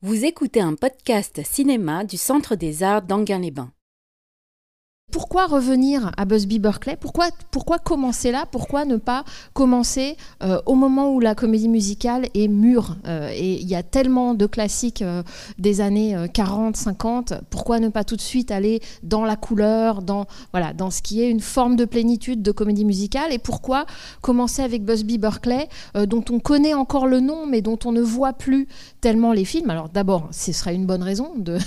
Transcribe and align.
Vous 0.00 0.24
écoutez 0.24 0.60
un 0.60 0.76
podcast 0.76 1.40
cinéma 1.44 2.04
du 2.04 2.16
Centre 2.16 2.54
des 2.54 2.84
Arts 2.84 3.02
d'Anguin-les-Bains. 3.02 3.72
Pourquoi 5.10 5.46
revenir 5.46 6.12
à 6.18 6.26
Busby 6.26 6.58
Berkeley? 6.58 6.94
Pourquoi, 7.00 7.28
pourquoi 7.50 7.78
commencer 7.78 8.30
là? 8.30 8.44
Pourquoi 8.50 8.84
ne 8.84 8.96
pas 8.96 9.24
commencer 9.54 10.18
euh, 10.42 10.60
au 10.66 10.74
moment 10.74 11.14
où 11.14 11.18
la 11.18 11.34
comédie 11.34 11.70
musicale 11.70 12.26
est 12.34 12.46
mûre 12.46 12.96
euh, 13.06 13.30
Et 13.34 13.54
il 13.54 13.66
y 13.66 13.74
a 13.74 13.82
tellement 13.82 14.34
de 14.34 14.44
classiques 14.44 15.00
euh, 15.00 15.22
des 15.58 15.80
années 15.80 16.14
40, 16.34 16.76
50. 16.76 17.32
Pourquoi 17.48 17.80
ne 17.80 17.88
pas 17.88 18.04
tout 18.04 18.16
de 18.16 18.20
suite 18.20 18.50
aller 18.50 18.80
dans 19.02 19.24
la 19.24 19.36
couleur, 19.36 20.02
dans, 20.02 20.26
voilà, 20.52 20.74
dans 20.74 20.90
ce 20.90 21.00
qui 21.00 21.22
est 21.22 21.30
une 21.30 21.40
forme 21.40 21.76
de 21.76 21.86
plénitude 21.86 22.42
de 22.42 22.52
comédie 22.52 22.84
musicale? 22.84 23.32
Et 23.32 23.38
pourquoi 23.38 23.86
commencer 24.20 24.60
avec 24.60 24.84
Busby 24.84 25.16
Berkeley, 25.16 25.70
dont 26.06 26.24
on 26.30 26.38
connaît 26.38 26.74
encore 26.74 27.06
le 27.06 27.20
nom, 27.20 27.46
mais 27.46 27.62
dont 27.62 27.78
on 27.86 27.92
ne 27.92 28.02
voit 28.02 28.34
plus 28.34 28.68
tellement 29.00 29.32
les 29.32 29.46
films? 29.46 29.70
Alors 29.70 29.88
d'abord, 29.88 30.28
ce 30.32 30.52
serait 30.52 30.74
une 30.74 30.84
bonne 30.84 31.02
raison 31.02 31.32
de, 31.36 31.58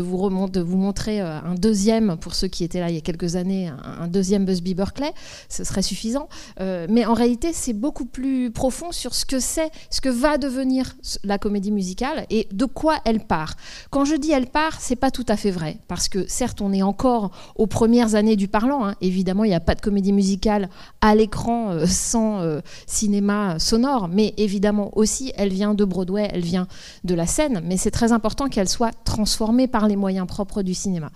vous, 0.00 0.48
de 0.48 0.60
vous 0.60 0.78
montrer 0.78 1.18
un 1.18 1.54
deuxième 1.56 2.16
pour 2.20 2.36
ceux 2.36 2.48
qui 2.48 2.62
étaient 2.62 2.80
là 2.80 2.83
il 2.88 2.94
y 2.94 2.98
a 2.98 3.00
quelques 3.00 3.36
années 3.36 3.68
un, 3.68 4.08
deuxième 4.08 4.44
Busby 4.44 4.74
Berkeley, 4.74 5.12
ce 5.48 5.64
serait 5.64 5.82
suffisant. 5.82 6.28
Euh, 6.60 6.86
mais 6.88 7.04
en 7.04 7.14
réalité, 7.14 7.52
c'est 7.52 7.72
beaucoup 7.72 8.04
plus 8.04 8.50
profond 8.50 8.92
sur 8.92 9.14
ce 9.14 9.24
que 9.24 9.40
c'est, 9.40 9.70
ce 9.90 10.00
que 10.00 10.08
va 10.08 10.38
devenir 10.38 10.96
la 11.24 11.38
comédie 11.38 11.72
musicale 11.72 12.26
et 12.30 12.48
de 12.52 12.64
quoi 12.64 12.98
elle 13.04 13.20
part. 13.20 13.54
Quand 13.90 14.04
je 14.04 14.14
dis 14.14 14.30
elle 14.32 14.46
part, 14.46 14.80
c'est 14.80 14.96
pas 14.96 15.10
tout 15.10 15.26
à 15.28 15.36
fait 15.36 15.50
vrai, 15.50 15.78
parce 15.88 16.08
que 16.08 16.26
certes, 16.28 16.60
on 16.60 16.72
est 16.72 16.82
encore 16.82 17.30
aux 17.56 17.66
premières 17.66 18.14
années 18.14 18.36
du 18.36 18.48
parlant. 18.48 18.86
Hein. 18.86 18.94
Évidemment, 19.00 19.44
il 19.44 19.48
n'y 19.48 19.54
a 19.54 19.60
pas 19.60 19.74
de 19.74 19.80
comédie 19.80 20.12
musicale 20.12 20.68
à 21.00 21.14
l'écran 21.14 21.70
euh, 21.70 21.86
sans 21.86 22.40
euh, 22.40 22.60
cinéma 22.86 23.58
sonore, 23.58 24.08
mais 24.08 24.34
évidemment 24.36 24.90
aussi, 24.96 25.32
elle 25.36 25.52
vient 25.52 25.74
de 25.74 25.84
Broadway, 25.84 26.28
elle 26.32 26.42
vient 26.42 26.66
de 27.04 27.14
la 27.14 27.26
scène, 27.26 27.62
mais 27.64 27.76
c'est 27.76 27.90
très 27.90 28.12
important 28.12 28.48
qu'elle 28.48 28.68
soit 28.68 28.92
transformée 29.04 29.66
par 29.66 29.88
les 29.88 29.96
moyens 29.96 30.26
propres 30.26 30.62
du 30.62 30.74
cinéma. 30.74 31.10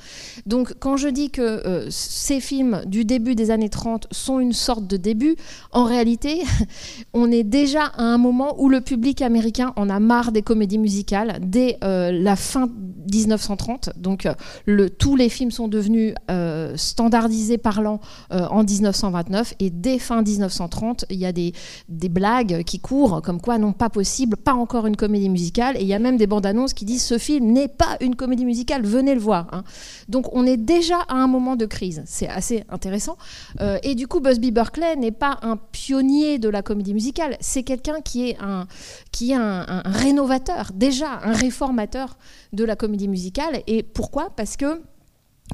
Donc, 0.47 0.75
quand 0.79 0.97
je 0.97 1.09
dis 1.09 1.31
que 1.31 1.58
euh, 1.67 1.87
ces 1.91 2.41
films 2.41 2.83
du 2.87 3.05
début 3.05 3.35
des 3.35 3.51
années 3.51 3.69
30 3.69 4.07
sont 4.11 4.41
une 4.41 4.53
sorte 4.53 4.87
de 4.87 4.97
début, 4.97 5.37
en 5.73 5.85
réalité, 5.85 6.43
on 7.15 7.31
est 7.31 7.45
déjà 7.45 7.85
à 7.85 8.03
un 8.03 8.19
moment 8.19 8.55
où 8.59 8.69
le 8.69 8.81
public 8.81 9.23
américain 9.23 9.73
en 9.77 9.91
a 9.91 10.01
marre 10.01 10.33
des 10.33 10.43
comédies 10.43 10.79
musicales 10.79 11.39
dès 11.41 11.79
euh, 11.85 12.13
la 12.13 12.37
fin 12.37 12.69
1930. 13.13 13.91
Donc 13.97 14.27
euh, 14.27 14.89
tous 14.99 15.17
les 15.17 15.29
films 15.29 15.51
sont 15.51 15.69
devenus 15.69 16.15
standardisés 16.77 17.59
parlant 17.59 18.01
en 18.31 18.63
1929 18.63 19.55
et 19.61 19.71
dès 19.71 19.99
fin 19.99 20.23
1930, 20.23 21.07
il 21.11 21.19
y 21.19 21.27
a 21.27 21.33
des, 21.33 21.53
des 21.89 22.09
blagues 22.09 22.63
qui 22.65 22.81
courent 22.81 23.23
comme 23.23 23.41
quoi 23.41 23.59
non 23.59 23.73
pas 23.73 23.89
possible, 23.89 24.37
pas 24.37 24.55
encore 24.55 24.87
une 24.87 24.97
comédie 24.97 25.29
musicale 25.29 25.77
et 25.77 25.83
il 25.83 25.87
y 25.87 25.95
a 25.95 25.99
même 25.99 26.17
des 26.17 26.27
bandes 26.27 26.47
annonces 26.47 26.75
qui 26.75 26.85
disent 26.85 27.03
ce 27.03 27.19
film 27.19 27.53
n'est 27.53 27.69
pas 27.69 27.97
une 28.01 28.17
comédie 28.17 28.45
musicale, 28.45 28.85
venez 28.85 29.15
le 29.15 29.21
voir. 29.21 29.49
Hein. 29.53 29.65
Donc 30.09 30.35
on 30.35 30.45
est 30.45 30.57
déjà 30.57 30.99
à 31.09 31.15
un 31.15 31.27
moment 31.27 31.48
de 31.57 31.67
crise. 31.67 32.03
C'est 32.07 32.29
assez 32.29 32.65
intéressant. 32.69 33.17
Euh, 33.61 33.79
et 33.83 33.95
du 33.95 34.07
coup, 34.07 34.21
Busby 34.21 34.51
Berkeley 34.51 34.97
n'est 34.97 35.13
pas 35.13 35.39
un 35.43 35.57
pionnier 35.57 36.39
de 36.39 36.49
la 36.49 36.63
comédie 36.63 36.95
musicale. 36.95 37.37
C'est 37.41 37.63
quelqu'un 37.63 38.01
qui 38.01 38.31
est 38.31 38.37
un, 38.41 38.67
qui 39.13 39.33
est 39.33 39.37
un 39.37 39.83
rénovateur, 39.85 40.71
déjà 40.75 41.21
un 41.23 41.33
réformateur 41.33 42.19
de 42.53 42.65
la 42.65 42.77
comédie 42.77 43.09
musicale. 43.09 43.63
Et 43.67 43.83
pourquoi? 43.83 44.31
Parce 44.37 44.57
que 44.57 44.81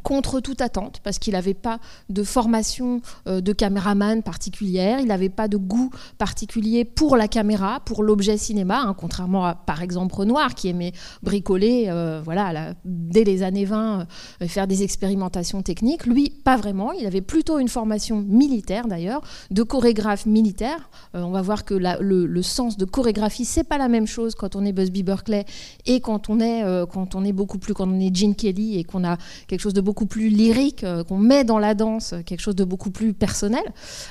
contre 0.02 0.40
toute 0.40 0.60
attente, 0.60 1.00
parce 1.02 1.18
qu'il 1.18 1.34
n'avait 1.34 1.54
pas 1.54 1.78
de 2.08 2.22
formation 2.22 3.00
euh, 3.28 3.40
de 3.40 3.52
caméraman 3.52 4.22
particulière, 4.22 4.98
il 5.00 5.06
n'avait 5.06 5.28
pas 5.28 5.48
de 5.48 5.56
goût 5.56 5.90
particulier 6.18 6.84
pour 6.84 7.16
la 7.16 7.28
caméra, 7.28 7.80
pour 7.84 8.02
l'objet 8.02 8.36
cinéma, 8.36 8.80
hein, 8.80 8.94
contrairement 8.96 9.44
à 9.46 9.54
par 9.54 9.82
exemple 9.82 10.14
Renoir 10.14 10.54
qui 10.54 10.68
aimait 10.68 10.92
bricoler 11.22 11.86
euh, 11.88 12.20
voilà, 12.24 12.74
dès 12.84 13.24
les 13.24 13.42
années 13.42 13.64
20, 13.64 14.06
euh, 14.42 14.48
faire 14.48 14.66
des 14.66 14.82
expérimentations 14.82 15.62
techniques. 15.62 16.06
Lui, 16.06 16.30
pas 16.30 16.56
vraiment, 16.56 16.92
il 16.92 17.06
avait 17.06 17.20
plutôt 17.20 17.58
une 17.58 17.68
formation 17.68 18.20
militaire 18.20 18.86
d'ailleurs, 18.86 19.22
de 19.50 19.62
chorégraphe 19.62 20.26
militaire. 20.26 20.90
on 21.14 21.30
va 21.30 21.42
voir 21.42 21.64
que 21.64 21.74
le, 21.74 22.42
sens 22.42 22.76
de 22.76 22.84
chorégraphie, 22.84 23.44
c'est 23.44 23.64
pas 23.64 23.78
la 23.78 23.88
même 23.88 24.06
chose 24.06 24.34
quand 24.34 24.54
on 24.54 24.64
est 24.64 24.72
Busby 24.72 25.02
Berkeley 25.02 25.44
et 25.86 26.00
quand 26.00 26.28
on 26.28 26.40
est, 26.40 26.62
quand 26.92 27.14
on 27.14 27.24
est 27.24 27.32
beaucoup 27.32 27.58
plus, 27.58 27.74
quand 27.74 27.88
on 27.88 27.98
est 28.00 28.14
Gene 28.14 28.34
Kelly 28.34 28.78
et 28.78 28.84
qu'on 28.84 29.04
a 29.04 29.16
quelque 29.46 29.60
chose 29.60 29.72
de 29.72 29.80
beaucoup 29.84 30.06
plus 30.06 30.28
lyrique, 30.28 30.82
euh, 30.82 31.04
qu'on 31.04 31.18
met 31.18 31.44
dans 31.44 31.58
la 31.58 31.74
danse, 31.74 32.14
quelque 32.26 32.40
chose 32.40 32.56
de 32.56 32.64
beaucoup 32.64 32.90
plus 32.90 33.12
personnel. 33.14 33.62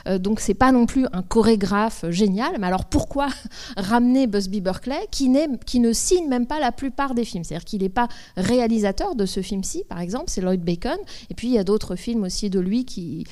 Euh, 0.07 0.17
donc 0.17 0.39
c'est 0.39 0.53
pas 0.53 0.71
non 0.71 0.85
plus 0.85 1.05
un 1.11 1.21
chorégraphe 1.21 2.05
génial. 2.09 2.55
Mais 2.59 2.67
alors 2.67 2.85
pourquoi 2.85 3.27
ramener 3.77 4.27
Busby 4.27 4.61
Berkeley 4.61 5.07
qui, 5.11 5.29
qui 5.65 5.79
ne 5.79 5.91
signe 5.91 6.29
même 6.29 6.47
pas 6.47 6.59
la 6.59 6.71
plupart 6.71 7.15
des 7.15 7.25
films? 7.25 7.43
C'est-à-dire 7.43 7.65
qu'il 7.65 7.81
n'est 7.81 7.89
pas 7.89 8.07
réalisateur 8.37 9.15
de 9.15 9.25
ce 9.25 9.41
film-ci, 9.41 9.83
par 9.89 9.99
exemple, 9.99 10.25
c'est 10.27 10.41
Lloyd 10.41 10.61
Bacon. 10.61 10.97
Et 11.29 11.33
puis 11.33 11.47
il 11.49 11.53
y 11.53 11.59
a 11.59 11.63
d'autres 11.63 11.95
films 11.95 12.23
aussi 12.23 12.49
de 12.49 12.59
lui 12.59 12.85
qui, 12.85 13.25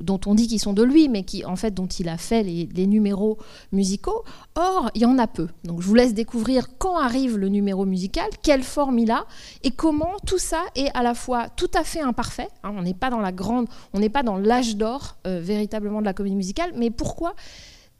dont 0.00 0.20
on 0.26 0.34
dit 0.34 0.46
qu'ils 0.46 0.60
sont 0.60 0.72
de 0.72 0.82
lui, 0.82 1.08
mais 1.08 1.24
qui 1.24 1.44
en 1.44 1.56
fait 1.56 1.74
dont 1.74 1.86
il 1.86 2.08
a 2.08 2.16
fait 2.16 2.42
les, 2.42 2.68
les 2.74 2.86
numéros 2.86 3.38
musicaux. 3.72 4.24
Or, 4.54 4.90
il 4.94 5.02
y 5.02 5.04
en 5.04 5.18
a 5.18 5.26
peu. 5.26 5.48
Donc 5.64 5.82
je 5.82 5.86
vous 5.86 5.94
laisse 5.94 6.14
découvrir 6.14 6.68
quand 6.78 6.96
arrive 6.96 7.36
le 7.36 7.48
numéro 7.48 7.84
musical, 7.84 8.28
quelle 8.42 8.62
forme 8.62 8.98
il 8.98 9.10
a 9.10 9.26
et 9.64 9.70
comment 9.70 10.14
tout 10.26 10.38
ça 10.38 10.62
est 10.74 10.90
à 10.94 11.02
la 11.02 11.14
fois 11.14 11.48
tout 11.48 11.70
à 11.74 11.84
fait 11.84 11.87
imparfait. 11.96 12.48
Hein, 12.62 12.72
on 12.76 12.82
n'est 12.82 12.94
pas 12.94 13.10
dans 13.10 13.20
la 13.20 13.32
grande, 13.32 13.66
on 13.92 13.98
n'est 13.98 14.08
pas 14.08 14.22
dans 14.22 14.36
l'âge 14.36 14.76
d'or 14.76 15.16
euh, 15.26 15.40
véritablement 15.40 16.00
de 16.00 16.06
la 16.06 16.12
comédie 16.12 16.36
musicale. 16.36 16.72
Mais 16.76 16.90
pourquoi 16.90 17.34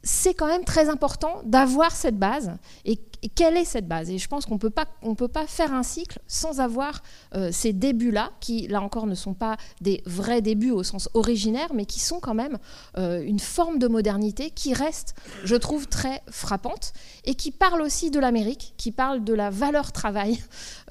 c'est 0.01 0.33
quand 0.33 0.47
même 0.47 0.63
très 0.63 0.89
important 0.89 1.41
d'avoir 1.43 1.91
cette 1.91 2.17
base 2.17 2.53
et 2.85 2.97
et 3.21 3.29
quelle 3.29 3.57
est 3.57 3.65
cette 3.65 3.87
base? 3.87 4.09
Et 4.09 4.17
je 4.17 4.27
pense 4.27 4.45
qu'on 4.45 4.55
ne 4.55 4.59
peut 5.15 5.27
pas 5.27 5.47
faire 5.47 5.73
un 5.73 5.83
cycle 5.83 6.19
sans 6.27 6.59
avoir 6.59 7.01
euh, 7.35 7.49
ces 7.51 7.73
débuts-là, 7.73 8.31
qui 8.39 8.67
là 8.67 8.81
encore 8.81 9.07
ne 9.07 9.15
sont 9.15 9.33
pas 9.33 9.57
des 9.81 10.01
vrais 10.05 10.41
débuts 10.41 10.71
au 10.71 10.83
sens 10.83 11.09
originaire, 11.13 11.73
mais 11.73 11.85
qui 11.85 11.99
sont 11.99 12.19
quand 12.19 12.33
même 12.33 12.57
euh, 12.97 13.21
une 13.21 13.39
forme 13.39 13.79
de 13.79 13.87
modernité 13.87 14.51
qui 14.51 14.73
reste, 14.73 15.15
je 15.43 15.55
trouve, 15.55 15.87
très 15.87 16.21
frappante 16.29 16.93
et 17.25 17.35
qui 17.35 17.51
parle 17.51 17.81
aussi 17.81 18.11
de 18.11 18.19
l'Amérique, 18.19 18.73
qui 18.77 18.91
parle 18.91 19.23
de 19.23 19.33
la 19.33 19.49
valeur 19.49 19.91
travail 19.91 20.39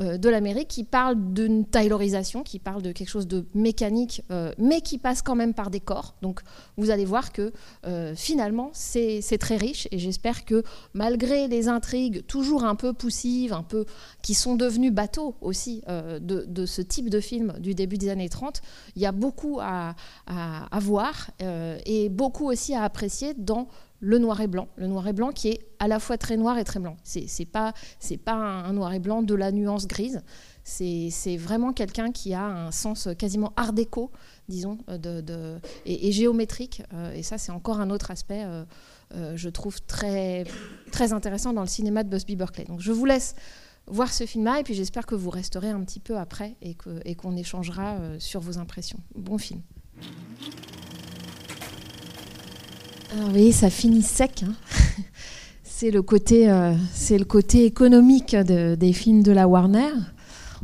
euh, 0.01 0.19
de 0.19 0.29
l'Amérique, 0.29 0.69
qui 0.69 0.85
parle 0.85 1.33
d'une 1.33 1.65
taylorisation, 1.65 2.43
qui 2.43 2.59
parle 2.59 2.83
de 2.83 2.93
quelque 2.93 3.09
chose 3.09 3.27
de 3.27 3.47
mécanique, 3.55 4.23
mais 4.59 4.81
qui 4.81 4.99
passe 4.99 5.23
quand 5.23 5.35
même 5.35 5.55
par 5.55 5.71
des 5.71 5.81
corps. 5.81 6.15
Donc 6.23 6.41
vous 6.77 6.91
allez 6.91 7.05
voir 7.05 7.33
que 7.33 7.53
finalement 8.15 8.71
c'est 8.73 9.39
très 9.39 9.57
riche 9.57 9.89
et 9.91 9.99
j'espère 9.99 10.45
que 10.45 10.63
malgré 10.95 11.49
les 11.49 11.69
intrigues, 11.69 12.18
toujours 12.27 12.65
un 12.65 12.75
peu 12.75 12.93
poussives, 12.93 13.53
un 13.53 13.63
peu, 13.63 13.85
qui 14.23 14.35
sont 14.35 14.57
devenues 14.57 14.91
bateaux 14.91 15.37
aussi 15.41 15.83
euh, 15.89 16.19
de, 16.21 16.67
ce 16.67 16.83
type 16.83 17.11
de 17.11 17.21
film 17.21 17.55
du 17.61 17.75
début 17.75 17.99
des 17.99 18.09
années 18.09 18.29
30. 18.29 18.61
Il 18.97 19.03
y 19.03 19.07
a 19.07 19.13
beaucoup 19.13 19.59
à, 19.61 19.95
voir 20.81 21.31
euh, 21.43 21.79
et 21.87 22.09
beaucoup 22.09 22.49
aussi 22.51 22.75
à 22.75 22.83
apprécier 22.83 23.35
dans 23.35 23.69
le 24.01 24.19
noir 24.19 24.41
et 24.41 24.47
blanc. 24.47 24.69
Le 24.77 24.87
noir 24.87 25.07
et 25.09 25.13
blanc 25.13 25.31
qui 25.31 25.49
est 25.49 25.67
à 25.79 25.89
la 25.89 25.99
fois 25.99 26.19
très 26.19 26.37
noir 26.37 26.59
et 26.59 26.65
très 26.65 26.81
blanc. 26.81 26.97
C'est 27.03 27.27
n'est 27.39 27.47
pas, 27.47 27.73
pas 28.25 28.35
un 28.35 28.73
noir 28.73 28.93
et 28.93 29.01
blanc 29.01 29.23
de 29.23 29.35
la 29.35 29.53
nuance 29.53 29.87
grise. 29.87 30.23
C'est 30.69 31.37
vraiment 31.39 31.73
quelqu'un 31.73 32.13
qui 32.13 32.35
a 32.35 32.45
un 32.45 32.71
sens 32.71 33.09
quasiment 33.19 33.53
art 33.57 33.73
déco, 33.73 34.11
disons, 34.49 34.79
de, 34.87 35.59
et, 35.87 36.13
géométrique. 36.13 36.83
Euh, 36.93 37.15
et 37.15 37.23
ça, 37.23 37.39
c'est 37.39 37.53
encore 37.53 37.81
un 37.81 37.91
autre 37.91 38.11
aspect 38.11 38.43
euh, 38.45 38.65
je 39.13 39.49
trouve 39.49 39.81
très, 39.83 40.45
très 40.93 41.13
intéressant 41.13 41.53
dans 41.53 41.63
le 41.63 41.69
cinéma 41.69 42.05
de 42.05 42.09
Busby 42.09 42.37
Berkeley. 42.37 42.65
Donc 42.65 42.81
je 42.81 42.93
vous 42.93 43.05
laisse 43.05 43.35
voir 43.91 44.13
ce 44.13 44.27
film-là 44.27 44.61
et 44.61 44.63
puis 44.63 44.75
j'espère 44.75 45.07
que 45.07 45.15
vous 45.15 45.31
resterez 45.31 45.71
un 45.71 45.81
petit 45.81 46.01
peu 46.01 46.19
après 46.19 46.57
et 46.63 47.15
qu'on 47.15 47.37
échangera 47.37 47.97
euh, 47.97 48.17
sur 48.19 48.41
vos 48.41 48.59
impressions. 48.59 48.99
Bon 49.15 49.39
film. 49.39 49.61
Alors 53.13 53.27
vous 53.27 53.31
voyez, 53.31 53.53
ça 53.53 53.71
finit 53.71 54.03
sec. 54.03 54.45
Hein. 54.47 54.55
c'est 55.63 55.91
le, 55.91 56.03
côté, 56.03 56.51
euh, 56.51 56.75
le 57.11 57.25
côté 57.25 57.65
économique 57.65 58.37
des 58.37 58.93
films 58.93 59.23
de 59.23 59.33
la 59.33 59.49
Warner. 59.49 59.93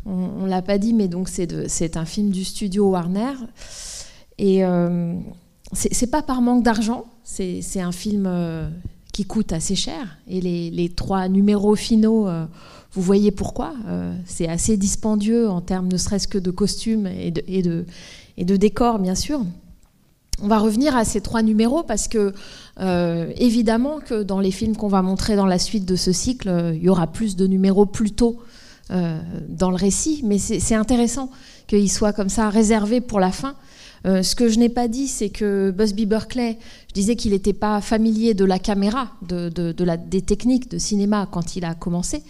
On 0.07 0.43
ne 0.43 0.49
l'a 0.51 0.61
pas 0.61 0.77
dit, 0.77 0.93
mais 0.93 1.09
donc 1.09 1.29
c'est 1.31 1.97
un 1.97 2.05
film 2.05 2.31
du 2.31 2.45
studio 2.45 2.91
Warner. 2.91 3.33
Et 4.37 4.63
c'est 5.75 6.07
pas 6.07 6.23
par 6.23 6.41
manque 6.41 6.63
d'argent, 6.63 7.05
c'est 7.23 7.81
un 7.81 7.93
film 7.93 8.25
euh, 8.27 8.69
qui 9.13 9.25
coûte 9.25 9.53
assez 9.53 9.75
cher. 9.75 10.19
Et 10.29 10.41
les, 10.41 10.89
trois 10.89 11.29
numéros 11.29 11.75
finaux, 11.75 12.29
euh, 12.29 12.47
vous 12.93 13.03
voyez 13.03 13.31
pourquoi. 13.31 13.75
Euh, 13.87 14.15
c'est 14.27 14.49
assez 14.49 14.77
dispendieux 14.77 15.49
en 15.49 15.61
termes 15.61 15.89
ne 15.89 15.97
serait-ce 15.97 16.29
que 16.29 16.39
de 16.39 16.51
costumes 16.51 17.07
et 17.07 17.31
de, 17.31 17.43
et, 17.47 17.63
de, 17.63 17.87
et 18.37 18.45
de 18.45 18.57
décors, 18.57 18.99
bien 18.99 19.15
sûr. 19.15 19.41
On 20.43 20.49
va 20.49 20.59
revenir 20.59 20.97
à 20.97 21.05
ces 21.05 21.21
trois 21.21 21.43
numéros 21.43 21.85
parce 21.85 22.09
que, 22.09 22.35
évidemment, 23.39 24.01
que 24.01 24.25
dans 24.25 24.41
les 24.41 24.51
films 24.51 24.75
qu'on 24.75 24.89
va 24.89 25.01
montrer 25.01 25.37
dans 25.37 25.47
la 25.47 25.61
suite 25.61 25.85
de 25.85 25.95
ce 25.95 26.11
cycle, 26.11 26.73
il 26.75 26.83
y 26.83 26.89
aura 26.89 27.07
plus 27.07 27.37
de 27.37 27.47
numéros 27.47 27.87
plus 27.87 28.11
tôt 28.11 28.41
dans 28.91 29.71
le 29.71 29.77
récit. 29.77 30.23
Mais 30.25 30.39
c'est 30.39 30.75
intéressant 30.75 31.31
qu'ils 31.69 31.91
soient 31.91 32.13
comme 32.13 32.29
ça 32.29 32.51
réservés 32.51 33.01
pour 33.01 33.21
la 33.21 33.31
fin 33.31 33.55
euh, 34.07 34.23
ce 34.23 34.35
que 34.35 34.49
je 34.49 34.59
n'ai 34.59 34.69
pas 34.69 34.89
dit, 34.89 35.09
c'est 35.09 35.31
que 35.31 35.71
Busby 35.71 36.05
Berkeley, 36.07 36.59
je 36.89 36.95
disais 36.95 37.17
qu'il 37.17 37.33
n'était 37.33 37.55
pas 37.55 37.81
familier 37.81 38.35
de 38.35 38.45
la 38.45 38.59
caméra, 38.59 39.13
de, 39.23 39.51
la, 39.83 39.97
des 39.97 40.21
techniques 40.21 40.71
de 40.71 40.79
cinéma 40.79 41.27
quand 41.31 41.57
il 41.57 41.65
a 41.65 41.75
commencé. 41.75 42.23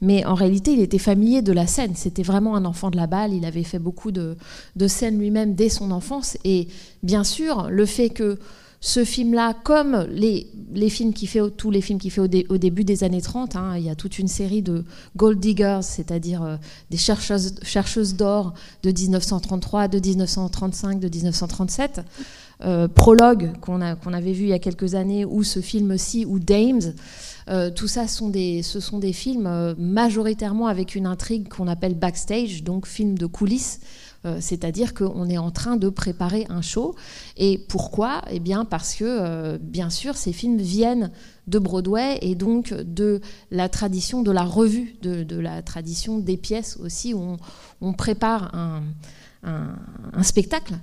mais 0.00 0.24
en 0.24 0.34
réalité, 0.34 0.72
il 0.72 0.80
était 0.80 0.98
familier 0.98 1.42
de 1.42 1.52
la 1.52 1.66
scène. 1.66 1.94
C'était 1.94 2.22
vraiment 2.22 2.56
un 2.56 2.64
enfant 2.64 2.90
de 2.90 2.96
la 2.96 3.06
balle. 3.06 3.32
Il 3.32 3.44
avait 3.44 3.62
fait 3.62 3.78
beaucoup 3.78 4.10
de, 4.10 4.36
de 4.76 4.88
scènes 4.88 5.18
lui-même 5.18 5.54
dès 5.54 5.68
son 5.68 5.90
enfance. 5.90 6.36
Et 6.44 6.68
bien 7.02 7.22
sûr, 7.22 7.68
le 7.70 7.86
fait 7.86 8.10
que 8.10 8.38
ce 8.82 9.04
film-là, 9.04 9.54
comme 9.62 10.06
les, 10.10 10.46
films 10.88 11.12
qu'il 11.12 11.28
fait, 11.28 11.40
tous 11.50 11.70
les 11.70 11.82
films 11.82 11.98
qu'il 11.98 12.10
fait 12.10 12.22
au, 12.22 12.56
début 12.56 12.82
des 12.82 13.04
années 13.04 13.20
30, 13.20 13.54
hein, 13.56 13.74
il 13.76 13.84
y 13.84 13.90
a 13.90 13.94
toute 13.94 14.18
une 14.18 14.28
série 14.28 14.62
de 14.62 14.84
gold 15.16 15.38
diggers, 15.38 15.80
c'est-à-dire 15.82 16.42
euh, 16.42 16.56
des 16.90 16.96
chercheuses, 16.96 17.56
chercheuses 17.62 18.14
d'or 18.14 18.54
de 18.82 18.90
1933, 18.90 19.88
de 19.88 19.98
1935, 19.98 20.98
de 20.98 21.08
1937. 21.08 22.00
Euh, 22.62 22.88
prologue 22.88 23.52
qu'on 23.60 23.80
avait 23.80 24.32
vu 24.32 24.44
il 24.44 24.48
y 24.48 24.54
a 24.54 24.58
quelques 24.58 24.94
années, 24.94 25.26
ou 25.26 25.44
ce 25.44 25.60
film-ci, 25.60 26.24
ou 26.24 26.38
Dames. 26.38 26.94
Euh, 27.48 27.70
tout 27.70 27.88
ça, 27.88 28.08
sont 28.08 28.30
des, 28.30 28.62
ce 28.62 28.80
sont 28.80 28.98
des 28.98 29.12
films 29.12 29.74
majoritairement 29.76 30.68
avec 30.68 30.94
une 30.94 31.06
intrigue 31.06 31.48
qu'on 31.48 31.68
appelle 31.68 31.94
backstage, 31.94 32.64
donc 32.64 32.86
film 32.86 33.18
de 33.18 33.26
coulisses, 33.26 33.80
euh, 34.26 34.36
c'est-à-dire 34.40 34.92
qu'on 34.92 35.30
est 35.30 35.38
en 35.38 35.50
train 35.50 35.76
de 35.76 35.88
préparer 35.88 36.46
un 36.50 36.60
show. 36.60 36.94
Et 37.38 37.56
pourquoi? 37.56 38.22
Eh 38.30 38.38
bien 38.38 38.66
parce 38.66 38.94
que, 38.94 39.04
euh, 39.04 39.58
bien 39.58 39.88
sûr, 39.88 40.16
ces 40.16 40.32
films 40.32 40.58
viennent 40.58 41.10
de 41.46 41.58
Broadway 41.58 42.18
et 42.20 42.34
donc 42.34 42.74
de 42.74 43.20
la 43.50 43.70
tradition 43.70 44.22
de 44.22 44.30
la 44.30 44.42
revue, 44.42 44.94
de, 45.00 45.38
la 45.38 45.62
tradition 45.62 46.18
des 46.18 46.36
pièces 46.36 46.76
aussi, 46.76 47.14
où 47.14 47.38
on, 47.80 47.92
prépare 47.94 48.54
un, 48.54 48.82
spectacle. 50.22 50.74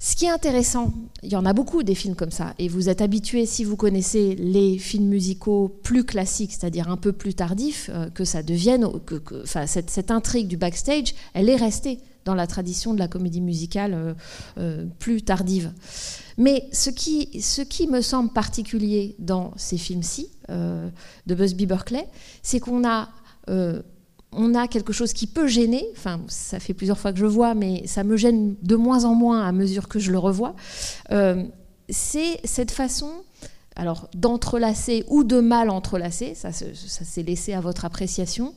Ce 0.00 0.16
qui 0.16 0.26
est 0.26 0.30
intéressant, 0.30 0.92
il 1.22 1.32
y 1.32 1.36
en 1.36 1.46
a 1.46 1.54
beaucoup 1.54 1.82
des 1.82 1.94
films 1.94 2.14
comme 2.14 2.32
ça, 2.32 2.52
et 2.58 2.68
vous 2.68 2.90
êtes 2.90 3.00
habitué, 3.00 3.46
si 3.46 3.64
vous 3.64 3.76
connaissez 3.76 4.34
les 4.34 4.76
films 4.76 5.06
musicaux 5.08 5.68
plus 5.82 6.04
classiques, 6.04 6.52
c'est-à-dire 6.52 6.90
un 6.90 6.98
peu 6.98 7.12
plus 7.12 7.32
tardifs, 7.32 7.88
euh, 7.92 8.10
que 8.10 8.24
ça 8.24 8.42
devienne, 8.42 8.86
que, 9.06 9.22
cette, 9.46 9.88
cette, 9.88 10.10
intrigue 10.10 10.46
du 10.46 10.58
backstage, 10.58 11.14
elle 11.32 11.48
est 11.48 11.56
restée 11.56 12.00
dans 12.24 12.34
la 12.34 12.46
tradition 12.46 12.94
de 12.94 12.98
la 12.98 13.08
comédie 13.08 13.40
musicale 13.40 13.94
euh, 13.94 14.14
euh, 14.58 14.86
plus 14.98 15.22
tardive. 15.22 15.72
Mais 16.36 16.68
ce 16.72 16.90
qui, 16.90 17.86
me 17.88 18.00
semble 18.00 18.32
particulier 18.32 19.14
dans 19.18 19.52
ces 19.56 19.78
films-ci, 19.78 20.28
euh, 20.50 20.88
de 21.26 21.34
Busby 21.34 21.66
Berkeley, 21.66 22.06
c'est 22.42 22.60
qu'on 22.60 22.84
a, 22.84 23.08
quelque 24.68 24.92
chose 24.92 25.12
qui 25.12 25.26
peut 25.26 25.46
gêner, 25.46 25.84
enfin 25.92 26.20
ça 26.26 26.58
fait 26.58 26.74
plusieurs 26.74 26.98
fois 26.98 27.12
que 27.12 27.18
je 27.18 27.26
vois, 27.26 27.54
mais 27.54 27.86
ça 27.86 28.02
me 28.02 28.16
gêne 28.16 28.56
de 28.62 28.76
moins 28.76 29.04
en 29.04 29.14
moins 29.14 29.46
à 29.46 29.52
mesure 29.52 29.88
que 29.88 29.98
je 29.98 30.10
le 30.10 30.18
revois, 30.18 30.56
c'est 31.88 32.40
cette 32.44 32.72
façon 32.72 33.10
alors 33.76 34.08
d'entrelacer 34.14 35.04
ou 35.08 35.24
de 35.24 35.40
mal 35.40 35.70
entrelacer, 35.70 36.34
ça, 36.34 36.52
ça 36.52 36.64
s'est 37.04 37.22
laissé 37.22 37.52
à 37.52 37.60
votre 37.60 37.84
appréciation. 37.84 38.54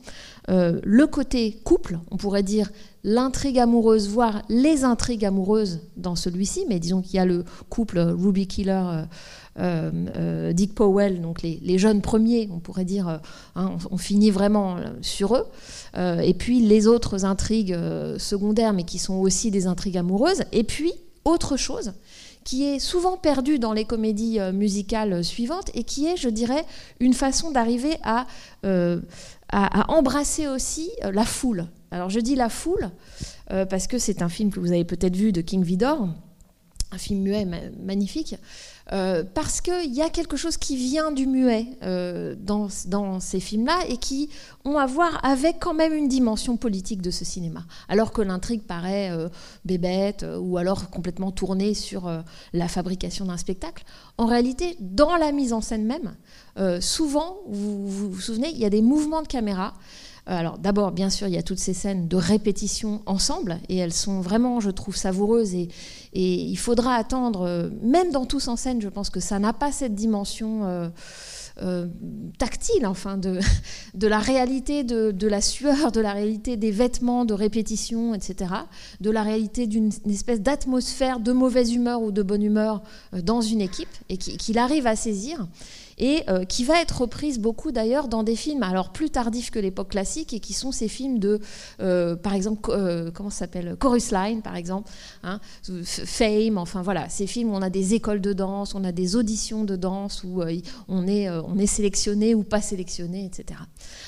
Le 0.48 1.06
côté 1.06 1.60
couple, 1.62 1.98
on 2.10 2.16
pourrait 2.16 2.42
dire 2.42 2.70
l'intrigue 3.04 3.58
amoureuse, 3.58 4.08
voire 4.08 4.42
les 4.48 4.84
intrigues 4.84 5.24
amoureuses 5.24 5.80
dans 5.96 6.16
celui-ci, 6.16 6.64
mais 6.68 6.78
disons 6.78 7.00
qu'il 7.00 7.14
y 7.14 7.18
a 7.18 7.24
le 7.24 7.44
couple 7.68 7.98
Ruby 7.98 8.46
Killer, 8.46 8.72
euh, 8.72 9.04
euh, 9.58 9.90
euh, 10.16 10.52
Dick 10.52 10.74
Powell, 10.74 11.20
donc 11.20 11.42
les, 11.42 11.78
jeunes 11.78 12.02
premiers, 12.02 12.48
on 12.52 12.58
pourrait 12.58 12.84
dire, 12.84 13.20
hein, 13.56 13.76
on, 13.90 13.96
finit 13.96 14.30
vraiment 14.30 14.76
sur 15.00 15.36
eux, 15.36 15.46
et 15.96 16.34
puis 16.34 16.60
les 16.60 16.86
autres 16.86 17.24
intrigues 17.24 17.76
secondaires, 18.18 18.72
mais 18.72 18.84
qui 18.84 18.98
sont 18.98 19.16
aussi 19.16 19.50
des 19.50 19.66
intrigues 19.66 19.98
amoureuses, 19.98 20.42
et 20.52 20.64
puis 20.64 20.92
autre 21.24 21.56
chose 21.56 21.92
qui 22.44 22.64
est 22.64 22.78
souvent 22.78 23.18
perdue 23.18 23.58
dans 23.58 23.74
les 23.74 23.84
comédies 23.84 24.38
musicales 24.54 25.22
suivantes 25.22 25.70
et 25.74 25.84
qui 25.84 26.06
est, 26.06 26.16
je 26.16 26.30
dirais, 26.30 26.64
une 26.98 27.12
façon 27.12 27.50
d'arriver 27.50 27.96
à 28.04 28.26
à, 29.50 29.90
embrasser 29.90 30.46
aussi 30.46 30.90
euh, 31.04 31.12
la 31.12 31.24
foule. 31.24 31.66
Alors 31.90 32.10
je 32.10 32.20
dis 32.20 32.34
la 32.34 32.48
foule 32.48 32.90
euh, 33.50 33.64
parce 33.64 33.86
que 33.86 33.98
c'est 33.98 34.22
un 34.22 34.28
film 34.28 34.50
que 34.50 34.60
vous 34.60 34.72
avez 34.72 34.84
peut-être 34.84 35.16
vu 35.16 35.32
de 35.32 35.40
King 35.40 35.62
Vidor, 35.62 36.08
un 36.92 36.98
film 36.98 37.20
muet 37.20 37.46
magnifique, 37.80 38.36
euh, 38.92 39.24
parce 39.34 39.60
qu'il 39.60 39.94
y 39.94 40.02
a 40.02 40.10
quelque 40.10 40.36
chose 40.36 40.56
qui 40.56 40.76
vient 40.76 41.12
du 41.12 41.26
muet 41.26 41.66
dans, 42.40 42.68
dans, 42.86 43.20
ces 43.20 43.40
films-là 43.40 43.78
et 43.88 43.96
qui 43.96 44.30
ont 44.64 44.78
à 44.78 44.86
voir 44.86 45.24
avec 45.24 45.58
quand 45.58 45.74
même 45.74 45.92
une 45.92 46.08
dimension 46.08 46.56
politique 46.56 47.02
de 47.02 47.10
ce 47.10 47.24
cinéma. 47.24 47.64
Alors 47.88 48.12
que 48.12 48.22
l'intrigue 48.22 48.62
paraît 48.62 49.10
bébête 49.64 50.24
ou 50.38 50.58
alors 50.58 50.90
complètement 50.90 51.30
tournée 51.30 51.74
sur 51.74 52.10
la 52.52 52.68
fabrication 52.68 53.26
d'un 53.26 53.36
spectacle. 53.36 53.84
En 54.16 54.26
réalité, 54.26 54.76
dans 54.80 55.16
la 55.16 55.32
mise 55.32 55.52
en 55.52 55.60
scène 55.60 55.84
même, 55.84 56.14
euh, 56.58 56.80
souvent, 56.80 57.38
vous, 57.46 57.88
vous, 57.88 58.20
souvenez, 58.20 58.50
il 58.50 58.58
y 58.58 58.64
a 58.64 58.70
des 58.70 58.82
mouvements 58.82 59.22
de 59.22 59.28
caméra. 59.28 59.74
Euh, 60.28 60.32
alors 60.34 60.58
d'abord, 60.58 60.92
bien 60.92 61.10
sûr, 61.10 61.26
il 61.26 61.34
y 61.34 61.38
a 61.38 61.42
toutes 61.42 61.58
ces 61.58 61.74
scènes 61.74 62.08
de 62.08 62.16
répétition 62.16 63.02
ensemble, 63.06 63.58
et 63.68 63.76
elles 63.76 63.92
sont 63.92 64.20
vraiment, 64.20 64.60
je 64.60 64.70
trouve, 64.70 64.96
savoureuses. 64.96 65.54
Et, 65.54 65.68
il 66.12 66.56
faudra 66.56 66.94
attendre, 66.94 67.42
euh, 67.42 67.70
même 67.82 68.10
dans 68.12 68.26
Tous 68.26 68.48
en 68.48 68.56
scène, 68.56 68.80
je 68.80 68.88
pense 68.88 69.10
que 69.10 69.20
ça 69.20 69.38
n'a 69.38 69.52
pas 69.52 69.72
cette 69.72 69.94
dimension... 69.94 70.90
tactile, 72.38 72.86
enfin, 72.86 73.16
de, 73.16 73.40
de 73.94 74.06
la 74.06 74.20
réalité 74.20 74.84
de, 74.84 75.10
de, 75.10 75.26
la 75.26 75.40
sueur, 75.40 75.90
de 75.90 76.00
la 76.00 76.12
réalité 76.12 76.56
des 76.56 76.70
vêtements, 76.70 77.24
de 77.24 77.34
répétition, 77.34 78.14
etc., 78.14 78.52
de 79.00 79.10
la 79.10 79.24
réalité 79.24 79.66
d'une 79.66 79.90
espèce 80.08 80.40
d'atmosphère 80.40 81.18
de 81.18 81.32
mauvaise 81.32 81.74
humeur 81.74 82.00
ou 82.00 82.12
de 82.12 82.22
bonne 82.22 82.44
humeur 82.44 82.84
dans 83.12 83.40
une 83.40 83.60
équipe, 83.60 83.88
et 84.08 84.18
qu'il 84.18 84.56
arrive 84.56 84.86
à 84.86 84.94
saisir 84.94 85.48
et 85.98 86.22
euh, 86.28 86.44
qui 86.44 86.64
va 86.64 86.80
être 86.80 87.02
reprise 87.02 87.38
beaucoup 87.38 87.72
d'ailleurs 87.72 88.08
dans 88.08 88.22
des 88.22 88.36
films 88.36 88.62
alors 88.62 88.90
plus 88.92 89.10
tardifs 89.10 89.50
que 89.50 89.58
l'époque 89.58 89.90
classique 89.90 90.32
et 90.32 90.40
qui 90.40 90.52
sont 90.52 90.72
ces 90.72 90.88
films 90.88 91.18
de, 91.18 91.40
euh, 91.80 92.16
par 92.16 92.34
exemple, 92.34 92.70
euh, 92.70 93.10
comment 93.12 93.30
ça 93.30 93.40
s'appelle 93.40 93.76
Chorus 93.78 94.10
Line, 94.12 94.42
par 94.42 94.56
exemple, 94.56 94.90
hein, 95.22 95.40
Fame, 95.84 96.58
enfin 96.58 96.82
voilà, 96.82 97.08
ces 97.08 97.26
films 97.26 97.50
où 97.50 97.54
on 97.54 97.62
a 97.62 97.70
des 97.70 97.94
écoles 97.94 98.20
de 98.20 98.32
danse, 98.32 98.74
on 98.74 98.84
a 98.84 98.92
des 98.92 99.16
auditions 99.16 99.64
de 99.64 99.76
danse 99.76 100.24
où 100.24 100.42
on, 100.88 101.06
est, 101.06 101.28
on 101.28 101.58
est 101.58 101.66
sélectionné 101.66 102.34
ou 102.34 102.42
pas 102.42 102.60
sélectionné, 102.60 103.24
etc. 103.24 103.60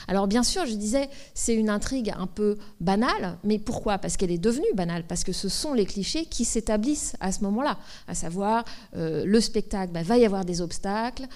Alors 0.09 0.27
bien 0.27 0.43
sûr, 0.43 0.67
je 0.67 0.75
disais, 0.75 1.09
c'est 1.35 1.55
une 1.55 1.71
intrigue 1.71 2.13
un 2.17 2.27
peu 2.27 2.57
banale, 2.81 3.39
mais 3.45 3.59
pourquoi? 3.59 3.99
Parce 3.99 4.17
qu'elle 4.17 4.31
est 4.31 4.39
devenue 4.39 4.73
banale, 4.75 5.05
parce 5.07 5.25
que 5.25 5.33
ce 5.33 5.49
sont 5.49 5.75
les 5.75 5.87
clichés 5.87 6.27
qui 6.27 6.45
s'établissent 6.45 7.17
à 7.21 7.33
ce 7.33 7.43
moment-là, 7.45 7.79
à 8.07 8.15
savoir 8.15 8.65
le 8.95 9.41
spectacle, 9.41 9.93
bah, 9.93 10.03
va 10.03 10.19
y 10.19 10.25
avoir 10.25 10.45
des 10.45 10.61
obstacles, 10.61 11.27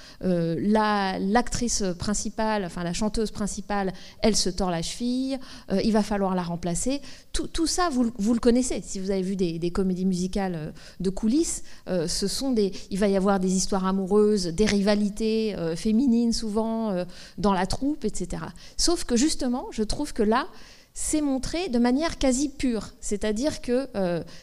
l'actrice 0.59 1.85
principale, 1.99 2.65
enfin 2.65 2.85
la 2.85 2.93
chanteuse 2.93 3.31
principale, 3.31 3.93
elle 4.21 4.37
se 4.37 4.51
tord 4.51 4.71
la 4.71 4.83
cheville, 4.83 5.39
euh, 5.71 5.81
il 5.83 5.93
va 5.93 6.03
falloir 6.03 6.35
la 6.35 6.43
remplacer. 6.43 7.01
Tout, 7.33 7.67
ça, 7.67 7.89
vous, 7.91 8.35
le 8.35 8.39
connaissez. 8.39 8.81
Si 8.85 9.01
vous 9.01 9.11
avez 9.11 9.23
vu 9.23 9.35
des, 9.35 9.71
comédies 9.71 10.07
musicales 10.07 10.55
euh, 10.55 10.71
de 11.01 11.11
coulisses, 11.11 11.65
ce 11.87 12.29
sont 12.29 12.53
des, 12.53 12.73
il 12.91 12.99
va 12.99 13.09
y 13.09 13.17
avoir 13.17 13.41
des 13.41 13.55
histoires 13.55 13.87
amoureuses, 13.87 14.47
des 14.47 14.67
rivalités 14.67 15.57
féminines 15.77 16.33
souvent 16.33 17.05
dans 17.39 17.53
la 17.53 17.67
troupe, 17.67 18.05
etc. 18.05 18.45
Sauf 18.77 19.05
que 19.05 19.17
justement, 19.17 19.67
je 19.71 19.83
trouve 19.83 20.13
que 20.13 20.23
là, 20.23 20.47
c'est 20.93 21.21
montré 21.21 21.69
de 21.69 21.79
manière 21.79 22.19
quasi 22.19 22.49
pure, 22.49 22.91
c'est-à-dire 23.01 23.61
que 23.61 23.89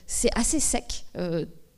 c'est 0.06 0.38
assez 0.38 0.60
sec 0.60 1.06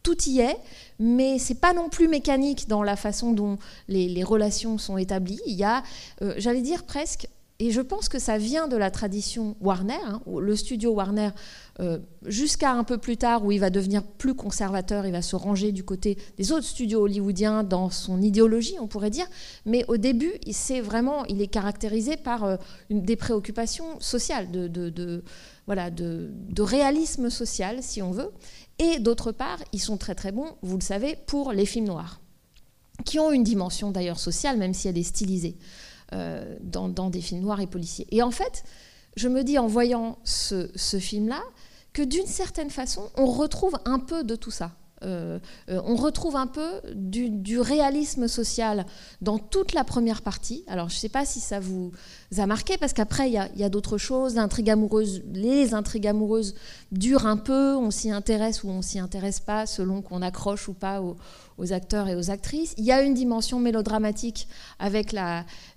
tout 0.04 0.22
y 0.28 0.42
est, 0.42 0.58
mais 1.04 1.38
c'est 1.38 1.60
pas 1.60 1.74
non 1.74 1.90
plus 1.90 2.08
mécanique 2.08 2.70
dans 2.70 2.82
la 2.82 2.96
façon 2.96 3.34
dont 3.34 3.58
les, 3.90 4.24
relations 4.24 4.78
sont 4.78 4.98
établies. 4.98 5.42
Il 5.46 5.56
y 5.56 5.66
a, 5.66 5.84
euh, 6.22 6.34
j'allais 6.38 6.62
dire 6.62 6.86
presque, 6.86 7.28
et 7.60 7.72
je 7.72 7.82
pense 7.82 8.08
que 8.08 8.20
ça 8.20 8.38
vient 8.38 8.70
de 8.70 8.78
la 8.78 8.90
tradition 8.90 9.58
Warner, 9.60 9.96
hein, 10.06 10.22
le 10.26 10.56
studio 10.56 10.92
Warner, 10.92 11.32
euh, 11.82 12.00
jusqu'à 12.26 12.72
un 12.72 12.86
peu 12.86 12.98
plus 12.98 13.18
tard 13.18 13.44
où 13.44 13.52
il 13.52 13.60
va 13.60 13.70
devenir 13.70 14.02
plus 14.04 14.34
conservateur, 14.34 15.06
il 15.06 15.12
va 15.12 15.22
se 15.22 15.36
ranger 15.36 15.74
du 15.74 15.84
côté 15.84 16.18
des 16.38 16.54
autres 16.54 16.66
studios 16.66 17.02
hollywoodiens 17.02 17.64
dans 17.64 17.90
son 17.90 18.22
idéologie, 18.22 18.76
on 18.80 18.88
pourrait 18.88 19.10
dire. 19.10 19.28
Mais 19.66 19.84
au 19.90 19.98
début, 19.98 20.32
c'est 20.52 20.80
vraiment, 20.80 21.26
il 21.26 21.42
est 21.42 21.48
caractérisé 21.48 22.16
par 22.16 22.46
euh, 22.46 22.56
des 22.90 23.18
préoccupations 23.18 24.00
sociales, 24.00 24.50
de 24.52 25.24
voilà, 25.66 25.90
de, 25.90 26.62
réalisme 26.62 27.30
social, 27.30 27.82
si 27.82 28.02
on 28.02 28.12
veut. 28.12 28.30
Et 28.80 29.00
d'autre 29.00 29.32
part, 29.32 29.60
ils 29.72 29.82
sont 29.82 29.98
très 29.98 30.16
très 30.16 30.32
bons, 30.32 30.56
vous 30.62 30.78
le 30.78 30.84
savez, 30.84 31.18
pour 31.28 31.52
les 31.52 31.66
films 31.66 31.86
noirs, 31.86 32.22
qui 33.06 33.20
ont 33.20 33.32
une 33.32 33.44
dimension 33.44 33.92
d'ailleurs 33.92 34.20
sociale, 34.20 34.58
même 34.58 34.74
si 34.74 34.88
elle 34.88 34.98
est 34.98 35.04
stylisée 35.04 35.58
euh, 36.14 36.58
dans, 36.62 37.10
des 37.10 37.22
films 37.22 37.42
noirs 37.42 37.62
et 37.62 37.68
policiers. 37.68 38.08
Et 38.12 38.22
en 38.22 38.32
fait, 38.32 38.64
je 39.16 39.28
me 39.28 39.44
dis 39.44 39.58
en 39.58 39.68
voyant 39.68 40.18
ce, 40.24 40.68
film-là, 41.00 41.42
que 41.94 42.02
d'une 42.02 42.26
certaine 42.26 42.72
façon, 42.72 43.10
on 43.16 43.28
retrouve 43.28 43.78
un 43.86 44.00
peu 44.00 44.24
de 44.24 44.36
tout 44.36 44.52
ça. 44.52 44.72
On 45.68 45.96
retrouve 45.96 46.36
un 46.36 46.48
peu 46.48 46.82
du, 46.96 47.60
réalisme 47.60 48.28
social 48.28 48.86
dans 49.22 49.38
toute 49.38 49.74
la 49.74 49.84
première 49.84 50.22
partie. 50.22 50.64
Alors 50.68 50.90
je 50.90 50.96
ne 50.96 51.00
sais 51.00 51.10
pas 51.10 51.26
si 51.26 51.40
ça 51.40 51.60
vous 51.60 51.92
a 52.38 52.46
marqué, 52.46 52.78
parce 52.78 52.94
qu'après 52.94 53.30
il 53.30 53.34
y 53.34 53.64
a, 53.64 53.70
d'autres 53.70 53.98
choses. 53.98 54.36
Les 55.34 55.74
intrigues 55.74 56.08
amoureuses 56.08 56.56
durent 56.92 57.26
un 57.26 57.38
peu, 57.38 57.76
on 57.76 57.92
s'y 57.92 58.12
intéresse 58.12 58.64
ou 58.64 58.70
on 58.70 58.82
s'y 58.82 59.00
intéresse 59.00 59.40
pas, 59.40 59.66
selon 59.66 60.02
qu'on 60.02 60.22
accroche 60.22 60.68
ou 60.68 60.74
pas 60.74 61.02
aux, 61.02 61.16
acteurs 61.72 62.08
et 62.10 62.16
aux 62.16 62.30
actrices. 62.30 62.74
Il 62.78 62.84
y 62.84 62.92
a 62.92 63.02
une 63.02 63.14
dimension 63.14 63.60
mélodramatique 63.60 64.48
avec 64.80 65.14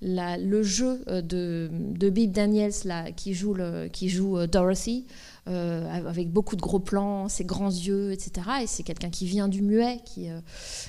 le 0.01 0.63
jeu 0.63 1.03
euh, 1.09 1.23
de, 1.23 1.71
de 1.71 2.09
Daniels 2.27 2.73
qui 3.17 3.35
joue, 3.35 3.57
euh, 3.59 4.47
Dorothy. 4.47 5.07
Euh, 5.49 5.89
avec 6.09 6.33
beaucoup 6.33 6.57
de 6.57 6.61
gros 6.61 6.81
plans, 6.81 7.29
ses 7.29 7.45
grands 7.45 7.71
yeux, 7.71 8.11
etc. 8.11 8.49
Et 8.63 8.67
c'est 8.67 8.83
quelqu'un 8.83 9.11
qui 9.11 9.27
vient 9.27 9.47
du 9.47 9.63
muet. 9.63 10.01
Qui, 10.05 10.29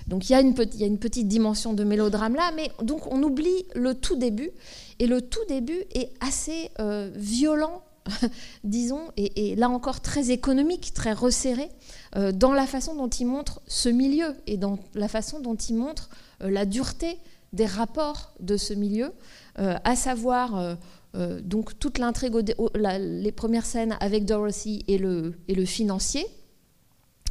donc 0.08 0.30
il 0.30 0.34
y, 0.34 0.36
a 0.36 0.40
une 0.40 0.98
petite 0.98 1.28
dimension 1.28 1.74
de 1.74 1.84
mélodrame 1.84 2.34
là, 2.34 2.52
mais 2.56 2.72
donc 2.82 3.06
on 3.12 3.22
oublie 3.22 3.66
le 3.76 3.94
tout 3.94 4.16
début. 4.16 4.50
Et 4.98 5.06
le 5.06 5.22
tout 5.22 5.46
début 5.48 5.84
est 5.94 6.12
assez 6.22 6.72
violent 7.16 7.84
disons, 8.64 9.12
et, 9.18 9.56
là 9.56 9.70
encore 9.70 10.02
très 10.02 10.32
économique, 10.32 10.94
très 10.94 11.14
resserré, 11.14 11.70
euh, 12.16 12.32
dans 12.32 12.54
la 12.54 12.66
façon 12.66 12.96
dont 12.96 13.10
il 13.10 13.26
montre 13.26 13.62
ce 13.68 13.90
milieu 13.90 14.36
et 14.46 14.58
dans 14.58 14.80
la 14.94 15.08
façon 15.08 15.40
dont 15.40 15.56
il 15.56 15.76
montre 15.76 16.10
euh, 16.42 16.50
la 16.50 16.66
dureté 16.66 17.18
des 17.54 17.66
rapports 17.66 18.34
de 18.40 18.58
ce 18.58 18.74
milieu, 18.74 19.14
euh, 19.60 19.76
à 19.84 19.96
savoir 19.96 20.78
donc 21.14 21.80
toute 21.80 21.98
l'intrigue, 21.98 22.36
les 22.76 23.32
premières 23.32 23.66
scènes 23.66 23.98
avec 24.00 24.26
Dorothy 24.26 24.84
et 24.88 24.98
le, 24.98 25.34
financier, 25.66 26.26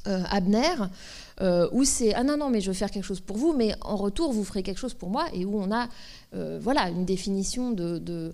Abner, 0.04 0.74
où 1.72 1.84
c'est 1.84 2.14
ah 2.14 2.24
non 2.24 2.36
non 2.36 2.50
mais 2.50 2.60
je 2.60 2.68
veux 2.68 2.76
faire 2.76 2.90
quelque 2.90 3.04
chose 3.04 3.20
pour 3.20 3.36
vous, 3.36 3.52
mais 3.52 3.74
en 3.82 3.96
retour 3.96 4.32
vous 4.32 4.44
ferez 4.44 4.62
quelque 4.62 4.78
chose 4.78 4.94
pour 4.94 5.10
moi, 5.10 5.26
et 5.32 5.44
où 5.44 5.58
on 5.58 5.70
a 5.72 5.88
voilà 6.32 6.88
une 6.88 7.04
définition 7.04 7.70
de, 7.70 8.32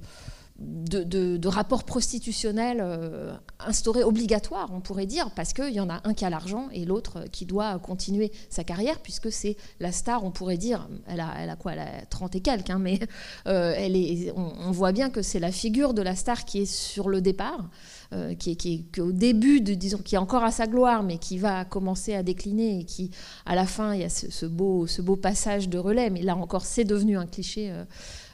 rapports 1.49 1.85
prostitutionnels 1.85 2.81
euh, 2.81 3.33
instaurés 3.61 4.03
obligatoires, 4.03 4.71
on 4.73 4.81
pourrait 4.81 5.07
dire, 5.07 5.31
parce 5.31 5.53
qu'il 5.53 5.73
y 5.73 5.81
en 5.81 5.91
a 5.91 6.01
un 6.05 6.15
qui 6.15 6.25
a 6.25 6.31
l'argent 6.31 6.69
et 6.73 6.85
l'autre 6.85 7.25
qui 7.31 7.47
doit 7.47 7.79
continuer 7.79 8.33
sa 8.49 8.65
carrière, 8.65 8.99
puisque 9.01 9.31
c'est 9.31 9.57
la 9.81 9.93
star, 9.93 10.25
on 10.25 10.31
pourrait 10.31 10.57
dire, 10.57 10.89
elle 11.07 11.21
a, 11.21 11.57
quoi 11.57 11.73
Elle 11.73 11.81
a 11.81 12.07
30 12.09 12.37
et 12.37 12.41
quelques, 12.41 12.71
hein, 12.71 12.79
mais 12.79 12.99
euh, 13.47 14.33
on, 14.37 14.71
voit 14.71 14.93
bien 14.93 15.11
que 15.11 15.23
c'est 15.23 15.39
la 15.39 15.53
figure 15.53 15.95
de 15.95 16.03
la 16.03 16.17
star 16.17 16.45
qui 16.45 16.63
est 16.63 16.73
sur 16.73 17.09
le 17.09 17.21
départ, 17.21 17.69
euh, 18.13 18.35
qui, 18.35 18.51
est, 18.51 18.99
au 18.99 19.13
début, 19.13 19.61
de, 19.61 19.75
disons, 19.75 19.99
qui 19.99 20.15
est 20.15 20.19
encore 20.19 20.45
à 20.45 20.51
sa 20.51 20.67
gloire, 20.67 21.03
mais 21.03 21.19
qui 21.19 21.39
va 21.39 21.65
commencer 21.65 22.15
à 22.15 22.23
décliner 22.23 22.81
et 22.81 22.85
qui, 22.85 23.11
à 23.47 23.55
la 23.55 23.67
fin, 23.67 23.95
il 23.95 24.01
y 24.01 24.05
a 24.05 24.09
ce, 24.09 24.47
beau, 24.47 24.87
ce 24.87 25.03
beau 25.03 25.17
passage 25.17 25.69
de 25.69 25.79
relais, 25.79 26.11
mais 26.11 26.23
là 26.23 26.37
encore, 26.37 26.65
c'est 26.65 26.85
devenu 26.85 27.17
un 27.19 27.27
cliché. 27.27 27.73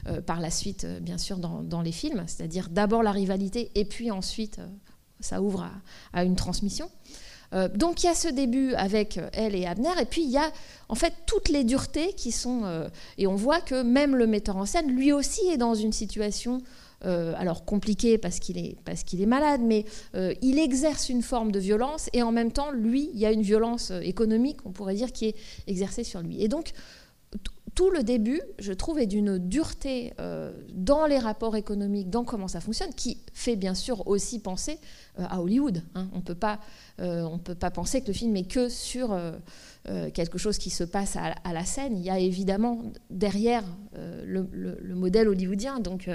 Euh, 0.07 0.21
par 0.21 0.39
la 0.39 0.49
suite, 0.49 0.85
euh, 0.85 0.99
bien 0.99 1.17
sûr, 1.17 1.37
dans, 1.37 1.81
les 1.81 1.91
films, 1.91 2.23
c'est-à-dire 2.27 2.69
d'abord 2.69 3.03
la 3.03 3.11
rivalité 3.11 3.71
et 3.75 3.85
puis 3.85 4.11
ensuite 4.11 4.59
euh, 4.59 4.67
ça 5.19 5.41
ouvre 5.41 5.69
à, 6.13 6.23
une 6.23 6.35
transmission. 6.35 6.89
donc 7.75 8.03
il 8.03 8.05
y 8.05 8.09
a 8.09 8.15
ce 8.15 8.27
début 8.29 8.73
avec 8.75 9.19
elle 9.33 9.55
et 9.55 9.65
Abner, 9.65 9.91
et 9.99 10.05
puis 10.05 10.23
il 10.23 10.29
y 10.29 10.37
a 10.37 10.51
en 10.87 10.95
fait 10.95 11.13
toutes 11.25 11.49
les 11.49 11.63
duretés 11.63 12.13
qui 12.13 12.31
sont... 12.31 12.89
et 13.17 13.27
on 13.27 13.35
voit 13.35 13.59
que 13.59 13.81
même 13.81 14.15
le 14.15 14.27
metteur 14.27 14.55
en 14.55 14.65
scène, 14.65 14.87
lui 14.87 15.11
aussi, 15.11 15.41
est 15.47 15.57
dans 15.57 15.73
une 15.73 15.91
situation 15.91 16.61
alors 17.01 17.65
compliquée 17.65 18.17
parce 18.17 18.39
qu'il 18.39 18.57
est, 18.57 18.77
parce 18.85 19.03
qu'il 19.03 19.21
est 19.21 19.25
malade, 19.25 19.61
mais 19.61 19.83
il 20.41 20.59
exerce 20.59 21.09
une 21.09 21.21
forme 21.21 21.51
de 21.51 21.59
violence 21.59 22.09
et 22.13 22.23
en 22.23 22.31
même 22.31 22.53
temps, 22.53 22.71
lui, 22.71 23.09
il 23.13 23.19
y 23.19 23.25
a 23.25 23.31
une 23.31 23.41
violence 23.41 23.91
économique, 24.03 24.59
on 24.63 24.71
pourrait 24.71 24.95
dire, 24.95 25.11
qui 25.11 25.25
est 25.25 25.35
exercée 25.67 26.05
sur 26.05 26.21
lui. 26.21 26.41
Et 26.41 26.47
donc, 26.47 26.71
tout 27.79 27.91
le 27.91 28.03
début, 28.03 28.41
je 28.57 28.73
trouve, 28.73 28.99
est 28.99 29.05
d'une 29.05 29.37
dureté 29.37 30.11
euh, 30.19 30.51
dans 30.73 31.05
les 31.05 31.17
rapports 31.17 31.55
économiques, 31.55 32.09
dans 32.09 32.25
comment 32.25 32.49
ça 32.49 32.59
fonctionne, 32.59 32.93
qui 32.93 33.19
fait 33.31 33.55
bien 33.55 33.73
sûr 33.73 34.05
aussi 34.05 34.39
penser 34.39 34.79
euh, 35.17 35.23
à 35.29 35.41
Hollywood. 35.41 35.81
Hein. 35.95 36.09
On 36.11 36.17
ne 36.17 36.21
peut 36.21 36.35
pas 37.55 37.71
penser 37.71 38.01
que 38.01 38.07
le 38.07 38.13
film 38.13 38.35
est 38.35 38.43
que 38.43 38.67
sur 38.67 39.13
euh, 39.13 39.31
quelque 40.13 40.37
chose 40.37 40.57
qui 40.57 40.69
se 40.71 40.83
passe 40.83 41.15
à, 41.15 41.53
la 41.53 41.63
scène. 41.63 41.95
Il 41.95 42.03
y 42.03 42.09
a 42.09 42.19
évidemment 42.19 42.83
derrière 43.09 43.63
le, 43.93 44.93
modèle 44.93 45.29
hollywoodien. 45.29 45.79
Donc, 45.79 46.09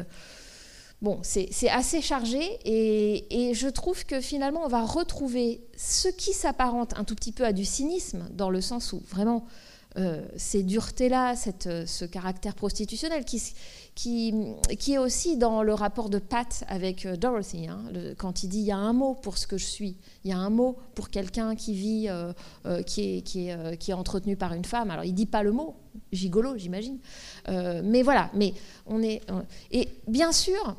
bon, 1.01 1.19
c'est 1.23 1.49
assez 1.71 2.03
chargé 2.03 2.43
et, 2.67 3.55
je 3.55 3.69
trouve 3.69 4.05
que 4.05 4.21
finalement, 4.21 4.67
on 4.67 4.69
va 4.69 4.85
retrouver 4.85 5.63
ce 5.79 6.09
qui 6.09 6.35
s'apparente 6.35 6.93
un 6.99 7.05
tout 7.05 7.15
petit 7.15 7.33
peu 7.33 7.47
à 7.47 7.55
du 7.55 7.65
cynisme, 7.65 8.29
dans 8.33 8.51
le 8.51 8.61
sens 8.61 8.93
où 8.93 9.03
vraiment 9.09 9.47
euh, 9.97 10.27
ces 10.37 10.65
duretés-là, 10.65 11.35
euh, 11.67 11.87
ce 11.87 12.05
caractère 12.05 12.57
prostitutionnel 12.57 13.25
qui, 13.25 13.41
qui, 13.95 14.35
qui, 14.77 14.95
est 14.95 14.99
aussi 14.99 15.37
dans 15.37 15.63
le 15.63 15.73
rapport 15.73 16.11
de 16.11 16.19
Pat 16.19 16.65
avec 16.67 17.07
euh, 17.07 17.17
Dorothy, 17.17 17.69
hein, 17.69 17.81
quand 18.19 18.43
il 18.43 18.49
dit 18.49 18.59
il 18.59 18.65
y 18.65 18.73
a 18.73 18.77
un 18.77 18.93
mot 18.93 19.15
pour 19.15 19.39
ce 19.39 19.47
que 19.47 19.57
je 19.57 19.65
suis, 19.65 19.97
il 20.25 20.31
y 20.31 20.35
a 20.35 20.39
un 20.39 20.51
mot 20.51 20.77
pour 20.97 21.11
quelqu'un 21.11 21.55
qui 21.55 21.75
vit, 21.75 22.09
qui, 22.87 23.19
est, 23.19 23.23
qui, 23.23 23.49
est, 23.49 23.79
qui, 23.79 23.91
est, 23.93 23.95
entretenu 23.95 24.37
par 24.37 24.53
une 24.53 24.65
femme. 24.65 24.91
Alors 24.91 25.05
il 25.05 25.15
dit 25.15 25.27
pas 25.27 25.45
le 25.45 25.53
mot, 25.53 25.77
gigolo, 26.13 26.57
j'imagine, 26.57 26.99
mais 27.49 28.03
voilà, 28.03 28.31
mais 28.35 28.53
on 28.87 29.01
est 29.01 29.23
et 29.71 29.89
bien 30.09 30.33
sûr 30.33 30.77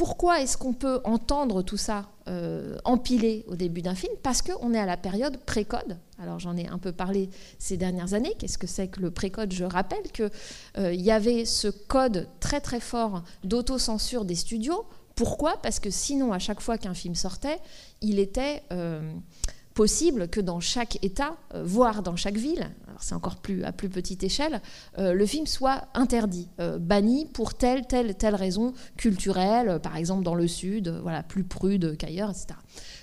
pourquoi 0.00 0.40
est-ce 0.40 0.56
qu'on 0.56 0.72
peut 0.72 1.02
entendre 1.04 1.60
tout 1.60 1.76
ça 1.76 2.08
euh, 2.26 2.78
empilé 2.86 3.44
au 3.48 3.54
début 3.54 3.82
d'un 3.82 3.94
film? 3.94 4.14
Parce 4.22 4.40
qu'on 4.40 4.72
est 4.72 4.78
à 4.78 4.86
la 4.86 4.96
période 4.96 5.36
pré-code. 5.44 5.98
Alors 6.18 6.38
j'en 6.38 6.56
ai 6.56 6.66
un 6.66 6.78
peu 6.78 6.90
parlé 6.90 7.28
ces 7.58 7.76
dernières 7.76 8.14
années. 8.14 8.32
Qu'est-ce 8.38 8.56
que 8.56 8.66
c'est 8.66 8.88
que 8.88 8.98
le 9.00 9.10
pré-code? 9.10 9.52
Je 9.52 9.64
rappelle 9.64 10.10
qu'il 10.10 10.30
euh, 10.78 10.94
y 10.94 11.10
avait 11.10 11.44
ce 11.44 11.68
code 11.68 12.28
très 12.40 12.62
très 12.62 12.80
fort 12.80 13.24
d'autocensure 13.44 14.24
des 14.24 14.36
studios. 14.36 14.86
Pourquoi? 15.16 15.58
Parce 15.62 15.80
que 15.80 15.90
sinon, 15.90 16.32
à 16.32 16.38
chaque 16.38 16.62
fois 16.62 16.78
qu'un 16.78 16.94
film 16.94 17.14
sortait, 17.14 17.58
il 18.00 18.18
était... 18.18 18.62
Euh, 18.72 19.12
possible 19.74 20.28
que 20.28 20.40
dans 20.40 20.60
chaque 20.60 21.02
État, 21.04 21.36
euh, 21.54 21.62
voire 21.64 22.02
dans 22.02 22.16
chaque 22.16 22.36
ville, 22.36 22.70
c'est 23.00 23.14
encore 23.14 23.36
plus 23.36 23.64
à 23.64 23.72
plus 23.72 23.88
petite 23.88 24.22
échelle, 24.22 24.60
euh, 24.98 25.14
le 25.14 25.26
film 25.26 25.46
soit 25.46 25.88
interdit, 25.94 26.48
euh, 26.60 26.78
banni 26.78 27.26
pour 27.26 27.54
telle, 27.54 27.86
telle, 27.86 28.14
telle 28.14 28.34
raison 28.34 28.74
culturelle, 28.96 29.80
par 29.82 29.96
exemple 29.96 30.22
dans 30.22 30.34
le 30.34 30.46
Sud, 30.46 30.88
voilà, 31.02 31.22
plus 31.22 31.44
prude 31.44 31.96
qu'ailleurs, 31.96 32.30
etc. 32.30 32.58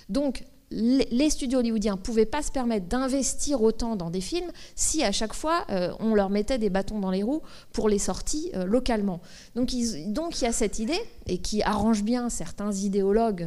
Donc 0.08 0.44
les 0.70 1.30
studios 1.30 1.60
hollywoodiens 1.60 1.94
ne 1.94 2.00
pouvaient 2.00 2.26
pas 2.26 2.42
se 2.42 2.52
permettre 2.52 2.86
d'investir 2.86 3.62
autant 3.62 3.96
dans 3.96 4.10
des 4.10 4.20
films 4.20 4.50
si 4.76 5.02
à 5.02 5.12
chaque 5.12 5.32
fois 5.32 5.64
euh, 5.70 5.92
on 5.98 6.14
leur 6.14 6.30
mettait 6.30 6.58
des 6.58 6.70
bâtons 6.70 6.98
dans 6.98 7.10
les 7.10 7.22
roues 7.22 7.42
pour 7.72 7.88
les 7.88 7.98
sorties 7.98 8.50
euh, 8.54 8.64
localement. 8.64 9.20
Donc, 9.54 9.72
il 9.72 10.42
y 10.42 10.46
a 10.46 10.52
cette 10.52 10.78
idée, 10.78 11.00
et 11.26 11.38
qui 11.38 11.62
arrange 11.62 12.02
bien 12.02 12.28
certains 12.28 12.72
idéologues 12.72 13.46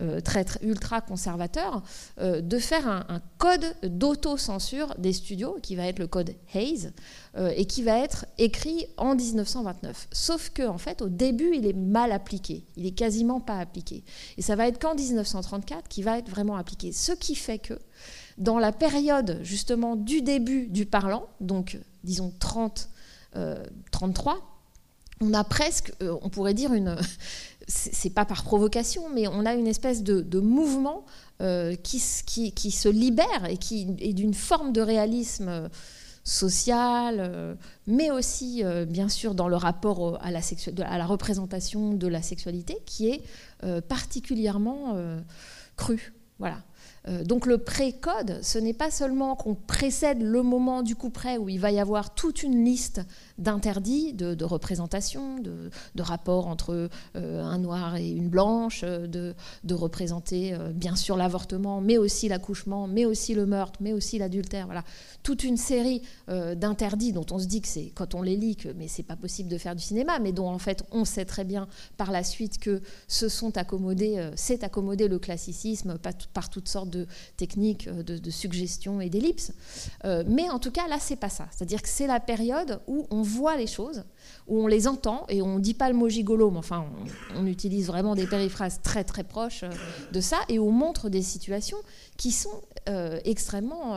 euh, 0.00 0.20
très, 0.20 0.44
ultra 0.62 1.00
conservateurs, 1.00 1.82
de 2.20 2.58
faire 2.58 2.86
un 2.88 3.20
code 3.38 3.74
d'autocensure 3.82 4.94
des 4.98 5.12
studios, 5.12 5.56
qui 5.62 5.76
va 5.76 5.86
être 5.86 5.98
le 5.98 6.06
code 6.06 6.34
Hayes, 6.54 6.90
euh, 7.36 7.52
et 7.56 7.64
qui 7.64 7.82
va 7.82 7.98
être 7.98 8.26
écrit 8.36 8.86
en 8.96 9.14
1929. 9.14 10.08
Sauf 10.12 10.50
que, 10.50 10.66
en 10.66 10.78
fait, 10.78 11.00
au 11.02 11.08
début, 11.08 11.52
il 11.54 11.66
est 11.66 11.72
mal 11.72 12.12
appliqué. 12.12 12.64
Il 12.76 12.84
est 12.84 12.92
quasiment 12.92 13.40
pas 13.40 13.58
appliqué. 13.58 14.04
Et 14.36 14.42
ça 14.42 14.56
va 14.56 14.68
être 14.68 14.80
qu'en 14.80 14.94
1934 14.94 15.88
qu'il 15.88 16.04
va 16.04 16.18
être 16.18 16.28
vraiment 16.28 16.56
appliqué. 16.56 16.92
Ce 16.92 17.12
qui 17.12 17.34
fait 17.34 17.58
que, 17.58 17.74
dans 18.36 18.58
la 18.58 18.72
période 18.72 19.38
justement 19.42 19.96
du 19.96 20.22
début 20.22 20.66
du 20.66 20.86
parlant, 20.86 21.26
donc 21.40 21.78
disons 22.04 22.32
30, 22.38 22.88
33, 23.90 24.34
euh, 24.34 24.38
on 25.20 25.34
a 25.34 25.44
presque, 25.44 25.92
euh, 26.02 26.16
on 26.22 26.28
pourrait 26.28 26.54
dire 26.54 26.72
une, 26.72 26.96
c'est 27.68 28.10
pas 28.10 28.24
par 28.24 28.42
provocation, 28.44 29.08
mais 29.14 29.28
on 29.28 29.44
a 29.46 29.54
une 29.54 29.66
espèce 29.66 30.02
de, 30.02 30.40
mouvement 30.40 31.04
qui, 31.82 32.52
qui, 32.52 32.70
se 32.70 32.88
libère 32.88 33.46
et 33.48 33.58
qui 33.58 33.94
est 34.00 34.12
d'une 34.12 34.34
forme 34.34 34.72
de 34.72 34.80
réalisme 34.80 35.68
sociale, 36.28 37.16
euh, 37.20 37.54
mais 37.86 38.10
aussi, 38.10 38.62
euh, 38.62 38.84
bien 38.84 39.08
sûr, 39.08 39.34
dans 39.34 39.48
le 39.48 39.56
rapport 39.56 40.18
à 40.22 40.30
la, 40.30 41.06
représentation 41.06 41.94
de 41.94 42.06
la 42.06 42.22
sexualité, 42.22 42.76
qui 42.84 43.08
est 43.08 43.22
euh, 43.64 43.80
particulièrement 43.80 44.96
crue. 45.76 46.12
Voilà. 46.38 46.58
Euh, 47.08 47.24
donc 47.24 47.46
le 47.46 47.58
pré-code, 47.58 48.38
ce 48.42 48.58
n'est 48.58 48.74
pas 48.74 48.90
seulement 48.90 49.34
qu'on 49.34 49.54
précède 49.54 50.22
le 50.22 50.42
moment 50.42 50.82
du 50.82 50.94
coup 50.94 51.10
près 51.10 51.38
où 51.38 51.48
il 51.48 51.60
va 51.60 51.70
y 51.70 51.80
avoir 51.80 52.14
toute 52.14 52.42
une 52.42 52.64
liste 52.64 53.00
d'interdits, 53.38 54.12
de, 54.12 54.44
représentations, 54.44 55.38
de, 55.38 55.70
rapports 56.02 56.46
entre 56.46 56.88
euh, 57.16 57.42
un 57.42 57.58
noir 57.58 57.96
et 57.96 58.08
une 58.08 58.28
blanche, 58.28 58.82
euh, 58.84 59.06
de, 59.06 59.34
représenter 59.74 60.56
bien 60.74 60.96
sûr 60.96 61.16
l'avortement, 61.16 61.80
mais 61.80 61.98
aussi 61.98 62.28
l'accouchement, 62.28 62.88
mais 62.88 63.04
aussi 63.04 63.34
le 63.34 63.46
meurtre, 63.46 63.78
mais 63.80 63.92
aussi 63.92 64.18
l'adultère. 64.18 64.66
Voilà, 64.66 64.82
toute 65.22 65.44
une 65.44 65.56
série 65.56 66.02
d'interdits 66.26 67.12
dont 67.12 67.26
on 67.30 67.38
se 67.38 67.46
dit 67.46 67.60
que 67.60 67.68
c'est 67.68 67.92
quand 67.94 68.16
on 68.16 68.22
les 68.22 68.36
lit 68.36 68.56
que 68.56 68.70
mais 68.70 68.88
c'est 68.88 69.04
pas 69.04 69.14
possible 69.14 69.48
de 69.48 69.56
faire 69.56 69.76
du 69.76 69.82
cinéma, 69.82 70.18
mais 70.18 70.32
dont 70.32 70.48
en 70.48 70.58
fait 70.58 70.82
on 70.90 71.04
sait 71.04 71.24
très 71.24 71.44
bien 71.44 71.68
par 71.96 72.10
la 72.10 72.24
suite 72.24 72.58
que 72.58 72.80
se 73.06 73.28
sont 73.28 73.56
accommodés, 73.56 74.30
s'est 74.34 74.64
accommodé 74.64 75.06
le 75.06 75.20
classicisme 75.20 75.96
par 76.32 76.50
toutes 76.50 76.68
sortes 76.68 76.90
de 76.90 77.06
techniques 77.36 77.88
de, 77.88 78.30
suggestion 78.30 79.00
et 79.00 79.10
d'ellipse. 79.10 79.52
mais 80.26 80.48
en 80.50 80.58
tout 80.58 80.72
cas, 80.72 80.88
là, 80.88 80.96
c'est 81.00 81.16
pas 81.16 81.28
ça. 81.28 81.46
C'est-à-dire 81.50 81.82
que 81.82 81.88
c'est 81.88 82.06
la 82.06 82.20
période 82.20 82.80
où 82.86 83.06
on 83.10 83.22
voit 83.28 83.56
les 83.56 83.66
choses, 83.66 84.04
où 84.46 84.62
on 84.62 84.66
les 84.66 84.88
entend, 84.88 85.24
et 85.28 85.42
on 85.42 85.56
ne 85.56 85.60
dit 85.60 85.74
pas 85.74 85.88
le 85.88 85.94
mot 85.94 86.08
gigolo, 86.08 86.50
mais 86.50 86.58
enfin, 86.58 86.86
on, 87.36 87.46
utilise 87.46 87.86
vraiment 87.86 88.14
des 88.14 88.26
périphrases 88.26 88.80
très 88.82 89.04
très 89.04 89.24
proches 89.24 89.64
de 90.12 90.20
ça, 90.20 90.38
et 90.48 90.58
on 90.58 90.70
montre 90.70 91.08
des 91.08 91.22
situations 91.22 91.78
qui 92.16 92.32
sont 92.32 92.62
extrêmement 93.24 93.96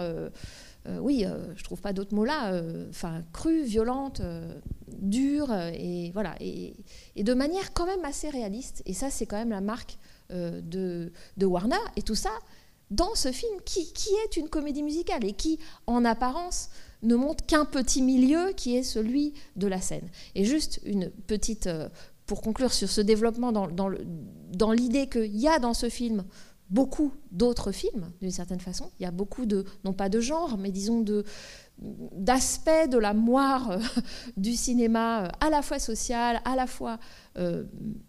euh, 0.88 0.98
oui, 0.98 1.26
euh, 1.26 1.38
je 1.56 1.64
trouve 1.64 1.80
pas 1.80 1.94
d'autres 1.94 2.16
mots 2.16 2.26
là, 2.26 2.54
euh, 2.54 2.88
enfin 2.90 3.24
crue, 3.34 3.64
violente, 3.64 4.22
dure, 4.88 5.54
et 5.54 6.12
voilà, 6.14 6.36
et, 6.40 6.74
de 7.16 7.34
manière 7.34 7.74
quand 7.74 7.86
même 7.86 8.04
assez 8.04 8.30
réaliste. 8.30 8.82
Et 8.86 8.94
ça, 8.94 9.10
c'est 9.10 9.26
quand 9.26 9.38
même 9.38 9.52
la 9.52 9.62
marque 9.62 9.98
de, 10.30 11.12
Warner. 11.42 11.76
Et 11.98 12.02
tout 12.02 12.16
ça 12.16 12.32
dans 12.92 13.16
ce 13.16 13.32
film 13.32 13.54
qui, 13.66 13.92
est 14.26 14.38
une 14.38 14.50
comédie 14.50 14.84
musicale 14.84 15.26
et 15.26 15.34
qui, 15.34 15.60
en 15.88 16.06
apparence, 16.06 16.70
ne 17.02 17.16
montre 17.16 17.46
qu'un 17.46 17.66
petit 17.66 18.02
milieu 18.02 18.52
qui 18.56 18.76
est 18.76 18.84
celui 18.84 19.34
de 19.56 19.66
la 19.66 19.82
scène. 19.82 20.08
Et 20.36 20.46
juste 20.46 20.80
une 20.86 21.10
petite, 21.10 21.70
pour 22.28 22.42
conclure 22.42 22.72
sur 22.72 22.90
ce 22.90 23.02
développement 23.02 23.52
dans 23.52 24.72
l'idée 24.72 25.08
qu'il 25.08 25.36
y 25.38 25.48
a 25.48 25.58
dans 25.58 25.74
ce 25.74 25.90
film 25.90 26.24
beaucoup 26.72 27.12
d'autres 27.32 27.72
films, 27.72 28.12
d'une 28.22 28.32
certaine 28.32 28.60
façon. 28.60 28.92
Il 29.00 29.04
y 29.04 29.06
a 29.06 29.12
beaucoup 29.12 29.46
de, 29.46 29.66
non 29.84 29.94
pas 29.94 30.10
de 30.10 30.22
genre, 30.22 30.58
mais 30.58 30.72
disons 30.72 31.02
de 31.02 31.26
d'aspects 31.82 32.90
de 32.90 32.98
la 32.98 33.14
moire 33.14 33.72
euh, 33.72 33.80
du 34.38 34.54
cinéma 34.54 35.26
euh, 35.26 35.30
à 35.40 35.50
la 35.50 35.62
fois 35.62 35.80
social, 35.80 36.42
à 36.46 36.56
la 36.56 36.68
fois 36.68 37.00
euh, 37.38 37.64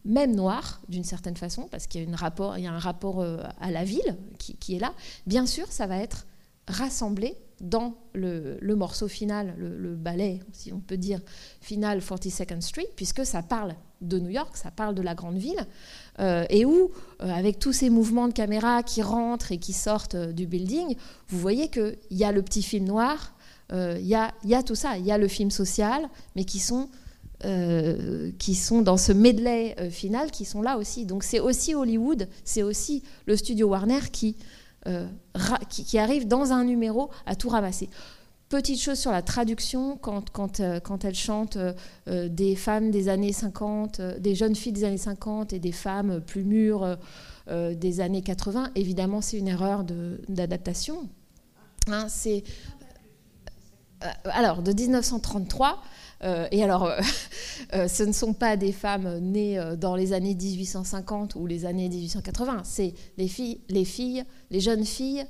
même 0.05 0.35
noir, 0.35 0.83
d'une 0.89 1.05
certaine 1.05 1.37
façon, 1.37 1.69
parce 1.71 1.87
qu'il 1.87 2.03
y 2.03 2.05
y 2.05 2.67
a 2.67 2.73
un 2.73 2.79
rapport 2.79 3.25
à 3.61 3.71
la 3.71 3.85
ville 3.85 4.17
qui, 4.39 4.77
est 4.77 4.79
là. 4.79 4.93
Bien 5.27 5.47
sûr, 5.47 5.67
ça 5.71 5.87
va 5.87 5.99
être 5.99 6.27
rassemblé 6.69 7.37
dans 7.61 7.95
le, 8.13 8.59
morceau 8.75 9.09
final, 9.09 9.55
le, 9.57 9.95
ballet, 9.95 10.41
si 10.53 10.73
on 10.73 10.81
peut 10.81 10.97
dire, 10.97 11.21
final 11.61 12.01
42nd 12.01 12.61
Street, 12.61 12.89
puisque 12.97 13.25
ça 13.25 13.43
parle 13.43 13.75
de 14.01 14.19
New 14.19 14.31
York, 14.31 14.57
ça 14.57 14.73
parle 14.73 14.95
de 14.97 15.03
la 15.03 15.15
grande 15.15 15.39
ville. 15.39 15.67
Et 16.19 16.65
où, 16.65 16.91
avec 17.21 17.61
tous 17.61 17.73
ces 17.73 17.91
mouvements 17.91 18.27
de 18.27 18.33
caméra 18.33 18.83
qui 18.83 19.03
rentrent 19.03 19.53
et 19.53 19.59
qui 19.59 19.73
sortent 19.73 20.17
du 20.17 20.47
building, 20.47 20.97
vous 21.29 21.39
voyez 21.39 21.69
qu'il 21.69 21.97
y 22.11 22.25
a 22.25 22.33
le 22.33 22.43
petit 22.43 22.63
film 22.63 22.87
noir, 22.87 23.33
il 23.73 24.07
y 24.07 24.15
a, 24.15 24.33
y, 24.45 24.55
a, 24.55 24.63
tout 24.63 24.75
ça, 24.75 24.99
il 24.99 25.07
y 25.07 25.13
a 25.13 25.19
le 25.19 25.29
film 25.29 25.51
social, 25.51 26.09
mais 26.37 26.45
qui 26.45 26.59
sont, 26.59 26.89
qui 28.39 28.55
sont 28.55 28.83
dans 28.83 28.99
ce 28.99 29.13
medley 29.13 29.75
final, 29.91 30.31
qui 30.31 30.45
sont 30.45 30.61
là 30.61 30.77
aussi. 30.77 31.07
Donc 31.07 31.25
c'est 31.25 31.41
aussi 31.41 31.75
Hollywood, 31.75 32.29
c'est 32.45 32.63
aussi 32.63 33.03
le 33.27 33.37
studio 33.37 33.69
Warner 33.69 34.01
qui, 34.13 34.37
qui, 35.71 35.99
arrive 35.99 36.29
dans 36.29 36.53
un 36.53 36.65
numéro 36.65 37.11
à 37.25 37.35
tout 37.35 37.49
ramasser. 37.49 37.89
Petite 38.53 38.83
chose 38.83 38.99
sur 38.99 39.13
la 39.13 39.23
traduction, 39.23 39.97
quand, 39.97 40.29
quand, 40.29 40.61
euh, 40.61 40.79
quand 40.79 41.07
elle 41.07 41.15
chante 41.15 41.57
euh, 41.57 41.73
euh, 42.07 42.29
des 42.29 42.55
femmes 42.55 42.91
des 42.91 43.09
années 43.09 43.33
50, 43.33 44.03
des 44.19 44.35
jeunes 44.35 44.55
filles 44.55 44.75
des 44.75 44.85
années 44.85 44.99
50 44.99 45.55
et 45.55 45.59
des 45.59 45.73
femmes 45.73 46.21
plus 46.21 46.45
mûres 46.45 46.99
des 47.49 48.01
années 48.01 48.21
80, 48.21 48.73
évidemment, 48.75 49.23
c'est 49.23 49.39
une 49.39 49.49
erreur 49.49 49.85
d'adaptation. 50.29 51.09
Hein, 51.87 52.09
c'est 52.11 52.45
alors 54.25 54.63
de 54.63 54.73
1933. 54.73 55.83
et 56.51 56.63
alors, 56.63 56.91
ce 57.73 58.03
ne 58.03 58.13
sont 58.13 58.33
pas 58.33 58.57
des 58.57 58.73
femmes 58.73 59.19
nées 59.19 59.61
dans 59.79 59.97
les 59.97 60.13
années 60.13 60.35
1850 60.35 61.35
ou 61.35 61.47
les 61.47 61.67
années 61.67 61.89
1880, 61.89 62.63
c'est 62.65 62.95
les 63.19 63.29
filles, 63.29 63.61
les 63.69 63.85
filles, 63.85 64.25
les 64.51 64.61
jeunes 64.61 64.85
filles 64.85 65.27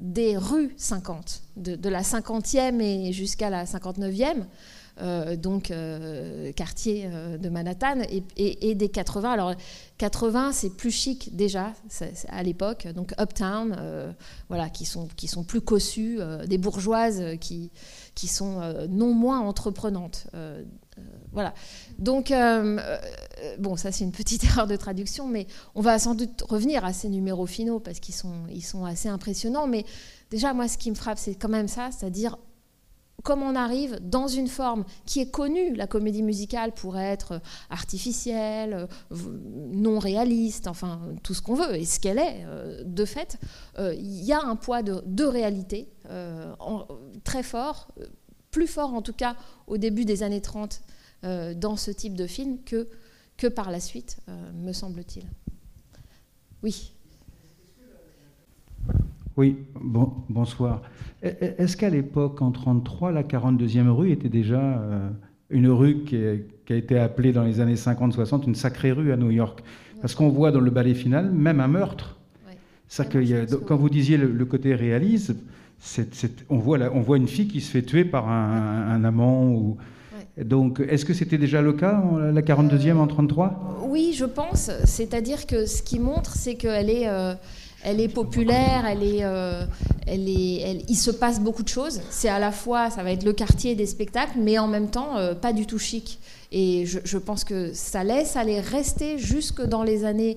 des 0.00 0.36
rues 0.36 0.72
50, 0.76 1.42
de, 1.56 1.88
la 1.88 2.02
50e 2.02 2.80
et 2.80 3.12
jusqu'à 3.12 3.50
la 3.50 3.64
59e, 3.64 4.24
euh, 4.24 4.44
donc 5.36 5.70
euh, 5.70 6.52
quartier 6.52 7.04
euh, 7.06 7.38
de 7.38 7.48
Manhattan, 7.48 8.02
et, 8.36 8.74
des 8.74 8.88
80. 8.88 9.30
Alors 9.30 9.54
80, 9.98 10.52
c'est 10.52 10.70
plus 10.70 10.90
chic 10.90 11.34
déjà 11.34 11.72
à 12.28 12.42
l'époque, 12.42 12.86
donc 12.94 13.12
Uptown, 13.20 13.76
voilà, 14.48 14.70
qui 14.70 14.84
sont, 14.84 15.08
qui 15.16 15.28
sont 15.28 15.44
plus 15.44 15.60
cossues, 15.60 16.18
des 16.46 16.58
bourgeoises 16.58 17.22
qui, 17.40 17.70
qui 18.14 18.28
sont 18.28 18.60
non 18.88 19.12
moins 19.12 19.40
entreprenantes. 19.40 20.26
voilà. 21.32 21.52
Donc, 21.98 22.32
bon, 23.58 23.76
ça 23.76 23.92
c'est 23.92 24.04
une 24.04 24.12
petite 24.12 24.44
erreur 24.50 24.66
de 24.66 24.76
traduction, 24.76 25.26
mais 25.26 25.46
on 25.74 25.82
va 25.82 25.98
sans 25.98 26.14
doute 26.14 26.42
revenir 26.48 26.84
à 26.84 26.92
ces 26.92 27.08
numéros 27.08 27.46
finaux 27.46 27.80
parce 27.80 28.00
qu'ils 28.00 28.14
sont, 28.14 28.46
ils 28.50 28.64
sont 28.64 28.84
assez 28.84 29.08
impressionnants. 29.08 29.66
Mais 29.66 29.84
déjà, 30.30 30.54
moi, 30.54 30.68
ce 30.68 30.78
qui 30.78 30.90
me 30.90 30.96
frappe, 30.96 31.18
c'est 31.18 31.34
quand 31.34 31.48
même 31.48 31.68
ça, 31.68 31.90
c'est-à-dire 31.90 32.38
comme 33.22 33.42
on 33.42 33.54
arrive 33.54 33.98
dans 34.02 34.28
une 34.28 34.48
forme 34.48 34.84
qui 35.06 35.20
est 35.20 35.30
connue, 35.30 35.74
la 35.74 35.86
comédie 35.86 36.22
musicale 36.22 36.72
pourrait 36.72 37.06
être 37.06 37.40
artificielle, 37.68 38.88
non 39.10 39.98
réaliste, 39.98 40.66
enfin 40.66 41.00
tout 41.22 41.34
ce 41.34 41.42
qu'on 41.42 41.54
veut, 41.54 41.76
et 41.76 41.84
ce 41.84 42.00
qu'elle 42.00 42.18
est 42.18 42.44
euh, 42.44 42.82
de 42.84 43.04
fait, 43.04 43.38
euh, 43.78 43.94
il 43.94 44.24
y 44.24 44.32
a 44.32 44.42
un 44.42 44.56
poids 44.56 44.82
de, 44.82 45.24
réalité 45.24 45.88
euh, 46.08 46.52
très 47.24 47.42
fort, 47.42 47.88
plus 48.50 48.66
fort 48.66 48.94
en 48.94 49.02
tout 49.02 49.12
cas 49.12 49.36
au 49.66 49.76
début 49.76 50.04
des 50.04 50.22
années 50.22 50.40
30 50.40 50.80
dans 51.22 51.76
ce 51.76 51.90
type 51.90 52.14
de 52.14 52.26
film 52.26 52.58
que 52.64 53.46
par 53.46 53.70
la 53.70 53.78
suite, 53.78 54.16
me 54.54 54.72
semble-t-il. 54.72 55.26
Oui. 56.62 56.94
Oui, 59.40 59.56
bon, 59.80 60.12
bonsoir. 60.28 60.82
E, 61.24 61.28
e, 61.28 61.54
est-ce 61.56 61.74
qu'à 61.74 61.88
l'époque, 61.88 62.42
en 62.42 62.50
1933, 62.50 63.10
la 63.10 63.22
42e 63.22 63.88
rue 63.88 64.10
était 64.12 64.28
déjà 64.28 64.60
euh, 64.60 65.08
une 65.48 65.68
rue 65.68 66.04
qui, 66.04 66.16
a 66.16 66.74
été 66.74 66.98
appelée 66.98 67.32
dans 67.32 67.44
les 67.44 67.58
années 67.58 67.76
50-60 67.76 68.44
une 68.46 68.54
sacrée 68.54 68.92
rue 68.92 69.12
à 69.12 69.16
New 69.16 69.30
York? 69.30 69.62
Parce 70.02 70.14
qu'on 70.14 70.28
voit 70.28 70.50
dans 70.50 70.60
le 70.60 70.70
ballet 70.70 70.92
final 70.92 71.30
même 71.30 71.60
un 71.60 71.68
meurtre. 71.68 72.18
Ça 72.86 73.06
que, 73.06 73.54
quand 73.64 73.76
vous 73.76 73.88
disiez 73.88 74.18
le, 74.18 74.44
côté 74.44 74.74
réaliste, 74.74 75.34
on, 76.50 76.58
voit 76.58 76.78
on 76.92 77.00
voit 77.00 77.16
une 77.16 77.28
fille 77.28 77.48
qui 77.48 77.62
se 77.62 77.70
fait 77.70 77.82
tuer 77.82 78.04
par 78.04 78.28
un, 78.28 79.02
amant. 79.04 79.46
Ou, 79.46 79.78
Donc, 80.36 80.80
est-ce 80.86 81.06
que 81.06 81.14
c'était 81.14 81.38
déjà 81.38 81.62
le 81.62 81.72
cas, 81.72 82.04
la 82.30 82.42
42e 82.42 82.98
en 82.98 83.06
33 83.06 83.86
Oui, 83.88 84.12
je 84.14 84.26
pense. 84.26 84.70
C'est-à-dire 84.84 85.46
que 85.46 85.64
ce 85.64 85.80
qui 85.82 85.98
montre, 85.98 86.34
c'est 86.36 86.56
qu'elle 86.56 86.90
est. 86.90 87.08
Euh, 87.08 87.32
elle 87.84 88.00
est 88.00 88.08
populaire, 88.08 88.84
elle 88.86 89.02
est, 89.02 89.24
euh, 89.24 89.64
elle 90.06 90.28
est, 90.28 90.84
il 90.88 90.96
se 90.96 91.10
passe 91.10 91.40
beaucoup 91.40 91.62
de 91.62 91.68
choses. 91.68 92.00
C'est 92.10 92.28
à 92.28 92.38
la 92.38 92.52
fois, 92.52 92.90
ça 92.90 93.02
va 93.02 93.12
être 93.12 93.24
le 93.24 93.32
quartier 93.32 93.74
des 93.74 93.86
spectacles, 93.86 94.38
mais 94.38 94.58
en 94.58 94.68
même 94.68 94.90
temps, 94.90 95.16
euh, 95.16 95.34
pas 95.34 95.52
du 95.52 95.66
tout 95.66 95.78
chic. 95.78 96.18
Et 96.52 96.84
je, 96.84 96.98
je, 97.04 97.16
pense 97.16 97.44
que 97.44 97.72
ça 97.72 98.04
laisse 98.04 98.36
aller 98.36 98.60
rester 98.60 99.18
jusque 99.18 99.62
dans 99.62 99.82
les 99.82 100.04
années 100.04 100.36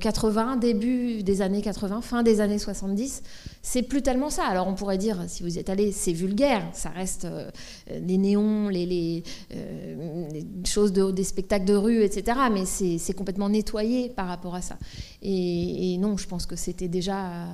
80, 0.00 0.54
euh, 0.54 0.56
début 0.58 1.22
des 1.22 1.42
années 1.42 1.62
80, 1.62 2.00
fin 2.02 2.22
des 2.22 2.40
années 2.40 2.58
70, 2.58 3.22
c'est 3.62 3.82
plus 3.82 4.02
tellement 4.02 4.30
ça. 4.30 4.44
Alors 4.44 4.68
on 4.68 4.74
pourrait 4.74 4.98
dire, 4.98 5.24
si 5.28 5.42
vous 5.42 5.58
êtes 5.58 5.70
allé, 5.70 5.92
c'est 5.92 6.12
vulgaire, 6.12 6.68
ça 6.72 6.90
reste 6.90 7.24
euh, 7.24 7.50
les 7.88 8.18
néons, 8.18 8.68
les, 8.68 9.22
euh, 9.54 10.40
choses 10.64 10.92
de, 10.92 11.10
des 11.10 11.24
spectacles 11.24 11.64
de 11.64 11.74
rue, 11.74 12.02
etc. 12.02 12.38
Mais 12.52 12.64
c'est 12.64 13.12
complètement 13.14 13.48
nettoyé 13.48 14.10
par 14.10 14.28
rapport 14.28 14.54
à 14.54 14.62
ça. 14.62 14.78
Et, 15.22 15.96
non, 15.98 16.16
je 16.16 16.26
pense 16.26 16.46
que 16.46 16.56
c'était 16.56 16.88
déjà, 16.88 17.46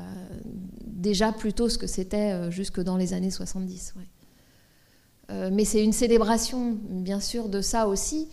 déjà 0.84 1.32
plutôt 1.32 1.68
ce 1.68 1.78
que 1.78 1.86
c'était 1.86 2.50
jusque 2.50 2.80
dans 2.80 2.96
les 2.96 3.12
années 3.12 3.30
70. 3.30 3.94
mais 5.30 5.64
c'est 5.64 5.82
une 5.82 5.92
célébration, 5.92 6.78
bien 6.88 7.20
sûr, 7.20 7.48
de 7.48 7.60
ça 7.60 7.88
aussi. 7.88 8.28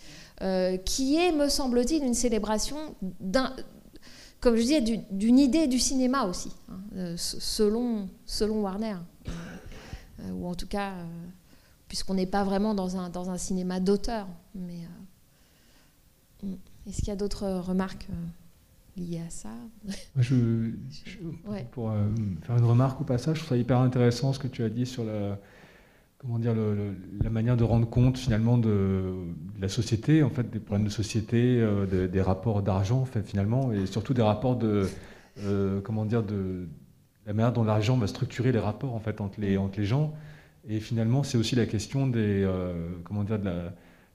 qui 0.84 1.16
est, 1.16 1.32
me 1.32 1.48
semble-t-il, 1.48 2.02
une 2.04 2.14
célébration 2.14 2.76
d'un 3.20 3.52
comme 4.46 4.54
je 4.54 4.60
disais, 4.60 4.80
d'une 5.10 5.40
idée 5.40 5.66
du 5.66 5.80
cinéma 5.80 6.22
aussi, 6.22 6.52
hein, 6.70 6.78
euh, 6.94 7.14
selon, 7.16 8.08
selon 8.26 8.60
Warner. 8.60 8.94
Euh, 9.26 9.30
euh, 10.20 10.30
ou 10.34 10.46
en 10.46 10.54
tout 10.54 10.68
cas, 10.68 10.92
puisqu'on 11.88 12.14
n'est 12.14 12.28
pas 12.28 12.44
vraiment 12.44 12.72
dans 12.72 12.96
un, 12.96 13.10
dans 13.10 13.28
un 13.28 13.38
cinéma 13.38 13.80
d'auteur. 13.80 14.28
Mais 14.54 14.82
hmm. 16.44 16.54
est-ce 16.86 16.98
qu'il 16.98 17.08
y 17.08 17.10
a 17.10 17.16
d'autres 17.16 17.48
remarques 17.48 18.06
liées 18.96 19.22
à 19.26 19.30
ça? 19.30 19.50
Je, 20.16 20.70
Pour 21.72 21.92
faire 22.42 22.56
une 22.56 22.66
remarque 22.66 23.00
au 23.00 23.04
passage, 23.04 23.38
je 23.38 23.40
trouve 23.40 23.56
ça 23.56 23.56
hyper 23.56 23.80
intéressant 23.80 24.32
ce 24.32 24.38
que 24.38 24.46
tu 24.46 24.62
as 24.62 24.70
dit 24.70 24.86
sur 24.86 25.04
la 25.04 25.40
comment 26.18 26.38
dire, 26.38 26.54
la 27.22 27.30
manière 27.30 27.56
de 27.56 27.64
rendre 27.64 27.88
compte 27.88 28.18
finalement 28.18 28.58
de, 28.58 29.14
la 29.60 29.68
société, 29.68 30.22
en 30.22 30.30
fait, 30.30 30.50
des 30.50 30.58
problèmes 30.58 30.86
de 30.86 30.92
société, 30.92 31.60
euh, 31.60 32.08
des 32.08 32.20
rapports 32.20 32.62
d'argent, 32.62 33.04
fait, 33.04 33.22
finalement, 33.22 33.72
et 33.72 33.86
surtout 33.86 34.14
des 34.14 34.22
rapports 34.22 34.56
de, 34.56 34.86
euh, 35.40 35.80
comment 35.80 36.04
dire, 36.04 36.22
de 36.22 36.66
la 37.26 37.32
manière 37.32 37.52
dont 37.52 37.64
l'argent 37.64 37.96
va 37.96 38.06
structurer 38.06 38.52
les 38.52 38.58
rapports 38.58 38.94
en 38.94 39.00
fait 39.00 39.20
entre 39.20 39.40
les, 39.40 39.56
entre 39.56 39.78
les 39.78 39.86
gens. 39.86 40.14
Et 40.68 40.80
finalement, 40.80 41.22
c'est 41.22 41.38
aussi 41.38 41.54
la 41.54 41.66
question 41.66 42.06
des, 42.06 42.42
euh, 42.44 42.72
comment 43.04 43.24
dire, 43.24 43.38
de 43.38 43.50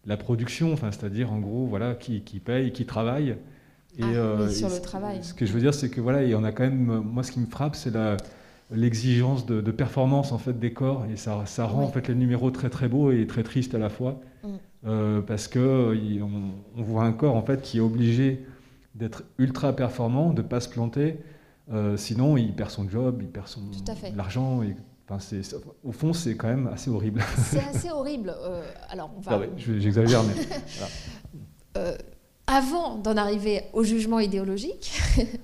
la, 0.05 0.17
production, 0.17 0.73
enfin, 0.73 0.91
c'est-à-dire 0.91 1.31
en 1.31 1.39
gros, 1.39 1.65
voilà, 1.65 1.95
qui, 1.95 2.21
qui, 2.21 2.39
paye, 2.39 2.71
qui 2.71 2.85
travaille. 2.85 3.37
Et, 3.97 4.03
ah, 4.03 4.49
sur 4.49 4.69
le 4.69 4.81
travail. 4.81 5.23
Ce 5.23 5.33
que 5.33 5.45
je 5.45 5.53
veux 5.53 5.59
dire, 5.59 5.73
c'est 5.73 5.89
que 5.89 6.01
voilà, 6.01 6.23
et 6.23 6.33
on 6.35 6.43
a 6.43 6.51
quand 6.51 6.63
même, 6.63 7.01
moi, 7.01 7.23
ce 7.23 7.31
qui 7.31 7.39
me 7.39 7.45
frappe, 7.45 7.75
c'est 7.75 7.91
l'exigence 8.71 9.45
de, 9.45 9.71
performance 9.71 10.31
en 10.31 10.37
fait 10.37 10.57
des 10.59 10.73
corps, 10.73 11.05
et 11.11 11.17
ça, 11.17 11.45
ça 11.45 11.65
rend 11.65 11.83
en 11.83 11.91
fait 11.91 12.07
les 12.07 12.15
numéros 12.15 12.51
très 12.51 12.69
très 12.69 12.87
beaux 12.87 13.11
et 13.11 13.27
très 13.27 13.43
tristes 13.43 13.75
à 13.75 13.79
la 13.79 13.89
fois, 13.89 14.19
mm. 14.43 15.21
parce 15.27 15.47
que 15.47 15.95
on, 16.21 16.83
voit 16.83 17.03
un 17.03 17.13
corps 17.13 17.35
en 17.35 17.43
fait 17.43 17.61
qui 17.61 17.77
est 17.77 17.81
obligé 17.81 18.45
d'être 18.95 19.23
ultra 19.37 19.73
performant, 19.73 20.33
de 20.33 20.41
pas 20.41 20.59
se 20.59 20.69
planter, 20.69 21.17
sinon 21.95 22.37
il 22.37 22.53
perd 22.53 22.69
son 22.69 22.89
job, 22.89 23.19
il 23.21 23.27
perd 23.27 23.47
son 23.47 23.61
l'argent 24.15 24.63
et 24.63 24.75
au 25.83 25.91
fond, 25.91 26.13
c'est 26.13 26.35
quand 26.35 26.47
même 26.47 26.67
assez 26.67 26.89
horrible. 26.89 27.21
C'est 27.37 27.59
assez 27.59 27.89
horrible. 27.89 28.33
Euh, 28.37 28.63
alors, 28.89 29.11
on 29.17 29.21
va. 29.21 29.41
J'exagère, 29.57 30.23
mais. 30.23 30.33
Euh, 31.77 31.95
avant 32.47 32.97
d'en 32.97 33.15
arriver 33.15 33.61
au 33.71 33.81
jugement 33.85 34.19
idéologique, 34.19 34.99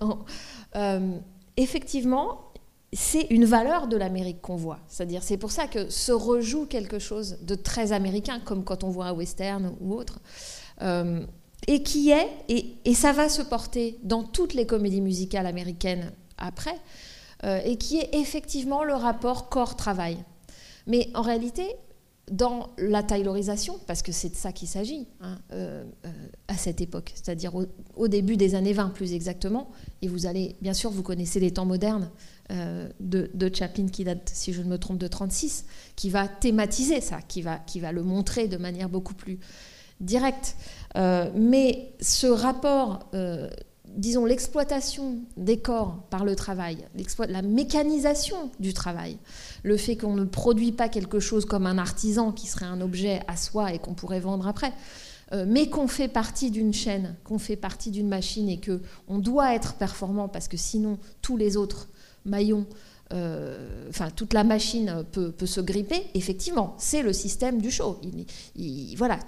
euh, 0.75 1.17
effectivement, 1.55 2.46
c'est 2.93 3.27
une 3.29 3.45
valeur 3.45 3.87
de 3.87 3.97
l'Amérique 3.97 4.41
qu'on 4.41 4.55
voit. 4.55 4.79
C'est-à-dire, 4.87 5.23
c'est 5.23 5.37
pour 5.37 5.51
ça 5.51 5.67
que 5.67 5.89
se 5.89 6.11
rejoue 6.11 6.65
quelque 6.65 6.99
chose 6.99 7.37
de 7.41 7.55
très 7.55 7.91
américain, 7.91 8.39
comme 8.43 8.63
quand 8.63 8.83
on 8.83 8.89
voit 8.89 9.07
un 9.07 9.13
western 9.13 9.75
ou 9.81 9.93
autre, 9.93 10.19
et 11.67 11.83
qui 11.83 12.11
est, 12.11 12.29
et, 12.47 12.93
ça 12.93 13.11
va 13.11 13.29
se 13.29 13.41
porter 13.41 13.97
dans 14.03 14.23
toutes 14.23 14.53
les 14.53 14.65
comédies 14.65 15.01
musicales 15.01 15.45
américaines 15.45 16.11
après, 16.37 16.75
euh, 17.43 17.59
et 17.65 17.77
qui 17.77 17.97
est 17.97 18.15
effectivement 18.15 18.83
le 18.83 18.93
rapport 18.93 19.49
corps-travail. 19.49 20.17
Mais 20.87 21.09
en 21.13 21.21
réalité, 21.21 21.65
dans 22.31 22.69
la 22.77 23.03
taylorisation, 23.03 23.79
parce 23.85 24.01
que 24.01 24.11
c'est 24.11 24.29
de 24.29 24.35
ça 24.35 24.51
qu'il 24.51 24.67
s'agit 24.67 25.07
hein, 25.21 25.37
euh, 25.51 25.83
euh, 26.05 26.09
à 26.47 26.55
cette 26.55 26.81
époque, 26.81 27.11
c'est-à-dire 27.15 27.53
au, 27.95 28.07
début 28.07 28.37
des 28.37 28.55
années 28.55 28.73
20 28.73 28.89
plus 28.89 29.13
exactement, 29.13 29.69
et 30.01 30.07
vous 30.07 30.25
allez, 30.25 30.55
bien 30.61 30.73
sûr, 30.73 30.89
vous 30.89 31.03
connaissez 31.03 31.39
les 31.39 31.51
temps 31.51 31.65
modernes 31.65 32.09
de, 32.49 33.29
de, 33.33 33.51
Chaplin 33.53 33.87
qui 33.87 34.03
date, 34.03 34.31
si 34.33 34.53
je 34.53 34.61
ne 34.61 34.67
me 34.67 34.77
trompe, 34.77 34.97
de 34.97 35.07
36, 35.07 35.65
qui 35.95 36.09
va 36.09 36.27
thématiser 36.27 37.01
ça, 37.01 37.19
qui 37.27 37.41
va, 37.41 37.57
qui 37.57 37.79
va 37.79 37.91
le 37.91 38.03
montrer 38.03 38.47
de 38.47 38.57
manière 38.57 38.89
beaucoup 38.89 39.13
plus 39.13 39.39
directe. 39.99 40.55
mais 40.95 41.91
ce 41.99 42.27
rapport 42.27 43.09
disons, 43.97 44.25
l'exploitation 44.25 45.19
des 45.35 45.59
corps 45.59 46.03
par 46.09 46.23
le 46.23 46.35
travail, 46.35 46.77
la 47.27 47.41
mécanisation 47.41 48.51
du 48.59 48.73
travail, 48.73 49.17
le 49.63 49.75
fait 49.77 49.97
qu'on 49.97 50.13
ne 50.13 50.23
produit 50.23 50.71
pas 50.71 50.87
quelque 50.87 51.19
chose 51.19 51.45
comme 51.45 51.65
un 51.65 51.77
artisan 51.77 52.31
qui 52.31 52.47
serait 52.47 52.65
un 52.65 52.81
objet 52.81 53.21
à 53.27 53.35
soi 53.35 53.73
et 53.73 53.79
qu'on 53.79 53.95
pourrait 53.95 54.19
vendre 54.19 54.47
après, 54.47 54.71
euh, 55.33 55.45
mais 55.47 55.69
qu'on 55.69 55.87
fait 55.87 56.07
partie 56.07 56.51
d'une 56.51 56.73
chaîne, 56.73 57.15
qu'on 57.23 57.39
fait 57.39 57.55
partie 57.55 57.91
d'une 57.91 58.07
machine 58.07 58.47
et 58.49 58.59
que 58.59 58.81
on 59.07 59.19
doit 59.19 59.55
être 59.55 59.73
performant 59.73 60.29
parce 60.29 60.47
que 60.47 60.57
sinon 60.57 60.99
tous 61.21 61.35
les 61.35 61.57
autres 61.57 61.89
maillons 62.27 62.67
euh, 63.13 63.87
enfin 63.89 64.09
toute 64.09 64.33
la 64.33 64.43
machine 64.43 65.05
peut, 65.13 65.33
se 65.45 65.61
gripper, 65.61 66.07
effectivement, 66.13 66.75
c'est 66.77 67.01
le 67.01 67.13
système 67.13 67.61
du 67.61 67.71
show. 67.71 68.01
voilà, 68.97 69.19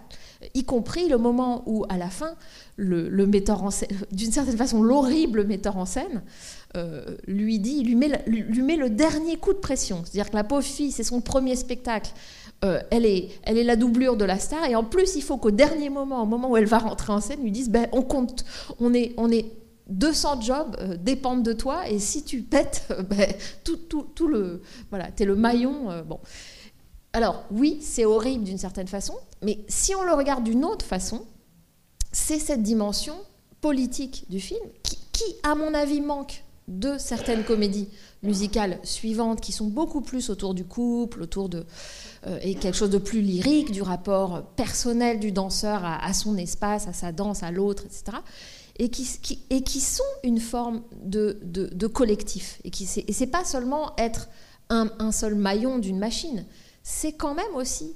y 0.53 0.65
compris 0.65 1.07
le 1.07 1.17
moment 1.17 1.63
où, 1.65 1.85
à 1.87 1.97
la 1.97 2.09
fin, 2.09 2.35
le, 2.75 3.09
metteur 3.25 3.63
en 3.63 3.71
scène, 3.71 3.87
d'une 4.11 4.33
certaine 4.33 4.57
façon, 4.57 4.83
l'horrible 4.83 5.45
metteur 5.45 5.77
en 5.77 5.85
scène, 5.85 6.23
euh, 6.75 7.15
lui 7.25 7.59
dit, 7.59 7.83
lui 7.83 7.95
met, 7.95 8.21
lui, 8.27 8.61
met, 8.61 8.75
le 8.75 8.89
dernier 8.89 9.37
coup 9.37 9.53
de 9.53 9.59
pression. 9.59 10.01
C'est-à-dire 10.03 10.29
que 10.29 10.35
la 10.35 10.43
pauvre 10.43 10.61
fille, 10.61 10.91
c'est 10.91 11.03
son 11.03 11.21
premier 11.21 11.55
spectacle. 11.55 12.11
Euh, 12.65 12.81
elle, 12.91 13.05
est, 13.05 13.29
elle 13.43 13.57
est 13.57 13.63
la 13.63 13.77
doublure 13.77 14.17
de 14.17 14.25
la 14.25 14.37
star 14.37 14.65
et 14.65 14.75
en 14.75 14.83
plus 14.83 15.15
il 15.15 15.21
faut 15.21 15.37
qu'au 15.37 15.49
dernier 15.49 15.89
moment, 15.89 16.21
au 16.21 16.25
moment 16.25 16.51
où 16.51 16.57
elle 16.57 16.65
va 16.65 16.79
rentrer 16.79 17.13
en 17.13 17.21
scène, 17.21 17.41
lui 17.41 17.51
dise 17.51 17.69
ben, 17.69 17.87
on 17.93 18.01
compte, 18.01 18.43
on 18.81 18.93
est, 18.93 19.13
on 19.15 19.31
est 19.31 19.45
200 19.89 20.41
jobs 20.41 20.75
euh, 20.79 20.97
dépendent 20.97 21.43
de 21.43 21.53
toi 21.53 21.89
et 21.89 21.99
si 21.99 22.23
tu 22.23 22.41
pètes, 22.41 22.87
ben, 23.09 23.33
tout, 23.63 24.27
le 24.27 24.61
voilà, 24.89 25.11
t'es 25.11 25.25
le 25.25 25.35
maillon. 25.35 26.03
bon, 26.05 26.19
alors 27.13 27.43
oui, 27.51 27.79
c'est 27.81 28.05
horrible 28.05 28.43
d'une 28.43 28.57
certaine 28.57 28.87
façon, 28.87 29.15
mais 29.41 29.59
si 29.67 29.95
on 29.95 30.03
le 30.03 30.13
regarde 30.13 30.43
d'une 30.43 30.63
autre 30.63 30.85
façon, 30.85 31.25
c'est 32.11 32.39
cette 32.39 32.63
dimension 32.63 33.15
politique 33.61 34.25
du 34.29 34.39
film 34.39 34.61
qui, 34.83 35.35
à 35.43 35.55
mon 35.55 35.73
avis, 35.73 36.01
manque 36.01 36.43
de 36.69 36.97
certaines 36.97 37.43
comédies 37.43 37.89
musicales 38.21 38.79
suivantes 38.83 39.41
qui 39.41 39.51
sont 39.51 39.65
beaucoup 39.65 40.01
plus 40.01 40.29
autour 40.29 40.53
du 40.53 40.63
couple, 40.63 41.23
autour 41.23 41.49
de 41.49 41.65
euh, 42.27 42.37
et 42.41 42.55
quelque 42.55 42.75
chose 42.75 42.89
de 42.89 42.97
plus 42.97 43.21
lyrique, 43.21 43.71
du 43.71 43.81
rapport 43.81 44.43
personnel 44.55 45.19
du 45.19 45.31
danseur 45.31 45.81
à, 45.83 46.13
son 46.13 46.37
espace, 46.37 46.87
à 46.87 46.93
sa 46.93 47.11
danse, 47.11 47.43
à 47.43 47.51
l'autre, 47.51 47.83
etc. 47.85 48.17
Et 48.79 48.89
qui, 48.89 49.81
sont 49.81 50.03
une 50.23 50.39
forme 50.39 50.83
de, 51.03 51.87
collectif. 51.87 52.61
Et, 52.63 52.69
et 52.69 53.13
c'est 53.13 53.27
pas 53.27 53.43
seulement 53.43 53.93
être 53.97 54.29
un 54.69 55.11
seul 55.11 55.35
maillon 55.35 55.79
d'une 55.79 55.99
machine, 55.99 56.45
c'est 56.83 57.13
quand 57.13 57.35
même 57.35 57.55
aussi, 57.55 57.95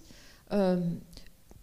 euh, 0.51 0.79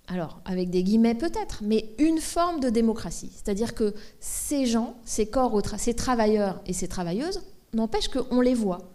alors 0.09 0.41
avec 0.45 0.71
des 0.71 0.83
guillemets 0.83 1.15
peut-être, 1.15 1.61
mais 1.63 1.95
une 1.99 2.19
forme 2.19 2.61
de 2.61 2.71
démocratie. 2.71 3.31
C'est-à-dire 3.33 3.75
que 3.75 3.95
ces 4.19 4.67
gens, 4.67 4.97
ces 5.05 5.27
corps, 5.27 5.61
ces 5.79 5.95
travailleurs 5.95 6.61
et 6.67 6.73
ces 6.73 6.89
travailleuses, 6.89 7.41
n'empêche 7.73 8.09
qu'on 8.09 8.41
les 8.41 8.55
voit. 8.55 8.91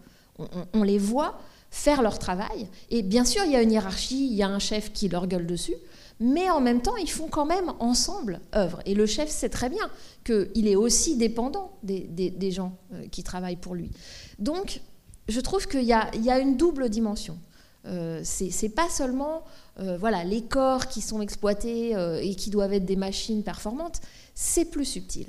On, 0.74 0.82
les 0.82 0.98
voit 0.98 1.40
faire 1.70 2.02
leur 2.02 2.18
travail. 2.18 2.68
Et 2.90 3.02
bien 3.02 3.24
sûr, 3.24 3.42
il 3.46 3.52
y 3.52 3.56
a 3.56 3.62
une 3.62 3.72
hiérarchie, 3.72 4.26
il 4.26 4.34
y 4.34 4.42
a 4.42 4.48
un 4.48 4.58
chef 4.58 4.92
qui 4.92 5.08
leur 5.08 5.26
gueule 5.26 5.46
dessus, 5.46 5.76
mais 6.18 6.48
en 6.50 6.60
même 6.60 6.80
temps, 6.80 6.96
ils 6.96 7.10
font 7.10 7.28
quand 7.28 7.46
même 7.46 7.72
ensemble 7.78 8.40
œuvre. 8.54 8.80
Et 8.86 8.94
le 8.94 9.06
chef 9.06 9.28
sait 9.28 9.48
très 9.48 9.68
bien 9.68 9.90
qu'il 10.24 10.66
est 10.66 10.76
aussi 10.76 11.16
dépendant 11.16 11.72
des, 11.82 12.50
gens 12.50 12.76
euh, 12.92 13.06
qui 13.08 13.22
travaillent 13.22 13.56
pour 13.56 13.74
lui. 13.74 13.90
Donc, 14.38 14.80
je 15.28 15.40
trouve 15.40 15.66
qu'il 15.66 15.82
y, 15.82 15.92
a 15.92 16.38
une 16.38 16.56
double 16.56 16.88
dimension. 16.88 17.38
Euh, 17.86 18.20
c'est 18.24 18.68
pas 18.68 18.88
seulement 18.88 19.44
euh, 19.78 19.96
voilà, 19.98 20.24
les 20.24 20.42
corps 20.42 20.88
qui 20.88 21.00
sont 21.00 21.20
exploités 21.20 21.94
euh, 21.94 22.20
et 22.20 22.34
qui 22.34 22.50
doivent 22.50 22.72
être 22.72 22.84
des 22.84 22.96
machines 22.96 23.42
performantes, 23.42 24.00
c'est 24.34 24.64
plus 24.64 24.84
subtil. 24.84 25.26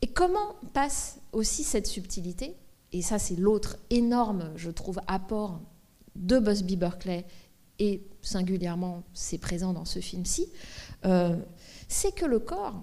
Et 0.00 0.06
comment 0.06 0.54
passe 0.72 1.18
aussi 1.32 1.64
cette 1.64 1.86
subtilité? 1.86 2.54
Et 2.92 3.02
ça, 3.02 3.18
c'est 3.18 3.36
l'autre 3.36 3.76
énorme, 3.90 4.50
je 4.56 4.70
trouve, 4.70 5.00
apport 5.06 5.60
de 6.16 6.38
Busby 6.38 6.76
Berkeley, 6.76 7.26
et 7.78 8.02
singulièrement, 8.22 9.04
c'est 9.14 9.38
présent 9.38 9.72
dans 9.72 9.84
ce 9.84 10.00
film-ci, 10.00 10.48
c'est 11.88 12.14
que 12.14 12.26
le 12.26 12.38
corps, 12.38 12.82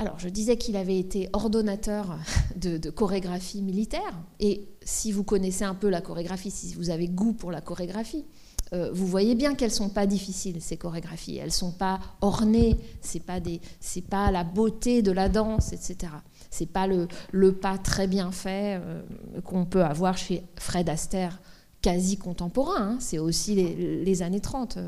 alors, 0.00 0.18
je 0.18 0.30
disais 0.30 0.56
qu'il 0.56 0.76
avait 0.76 0.98
été 0.98 1.28
ordonnateur 1.34 2.18
de, 2.56 2.88
chorégraphie 2.88 3.60
militaire, 3.60 4.18
et 4.40 4.66
si 4.82 5.12
vous 5.12 5.24
connaissez 5.24 5.64
un 5.64 5.74
peu 5.74 5.90
la 5.90 6.00
chorégraphie, 6.00 6.50
si 6.50 6.72
vous 6.72 6.88
avez 6.88 7.06
goût 7.06 7.34
pour 7.34 7.52
la 7.52 7.60
chorégraphie, 7.60 8.24
euh, 8.72 8.90
vous 8.94 9.06
voyez 9.06 9.34
bien 9.34 9.54
qu'elles 9.54 9.70
sont 9.70 9.90
pas 9.90 10.06
difficiles 10.06 10.62
ces 10.62 10.78
chorégraphies. 10.78 11.36
Elles 11.36 11.52
sont 11.52 11.72
pas 11.72 12.00
ornées, 12.22 12.78
c'est 13.02 13.22
pas 13.22 13.40
des, 13.40 13.60
c'est 13.78 14.00
pas 14.00 14.30
la 14.30 14.42
beauté 14.42 15.02
de 15.02 15.12
la 15.12 15.28
danse, 15.28 15.74
etc. 15.74 16.12
C'est 16.50 16.72
pas 16.72 16.86
le, 16.86 17.06
le, 17.30 17.52
pas 17.52 17.76
très 17.76 18.06
bien 18.06 18.32
fait 18.32 18.80
euh, 18.80 19.02
qu'on 19.44 19.66
peut 19.66 19.84
avoir 19.84 20.16
chez 20.16 20.44
Fred 20.56 20.88
Astaire, 20.88 21.42
quasi 21.82 22.16
contemporain. 22.16 22.92
Hein. 22.92 22.96
C'est 23.00 23.18
aussi 23.18 23.54
les, 23.54 24.22
années 24.22 24.40
30. 24.40 24.78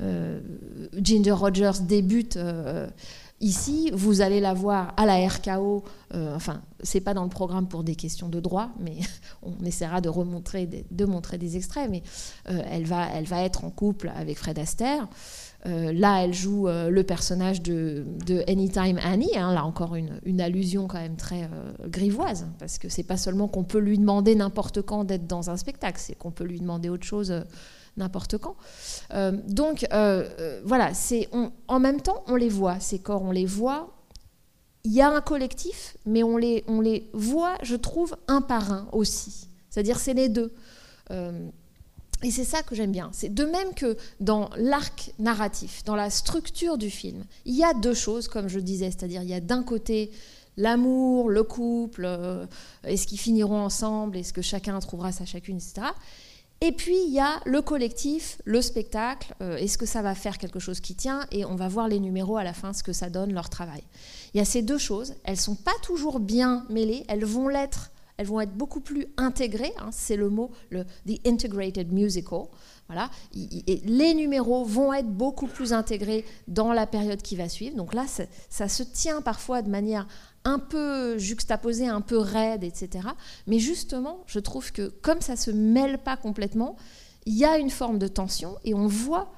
Euh, 0.00 0.40
Ginger 1.00 1.32
Rogers 1.32 1.80
débute 1.82 2.38
Ici, 3.40 3.90
vous 3.92 4.22
allez 4.22 4.40
la 4.40 4.54
voir 4.54 4.94
à 4.96 5.04
la 5.04 5.28
RKO. 5.28 5.84
Euh, 6.14 6.34
enfin, 6.34 6.62
c'est 6.82 7.02
pas 7.02 7.12
dans 7.12 7.24
le 7.24 7.28
programme 7.28 7.68
pour 7.68 7.84
des 7.84 7.94
questions 7.94 8.30
de 8.30 8.40
droit, 8.40 8.70
mais 8.80 8.96
on 9.42 9.62
essaiera 9.62 10.00
de 10.00 10.08
remontrer, 10.08 10.66
de 10.90 11.04
montrer 11.04 11.36
des 11.36 11.56
extraits. 11.56 11.90
Mais 11.90 12.02
euh, 12.48 12.62
elle 12.70 12.86
va, 12.86 13.06
elle 13.12 13.26
va 13.26 13.42
être 13.42 13.64
en 13.64 13.70
couple 13.70 14.10
avec 14.16 14.38
Fred 14.38 14.58
Astaire. 14.58 15.06
Euh, 15.66 15.92
là, 15.92 16.24
elle 16.24 16.32
joue 16.34 16.68
le 16.68 17.02
personnage 17.02 17.62
de, 17.62 18.04
Anytime 18.48 18.98
Annie. 19.02 19.36
Hein, 19.36 19.52
là 19.52 19.64
encore 19.64 19.96
une, 19.96 20.40
allusion 20.40 20.86
quand 20.86 21.00
même 21.00 21.16
très 21.16 21.48
grivoise, 21.86 22.46
parce 22.58 22.78
que 22.78 22.88
c'est 22.88 23.02
pas 23.02 23.16
seulement 23.16 23.48
qu'on 23.48 23.64
peut 23.64 23.78
lui 23.78 23.98
demander 23.98 24.34
n'importe 24.34 24.82
quand 24.82 25.04
d'être 25.04 25.26
dans 25.26 25.50
un 25.50 25.56
spectacle, 25.56 25.98
c'est 26.00 26.14
qu'on 26.14 26.30
peut 26.30 26.44
lui 26.44 26.60
demander 26.60 26.88
autre 26.88 27.04
chose 27.04 27.44
n'importe 27.96 28.38
quand. 28.38 28.56
Euh, 29.12 29.32
donc 29.48 29.86
euh, 29.92 30.28
euh, 30.38 30.60
voilà, 30.64 30.94
c'est 30.94 31.28
en 31.68 31.80
même 31.80 32.00
temps 32.00 32.24
on 32.26 32.36
les 32.36 32.48
voit 32.48 32.80
ces 32.80 32.98
corps, 32.98 33.22
on 33.22 33.32
les 33.32 33.46
voit. 33.46 33.92
Il 34.84 34.92
y 34.92 35.00
a 35.00 35.10
un 35.10 35.20
collectif, 35.20 35.96
mais 36.06 36.22
on 36.22 36.36
les 36.36 37.10
voit, 37.12 37.56
je 37.62 37.74
trouve, 37.74 38.16
un 38.28 38.40
par 38.40 38.70
un 38.70 38.88
aussi. 38.92 39.48
C'est-à-dire 39.68 39.98
c'est 39.98 40.14
les 40.14 40.28
deux. 40.28 40.54
Et 42.22 42.30
c'est 42.30 42.44
ça 42.44 42.62
que 42.62 42.74
j'aime 42.74 42.92
bien. 42.92 43.10
C'est 43.12 43.32
de 43.32 43.44
même 43.44 43.74
que 43.74 43.96
dans 44.20 44.50
l'arc 44.56 45.12
narratif, 45.18 45.84
dans 45.84 45.96
la 45.96 46.10
structure 46.10 46.78
du 46.78 46.90
film, 46.90 47.24
il 47.44 47.54
y 47.54 47.64
a 47.64 47.74
deux 47.74 47.94
choses, 47.94 48.28
comme 48.28 48.48
je 48.48 48.58
disais, 48.58 48.90
c'est-à-dire 48.90 49.22
il 49.22 49.28
y 49.28 49.34
a 49.34 49.40
d'un 49.40 49.62
côté 49.62 50.10
l'amour, 50.56 51.28
le 51.28 51.42
couple, 51.42 52.08
est-ce 52.84 53.06
qu'ils 53.06 53.20
finiront 53.20 53.60
ensemble, 53.60 54.16
est-ce 54.16 54.32
que 54.32 54.40
chacun 54.40 54.78
trouvera 54.80 55.12
sa 55.12 55.26
chacune, 55.26 55.56
etc. 55.56 55.88
Et 56.62 56.72
puis 56.72 56.96
il 57.06 57.12
y 57.12 57.20
a 57.20 57.40
le 57.44 57.60
collectif, 57.60 58.38
le 58.44 58.62
spectacle, 58.62 59.34
euh, 59.42 59.56
est-ce 59.56 59.76
que 59.76 59.84
ça 59.84 60.00
va 60.00 60.14
faire 60.14 60.38
quelque 60.38 60.58
chose 60.58 60.80
qui 60.80 60.94
tient 60.94 61.26
Et 61.30 61.44
on 61.44 61.54
va 61.54 61.68
voir 61.68 61.86
les 61.86 62.00
numéros 62.00 62.38
à 62.38 62.44
la 62.44 62.54
fin, 62.54 62.72
ce 62.72 62.82
que 62.82 62.94
ça 62.94 63.10
donne, 63.10 63.34
leur 63.34 63.50
travail. 63.50 63.82
Il 64.32 64.38
y 64.38 64.40
a 64.40 64.46
ces 64.46 64.62
deux 64.62 64.78
choses, 64.78 65.14
elles 65.24 65.36
sont 65.36 65.54
pas 65.54 65.74
toujours 65.82 66.18
bien 66.18 66.64
mêlées, 66.70 67.04
elles 67.08 67.26
vont 67.26 67.48
l'être, 67.48 67.90
elles 68.16 68.26
vont 68.26 68.40
être 68.40 68.54
beaucoup 68.54 68.80
plus 68.80 69.06
intégrées, 69.16 69.72
hein, 69.78 69.90
c'est 69.92 70.16
le 70.16 70.30
mot, 70.30 70.50
le 70.70 70.84
The 71.06 71.26
Integrated 71.26 71.92
Musical. 71.92 72.44
Voilà. 72.88 73.10
Et 73.34 73.82
les 73.84 74.14
numéros 74.14 74.64
vont 74.64 74.92
être 74.92 75.10
beaucoup 75.10 75.48
plus 75.48 75.72
intégrés 75.72 76.24
dans 76.46 76.72
la 76.72 76.86
période 76.86 77.20
qui 77.20 77.36
va 77.36 77.48
suivre. 77.48 77.76
Donc 77.76 77.94
là, 77.94 78.06
ça 78.48 78.68
se 78.68 78.82
tient 78.82 79.20
parfois 79.22 79.62
de 79.62 79.68
manière 79.68 80.06
un 80.44 80.60
peu 80.60 81.18
juxtaposé, 81.18 81.88
un 81.88 82.00
peu 82.00 82.16
raide, 82.16 82.62
etc. 82.62 83.08
Mais 83.46 83.58
justement, 83.58 84.22
je 84.26 84.38
trouve 84.38 84.70
que 84.72 84.88
comme 85.02 85.20
ça 85.20 85.36
se 85.36 85.50
mêle 85.50 85.98
pas 85.98 86.16
complètement, 86.16 86.76
il 87.26 87.34
y 87.34 87.44
a 87.44 87.58
une 87.58 87.70
forme 87.70 87.98
de 87.98 88.06
tension 88.06 88.56
et 88.64 88.72
on 88.72 88.86
voit 88.86 89.32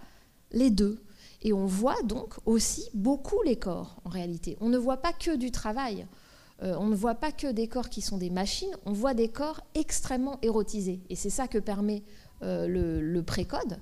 les 0.53 0.71
deux. 0.71 1.03
Et 1.41 1.53
on 1.53 1.67
voit 1.67 2.03
donc 2.03 2.35
aussi 2.47 2.91
beaucoup 2.95 3.41
les 3.43 3.57
corps 3.57 4.01
en 4.05 4.11
réalité. 4.11 4.57
On 4.61 4.69
ne 4.69 4.77
voit 4.77 4.99
pas 4.99 5.13
que 5.13 5.37
du 5.37 5.51
travail. 5.51 6.07
Euh, 6.63 6.75
on 6.79 6.87
ne 6.87 6.95
voit 6.95 7.15
pas 7.15 7.31
que 7.31 7.47
des 7.47 7.69
corps 7.69 7.89
qui 7.89 8.01
sont 8.01 8.19
des 8.19 8.31
machines, 8.31 8.75
on 8.85 8.93
voit 8.93 9.15
des 9.15 9.29
corps 9.29 9.61
extrêmement 9.75 10.39
érotisés. 10.43 11.01
Et 11.09 11.15
c'est 11.15 11.31
ça 11.31 11.47
que 11.47 11.59
permet 11.59 12.03
euh, 12.43 12.67
le, 12.67 13.23
précode. 13.23 13.79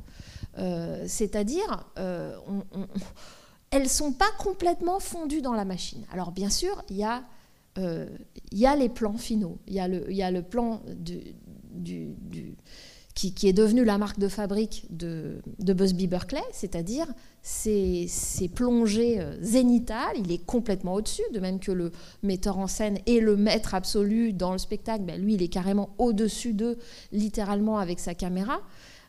Euh, 0.58 1.04
c'est-à-dire, 1.06 1.86
elles 3.70 3.88
sont 3.88 4.12
pas 4.12 4.30
complètement 4.38 5.00
fondues 5.00 5.42
dans 5.42 5.54
la 5.54 5.64
machine. 5.64 6.04
Alors 6.12 6.32
bien 6.32 6.50
sûr, 6.50 6.84
il 6.90 6.96
y 6.96 7.04
a, 7.04 7.22
les 8.76 8.88
plans 8.88 9.16
finaux. 9.16 9.58
Il 9.66 9.74
y, 9.74 9.80
a 9.80 9.88
le, 10.30 10.42
plan 10.42 10.82
du, 10.96 11.34
qui, 13.16 13.48
est 13.48 13.54
devenu 13.54 13.82
la 13.82 13.96
marque 13.96 14.18
de 14.18 14.28
fabrique 14.28 14.84
de, 14.90 15.40
Busby 15.58 16.06
Berkeley, 16.06 16.42
c'est-à-dire 16.52 17.06
ces, 17.40 18.06
ces, 18.08 18.46
plongées 18.46 19.18
euh, 19.20 19.38
zénitales. 19.40 20.16
Il 20.18 20.30
est 20.30 20.44
complètement 20.44 20.92
au-dessus, 20.92 21.22
de 21.32 21.40
même 21.40 21.58
que 21.58 21.72
le 21.72 21.92
metteur 22.22 22.58
en 22.58 22.66
scène 22.66 22.98
et 23.06 23.20
le 23.20 23.36
maître 23.36 23.74
absolu 23.74 24.34
dans 24.34 24.52
le 24.52 24.58
spectacle. 24.58 25.04
Ben 25.04 25.18
lui, 25.18 25.32
il 25.32 25.42
est 25.42 25.48
carrément 25.48 25.94
au-dessus 25.96 26.52
d'eux, 26.52 26.76
littéralement 27.10 27.78
avec 27.78 28.00
sa 28.00 28.14
caméra. 28.14 28.60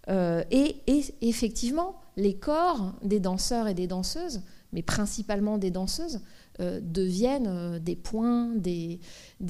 Euh, 0.07 0.41
et, 0.51 0.77
effectivement, 1.21 1.99
les 2.15 2.37
corps 2.37 2.93
des 3.03 3.19
danseurs 3.19 3.67
et 3.67 3.73
des 3.73 3.87
danseuses, 3.87 4.41
mais 4.71 4.83
principalement 4.83 5.57
des 5.57 5.69
danseuses, 5.69 6.21
euh, 6.61 6.79
deviennent 6.81 7.77
des 7.79 7.97
points, 7.97 8.55
des, 8.55 9.01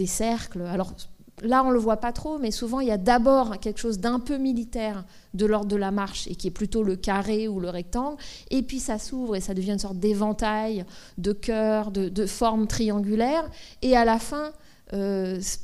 cercles. 0.08 0.64
Alors 0.64 0.96
là, 1.42 1.64
on 1.64 1.70
ne 1.70 1.74
le 1.74 1.80
voit 1.80 1.98
pas 1.98 2.12
trop, 2.12 2.38
mais 2.40 2.52
souvent, 2.52 2.80
il 2.80 2.88
y 2.88 2.92
a 2.92 2.98
d'abord 2.98 3.60
quelque 3.60 3.80
chose 3.80 4.00
d'un 4.00 4.20
peu 4.20 4.38
militaire 4.38 5.06
de 5.34 5.46
l'ordre 5.46 5.68
de 5.68 5.76
la 5.76 5.92
marche, 5.92 6.28
et 6.28 6.36
qui 6.36 6.48
est 6.48 6.52
plutôt 6.52 6.84
le 6.84 6.96
carré 6.96 7.48
ou 7.48 7.60
le 7.60 7.70
rectangle, 7.70 8.18
et 8.50 8.64
puis 8.64 8.80
ça 8.80 8.98
s'ouvre 8.98 9.36
et 9.36 9.42
ça 9.42 9.54
devient 9.54 9.74
une 9.74 9.80
sorte 9.80 10.00
d'éventail, 10.00 10.86
de 11.18 11.34
cœur, 11.34 11.92
de, 11.92 12.26
forme 12.26 12.68
triangulaire, 12.68 13.50
et 13.82 13.96
à 13.96 14.06
la 14.06 14.20
fin, 14.20 14.52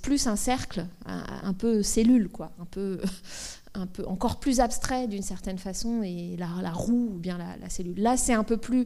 plus 0.02 0.28
un 0.28 0.36
cercle, 0.36 0.86
un, 1.06 1.24
un, 1.44 1.54
peu 1.54 1.82
cellule, 1.82 2.30
quoi, 2.30 2.52
un 2.60 2.66
peu 2.66 3.00
un 3.76 3.88
peu 3.88 4.06
encore 4.06 4.40
plus 4.40 4.60
abstrait 4.60 5.08
d'une 5.08 5.24
certaine 5.24 5.58
façon, 5.58 6.04
et 6.04 6.38
la, 6.38 6.72
roue 6.72 7.12
ou 7.16 7.20
bien 7.20 7.38
la, 7.38 7.70
cellule. 7.70 8.00
Là, 8.00 8.18
c'est 8.18 8.34
un 8.34 8.44
peu 8.44 8.58
plus. 8.58 8.86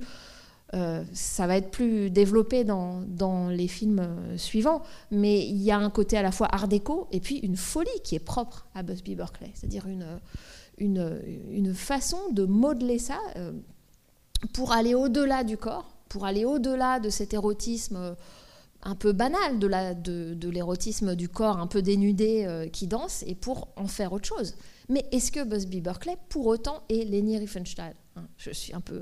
Euh, 0.78 1.04
ça 1.14 1.48
va 1.48 1.58
être 1.58 1.72
plus 1.72 2.10
développé 2.10 2.64
dans, 2.64 3.50
les 3.50 3.68
films 3.68 4.00
euh, 4.00 4.38
suivants, 4.38 4.84
mais 5.12 5.46
il 5.46 5.58
y 5.58 5.72
a 5.72 5.78
un 5.78 5.90
côté 5.90 6.18
à 6.18 6.22
la 6.22 6.32
fois 6.32 6.48
art 6.52 6.68
déco 6.68 7.08
et 7.12 7.20
puis 7.20 7.38
une 7.38 7.58
folie 7.58 7.90
qui 8.04 8.16
est 8.16 8.20
propre 8.20 8.68
à 8.76 8.84
Busby 8.84 9.16
Berkeley, 9.16 9.52
c'est-à-dire 9.56 9.86
une, 9.88 11.74
façon 11.74 12.20
de 12.32 12.46
modeler 12.46 13.00
ça 13.00 13.18
euh, 13.38 13.52
pour 14.54 14.72
aller 14.72 14.94
au-delà 14.94 15.44
du 15.44 15.58
corps, 15.58 15.98
pour 16.10 16.26
aller 16.26 16.46
au-delà 16.46 17.00
de 17.00 17.10
cet 17.10 17.34
érotisme 17.34 18.16
un 18.84 18.96
peu 18.96 19.12
banal 19.12 19.58
de 19.58 20.50
l'érotisme 20.50 21.16
du 21.16 21.28
corps 21.28 21.58
un 21.58 21.68
peu 21.68 21.82
dénudé 21.82 22.70
qui 22.72 22.86
danse 22.88 23.24
et 23.26 23.34
pour 23.36 23.70
en 23.76 23.88
faire 23.88 24.14
autre 24.14 24.28
chose. 24.28 24.56
Mais 24.90 25.06
est-ce 25.12 25.32
que 25.32 25.44
Busby 25.44 25.82
Berkeley, 25.82 26.16
pour 26.30 26.46
autant, 26.46 26.84
est 26.90 27.04
Leni 27.04 27.38
Riefenstahl? 27.38 27.96
Hein, 28.16 28.28
Je 28.38 28.52
suis 28.52 28.74
un 28.74 28.80
peu 28.80 29.02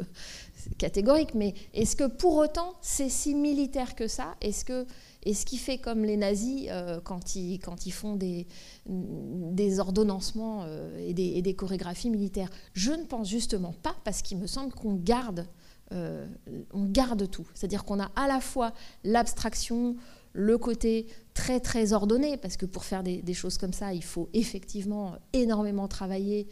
catégorique, 0.78 1.34
mais 1.36 1.54
est-ce 1.74 1.96
que 1.96 2.08
pour 2.08 2.36
autant, 2.36 2.74
c'est 2.82 3.10
si 3.10 3.36
militaire 3.36 3.96
que 3.96 4.08
ça? 4.08 4.36
Est-ce 4.42 4.66
que 4.66 4.86
est-ce 5.26 5.46
qu'il 5.46 5.60
fait 5.60 5.80
comme 5.80 6.06
les 6.06 6.18
nazis 6.18 6.68
euh, 6.70 7.02
quand, 7.04 7.36
ils, 7.36 7.58
quand 7.60 7.88
ils 7.88 7.92
font 7.92 8.16
des, 8.16 8.46
des 8.86 9.80
ordonnancements 9.80 10.64
euh, 10.66 11.00
et, 11.00 11.42
des, 11.42 11.54
chorégraphies 11.56 12.12
militaires? 12.12 12.50
Je 12.74 12.92
ne 12.92 13.04
pense 13.04 13.28
justement 13.28 13.74
pas, 13.74 13.96
parce 14.04 14.22
qu'il 14.22 14.38
me 14.38 14.46
semble 14.46 14.72
qu'on 14.72 14.94
garde, 14.94 15.48
euh, 15.94 16.28
garde 16.76 17.30
tout. 17.30 17.48
C'est-à-dire 17.56 17.86
qu'on 17.86 18.00
a 18.00 18.12
à 18.16 18.28
la 18.28 18.40
fois 18.40 18.74
l'abstraction, 19.04 19.96
le 20.34 20.60
côté 20.60 21.08
très 21.34 21.60
très 21.60 21.94
ordonné, 21.94 22.38
parce 22.38 22.56
que 22.56 22.68
pour 22.68 22.86
faire 22.86 23.02
des, 23.02 23.34
choses 23.34 23.58
comme 23.58 23.74
ça, 23.74 23.94
il 23.94 24.04
faut 24.04 24.30
effectivement 24.34 25.16
énormément 25.34 25.88
travailler, 25.88 26.48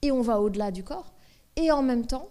et 0.00 0.12
on 0.12 0.22
va 0.22 0.40
au-delà 0.40 0.70
du 0.70 0.84
corps, 0.84 1.12
et 1.56 1.72
en 1.72 1.82
même 1.82 2.06
temps, 2.06 2.28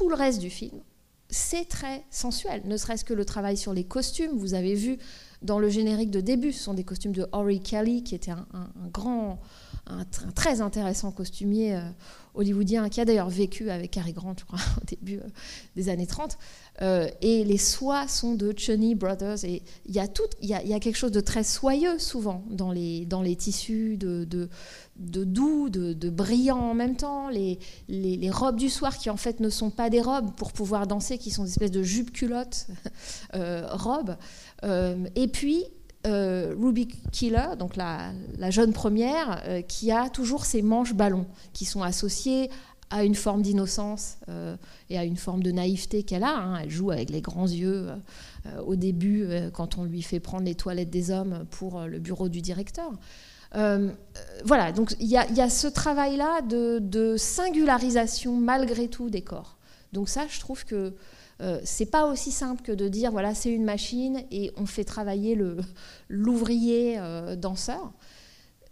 tout 0.00 0.08
le 0.08 0.14
reste 0.14 0.40
du 0.40 0.48
film, 0.48 0.80
c'est 1.28 1.68
très 1.68 2.06
sensuel, 2.08 2.62
ne 2.64 2.78
serait-ce 2.78 3.04
que 3.04 3.12
le 3.12 3.26
travail 3.26 3.58
sur 3.58 3.74
les 3.74 3.84
costumes, 3.84 4.30
vous 4.34 4.54
avez 4.54 4.74
vu 4.74 4.96
dans 5.42 5.58
le 5.58 5.68
générique 5.68 6.10
de 6.10 6.22
début, 6.22 6.52
ce 6.52 6.62
sont 6.62 6.72
des 6.72 6.84
costumes 6.84 7.12
de 7.12 7.26
Horry 7.32 7.60
Kelly, 7.60 8.02
qui 8.02 8.14
était 8.14 8.30
un, 8.30 8.46
grand, 8.94 9.40
un, 9.86 10.06
très 10.34 10.62
intéressant 10.62 11.12
costumier 11.12 11.76
euh, 11.76 11.82
hollywoodien, 12.32 12.88
qui 12.88 13.02
a 13.02 13.04
d'ailleurs 13.04 13.28
vécu 13.28 13.68
avec 13.68 13.90
Cary 13.90 14.14
Grant, 14.14 14.34
je 14.38 14.46
crois, 14.46 14.58
au 14.82 14.84
début 14.86 15.18
euh, 15.18 15.28
des 15.76 15.90
années 15.90 16.06
30. 16.06 16.38
Euh, 16.82 17.08
et 17.20 17.44
les 17.44 17.58
soies 17.58 18.08
sont 18.08 18.34
de 18.34 18.52
Chunny 18.52 18.94
Brothers. 18.94 19.44
Et 19.44 19.62
il 19.86 19.94
y, 19.94 20.00
a 20.00 20.06
y 20.40 20.68
y 20.68 20.74
a 20.74 20.80
quelque 20.80 20.96
chose 20.96 21.12
de 21.12 21.20
très 21.20 21.44
soyeux 21.44 21.98
souvent 21.98 22.44
dans 22.50 22.72
les, 22.72 23.04
dans 23.04 23.22
les 23.22 23.36
tissus, 23.36 23.96
de, 23.98 24.24
de, 24.24 24.48
doux, 25.24 25.68
de, 25.68 25.92
de, 25.92 26.10
brillant 26.10 26.58
en 26.58 26.74
même 26.74 26.96
temps. 26.96 27.28
Les, 27.28 27.58
les, 27.88 28.16
les, 28.16 28.30
robes 28.30 28.56
du 28.56 28.70
soir 28.70 28.96
qui 28.96 29.10
en 29.10 29.16
fait 29.16 29.40
ne 29.40 29.50
sont 29.50 29.70
pas 29.70 29.90
des 29.90 30.00
robes 30.00 30.34
pour 30.36 30.52
pouvoir 30.52 30.86
danser, 30.86 31.18
qui 31.18 31.30
sont 31.30 31.44
des 31.44 31.50
espèces 31.50 31.70
de 31.70 31.82
jupes 31.82 32.12
culottes 32.12 32.66
euh, 33.34 33.66
robes. 33.70 34.16
Euh, 34.64 35.04
et 35.14 35.28
puis 35.28 35.64
Ruby 36.02 36.88
Killer, 37.12 37.56
donc 37.58 37.76
la, 37.76 38.12
la 38.38 38.50
jeune 38.50 38.72
première, 38.72 39.42
qui 39.68 39.92
a 39.92 40.08
toujours 40.08 40.46
ses 40.46 40.62
manches 40.62 40.94
ballons, 40.94 41.26
qui 41.52 41.66
sont 41.66 41.82
associées 41.82 42.48
à 42.90 43.04
une 43.04 43.14
forme 43.14 43.42
d'innocence 43.42 44.18
euh, 44.28 44.56
et 44.90 44.98
à 44.98 45.04
une 45.04 45.16
forme 45.16 45.42
de 45.42 45.52
naïveté 45.52 46.02
qu'elle 46.02 46.24
a. 46.24 46.36
Hein. 46.36 46.60
Elle 46.62 46.70
joue 46.70 46.90
avec 46.90 47.10
les 47.10 47.20
grands 47.20 47.46
yeux 47.46 47.88
euh, 48.46 48.60
au 48.62 48.74
début, 48.74 49.24
euh, 49.24 49.50
quand 49.50 49.78
on 49.78 49.84
lui 49.84 50.02
fait 50.02 50.20
prendre 50.20 50.44
les 50.44 50.56
toilettes 50.56 50.90
des 50.90 51.10
hommes 51.10 51.46
pour 51.50 51.80
le 51.82 51.98
bureau 52.00 52.28
du 52.28 52.42
directeur. 52.42 52.92
voilà, 54.44 54.72
donc 54.72 54.94
il 54.98 55.08
y, 55.08 55.16
a 55.16 55.50
ce 55.50 55.66
travail-là 55.68 56.42
de, 56.42 57.14
singularisation 57.16 58.36
malgré 58.36 58.88
tout 58.88 59.08
des 59.08 59.22
corps. 59.22 59.56
Donc 59.92 60.08
ça, 60.08 60.26
je 60.28 60.40
trouve 60.40 60.64
que 60.64 60.94
c'est 61.64 61.90
pas 61.90 62.04
aussi 62.06 62.32
simple 62.32 62.62
que 62.62 62.72
de 62.72 62.86
dire 62.88 63.10
voilà 63.10 63.34
c'est 63.34 63.50
une 63.50 63.64
machine 63.64 64.22
et 64.30 64.52
on 64.58 64.66
fait 64.66 64.84
travailler 64.84 65.38
l'ouvrier 66.10 67.00
danseur 67.38 67.94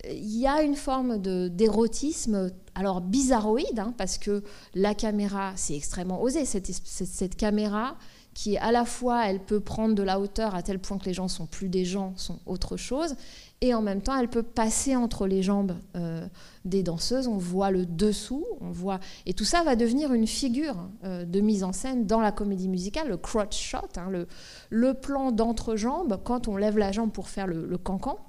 il 0.04 0.38
y 0.38 0.46
a 0.46 0.62
une 0.62 0.76
forme 0.76 1.18
d'érotisme, 1.18 2.50
alors 2.78 3.00
bizarroïde, 3.00 3.80
hein, 3.80 3.92
parce 3.98 4.18
que 4.18 4.44
la 4.72 4.94
caméra, 4.94 5.52
c'est 5.56 5.74
extrêmement 5.74 6.22
osé, 6.22 6.44
cette, 6.44 6.68
cette, 6.68 7.34
caméra 7.34 7.96
qui 8.34 8.56
à 8.56 8.70
la 8.70 8.84
fois, 8.84 9.26
elle 9.26 9.40
peut 9.40 9.58
prendre 9.58 9.96
de 9.96 10.02
la 10.04 10.20
hauteur 10.20 10.54
à 10.54 10.62
tel 10.62 10.78
point 10.78 10.96
que 10.96 11.06
les 11.06 11.12
gens 11.12 11.26
sont 11.26 11.46
plus 11.46 11.68
des 11.68 11.84
gens, 11.84 12.12
sont 12.14 12.38
autre 12.46 12.76
chose, 12.76 13.16
et 13.60 13.74
en 13.74 13.82
même 13.82 14.00
temps, 14.00 14.16
elle 14.16 14.28
peut 14.28 14.44
passer 14.44 14.94
entre 14.94 15.26
les 15.26 15.42
jambes 15.42 15.74
euh, 15.96 16.24
des 16.64 16.84
danseuses. 16.84 17.26
On 17.26 17.36
voit 17.36 17.72
le 17.72 17.84
dessous, 17.84 18.46
on 18.60 18.70
voit, 18.70 19.00
et 19.26 19.34
tout 19.34 19.44
ça 19.44 19.64
va 19.64 19.74
devenir 19.74 20.12
une 20.12 20.28
figure 20.28 20.76
euh, 21.02 21.24
de 21.24 21.40
mise 21.40 21.64
en 21.64 21.72
scène 21.72 22.06
dans 22.06 22.20
la 22.20 22.30
comédie 22.30 22.68
musicale, 22.68 23.08
le 23.08 23.16
crotch 23.16 23.58
shot, 23.58 23.78
hein, 23.96 24.08
le, 24.08 24.28
le, 24.70 24.94
plan 24.94 25.32
d'entrejambe 25.32 26.20
quand 26.22 26.46
on 26.46 26.56
lève 26.56 26.78
la 26.78 26.92
jambe 26.92 27.10
pour 27.10 27.28
faire 27.28 27.48
le 27.48 27.76
cancan. 27.76 28.20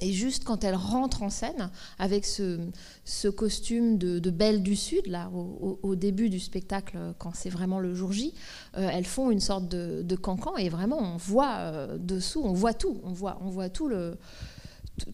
Et 0.00 0.12
juste 0.12 0.44
quand 0.44 0.62
elle 0.64 0.74
rentre 0.74 1.22
en 1.22 1.30
scène 1.30 1.70
avec 1.98 2.26
ce, 2.26 3.28
costume 3.28 3.96
de, 3.98 4.30
Belle 4.30 4.62
du 4.62 4.76
Sud, 4.76 5.06
là, 5.06 5.30
au, 5.30 5.94
début 5.96 6.28
du 6.28 6.40
spectacle, 6.40 6.98
quand 7.18 7.34
c'est 7.34 7.48
vraiment 7.48 7.80
le 7.80 7.94
jour 7.94 8.12
J, 8.12 8.34
euh, 8.76 8.88
elles 8.92 9.06
font 9.06 9.30
une 9.30 9.40
sorte 9.40 9.68
de, 9.68 10.16
cancan 10.16 10.56
et 10.56 10.68
vraiment 10.68 10.98
on 10.98 11.16
voit 11.16 11.56
euh, 11.58 11.98
dessous, 11.98 12.42
on 12.42 12.52
voit 12.52 12.74
tout, 12.74 13.00
on 13.04 13.12
voit, 13.12 13.68
tout 13.68 13.88
le 13.88 14.16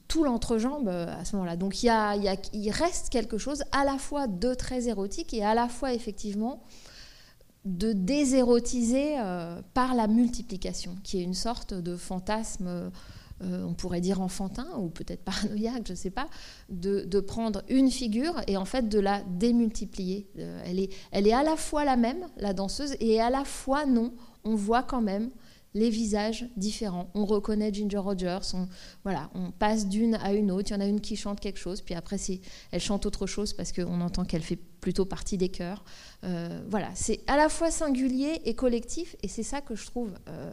tout 0.07 0.23
l'entrejambe 0.23 0.89
euh, 0.89 1.07
à 1.09 1.25
ce 1.25 1.35
moment-là. 1.37 1.57
Donc 1.57 1.83
il, 1.83 2.71
reste 2.71 3.09
quelque 3.09 3.39
chose 3.39 3.65
à 3.73 3.85
la 3.85 3.99
fois 3.99 4.27
de 4.27 4.55
très 4.55 4.89
érotique 4.89 5.35
et 5.35 5.45
à 5.45 5.55
la 5.55 5.69
fois 5.69 5.93
effectivement 5.93 6.63
de 7.65 7.93
désérotiser 7.93 9.17
par 9.73 9.95
la 9.95 10.09
multiplication, 10.09 10.97
qui 11.05 11.21
est 11.21 11.23
une 11.23 11.35
sorte 11.35 11.75
de 11.75 11.97
fantasme 11.97 12.91
on 13.43 13.75
pourrait 13.75 14.01
dire 14.01 14.21
enfantin 14.21 14.69
ou 14.79 14.89
peut-être 14.89 15.23
paranoïaque, 15.25 15.83
je 15.87 15.93
ne 15.93 15.97
sais 15.97 16.11
pas, 16.11 16.29
de, 16.69 17.21
prendre 17.21 17.63
une 17.69 17.91
figure 17.91 18.41
et 18.47 18.57
en 18.57 18.65
fait 18.65 18.89
de 18.89 18.99
la 18.99 19.23
démultiplier. 19.23 20.29
elle, 20.65 20.79
est, 20.79 20.93
elle 21.13 21.27
est 21.27 21.33
à 21.33 21.43
la 21.43 21.57
fois 21.57 21.85
la 21.85 21.97
même, 21.97 22.27
la 22.37 22.53
danseuse, 22.53 22.97
et 23.01 23.21
à 23.21 23.31
la 23.31 23.45
fois 23.45 23.87
non. 23.87 24.13
On 24.45 24.57
voit 24.57 24.83
quand 24.83 25.03
même 25.03 25.31
les 25.75 25.91
visages 25.91 26.47
différents. 26.57 27.11
On 27.15 27.25
reconnaît 27.25 27.73
Ginger 27.73 27.99
Rogers, 27.99 28.55
on, 28.55 28.69
voilà, 29.05 29.31
on 29.35 29.51
passe 29.51 29.89
d'une 29.89 30.17
à 30.17 30.33
une 30.33 30.51
autre. 30.51 30.71
Il 30.71 30.75
y 30.75 30.77
en 30.77 30.81
a 30.81 30.87
une 30.87 31.01
qui 31.01 31.17
chante 31.17 31.41
quelque 31.41 31.59
chose, 31.59 31.81
puis 31.81 31.95
après, 31.95 32.17
elle 32.71 32.81
chante 32.81 33.07
autre 33.07 33.27
chose 33.27 33.53
parce 33.53 33.73
qu'on 33.73 34.01
entend 34.01 34.25
qu'elle 34.25 34.43
fait 34.43 34.59
plutôt 34.81 35.05
partie 35.05 35.39
des 35.39 35.49
chœurs. 35.49 35.85
Euh, 36.25 36.63
voilà, 36.69 36.91
c'est 36.95 37.21
à 37.27 37.37
la 37.37 37.49
fois 37.49 37.71
singulier 37.71 38.41
et 38.45 38.55
collectif, 38.55 39.17
et 39.23 39.29
c'est 39.29 39.43
ça 39.43 39.61
que 39.61 39.75
je 39.75 39.87
trouve 39.87 40.13
euh, 40.29 40.53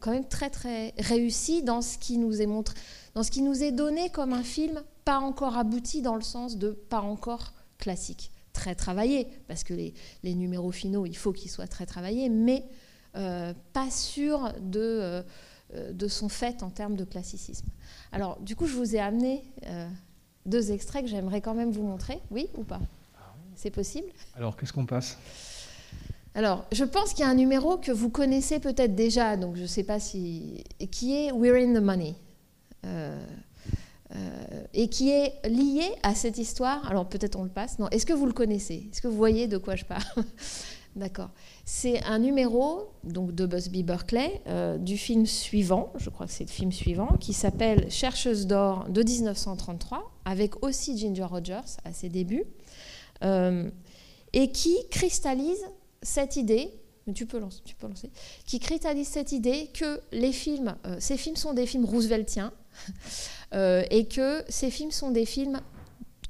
quand 0.00 0.10
même 0.10 0.28
très 0.28 0.50
très 0.50 0.94
réussi 0.98 1.62
dans 1.62 1.82
ce 1.82 1.98
qui 1.98 2.18
nous 2.18 2.40
est 2.40 2.46
montré, 2.46 2.74
dans 3.14 3.22
ce 3.22 3.30
qui 3.30 3.42
nous 3.42 3.62
est 3.62 3.72
donné 3.72 4.10
comme 4.10 4.32
un 4.32 4.42
film 4.42 4.82
pas 5.04 5.18
encore 5.18 5.56
abouti 5.56 6.02
dans 6.02 6.16
le 6.16 6.22
sens 6.22 6.56
de 6.56 6.70
pas 6.70 7.00
encore 7.00 7.52
classique, 7.78 8.30
très 8.52 8.74
travaillé, 8.74 9.28
parce 9.48 9.64
que 9.64 9.74
les, 9.74 9.94
les 10.22 10.34
numéros 10.34 10.72
finaux, 10.72 11.06
il 11.06 11.16
faut 11.16 11.32
qu'ils 11.32 11.50
soient 11.50 11.68
très 11.68 11.86
travaillés, 11.86 12.28
mais 12.28 12.64
euh, 13.16 13.54
pas 13.72 13.90
sûr 13.90 14.52
de, 14.60 14.80
euh, 14.80 15.92
de 15.92 16.08
son 16.08 16.28
fait 16.28 16.62
en 16.62 16.70
termes 16.70 16.96
de 16.96 17.04
classicisme. 17.04 17.66
Alors, 18.12 18.38
du 18.40 18.56
coup, 18.56 18.66
je 18.66 18.74
vous 18.74 18.94
ai 18.94 19.00
amené 19.00 19.44
euh, 19.66 19.88
deux 20.44 20.70
extraits 20.72 21.02
que 21.02 21.08
j'aimerais 21.08 21.40
quand 21.40 21.54
même 21.54 21.70
vous 21.70 21.82
montrer. 21.82 22.20
Oui 22.30 22.48
ou 22.56 22.64
pas? 22.64 22.80
C'est 23.54 23.70
possible? 23.70 24.08
Alors, 24.36 24.56
qu'est-ce 24.56 24.72
qu'on 24.72 24.84
passe? 24.84 25.16
Alors, 26.36 26.64
je 26.70 26.84
pense 26.84 27.12
qu'il 27.14 27.24
y 27.24 27.28
a 27.28 27.30
un 27.30 27.34
numéro 27.34 27.78
que 27.78 27.90
vous 27.90 28.10
connaissez 28.10 28.60
peut-être 28.60 28.94
déjà, 28.94 29.36
donc 29.36 29.56
je 29.56 29.62
ne 29.62 29.66
sais 29.66 29.82
pas 29.82 29.98
si. 29.98 30.62
qui 30.92 31.16
est 31.16 31.32
We're 31.32 31.56
in 31.56 31.74
the 31.74 31.82
Money. 31.82 32.14
et 34.72 34.88
qui 34.88 35.10
est 35.10 35.32
lié 35.48 35.90
à 36.04 36.14
cette 36.14 36.38
histoire. 36.38 36.88
Alors, 36.88 37.08
peut-être 37.08 37.36
on 37.36 37.42
le 37.42 37.50
passe. 37.50 37.78
Non, 37.80 37.88
est-ce 37.90 38.06
que 38.06 38.12
vous 38.12 38.26
le 38.26 38.32
connaissez? 38.32 38.88
Est-ce 38.92 39.00
que 39.00 39.08
vous 39.08 39.16
voyez 39.16 39.48
de 39.48 39.58
quoi 39.58 39.74
je 39.74 39.84
parle? 39.84 40.04
D'accord. 40.96 41.28
C'est 41.66 42.02
un 42.04 42.18
numéro 42.18 42.88
donc 43.04 43.34
de 43.34 43.44
Busby 43.44 43.82
Berkeley 43.82 44.40
euh, 44.46 44.78
du 44.78 44.96
film 44.96 45.26
suivant, 45.26 45.92
je 45.98 46.08
crois 46.08 46.24
que 46.26 46.32
c'est 46.32 46.44
le 46.44 46.50
film 46.50 46.72
suivant, 46.72 47.18
qui 47.20 47.34
s'appelle 47.34 47.90
Chercheuse 47.90 48.46
d'or 48.46 48.86
de 48.88 49.02
1933, 49.02 50.10
avec 50.24 50.64
aussi 50.64 50.96
Ginger 50.96 51.24
Rogers 51.24 51.76
à 51.84 51.92
ses 51.92 52.08
débuts, 52.08 52.44
euh, 53.24 53.68
et 54.32 54.50
qui 54.52 54.74
cristallise 54.90 55.66
cette 56.02 56.36
idée. 56.36 56.72
Mais 57.06 57.12
tu 57.12 57.26
peux 57.26 57.38
lancer. 57.38 57.62
Qui 58.46 58.58
cristallise 58.58 59.06
cette 59.06 59.30
idée 59.30 59.70
que 59.72 60.00
les 60.10 60.32
films, 60.32 60.74
euh, 60.86 60.96
ces 60.98 61.16
films 61.16 61.36
sont 61.36 61.54
des 61.54 61.66
films 61.66 61.84
rooseveltiens 61.84 62.52
et 63.52 64.06
que 64.06 64.44
ces 64.48 64.70
films 64.70 64.90
sont 64.90 65.10
des 65.10 65.24
films 65.24 65.60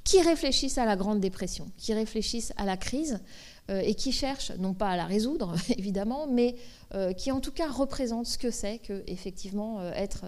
qui 0.05 0.21
réfléchissent 0.23 0.79
à 0.79 0.85
la 0.85 0.95
Grande 0.95 1.19
Dépression, 1.19 1.67
qui 1.77 1.93
réfléchissent 1.93 2.53
à 2.57 2.65
la 2.65 2.77
crise, 2.77 3.21
euh, 3.69 3.81
et 3.81 3.95
qui 3.95 4.13
cherche, 4.13 4.53
non 4.59 4.75
pas 4.75 4.91
à 4.91 4.97
la 4.97 5.07
résoudre 5.07 5.57
évidemment, 5.77 6.29
mais 6.29 6.55
euh, 6.95 7.13
qui 7.13 7.33
en 7.33 7.41
tout 7.41 7.51
cas 7.51 7.69
représente 7.69 8.27
ce 8.27 8.39
que 8.39 8.53
c'est 8.53 8.79
que 8.79 9.03
effectivement 9.09 9.81
euh, 9.81 9.91
être 9.95 10.25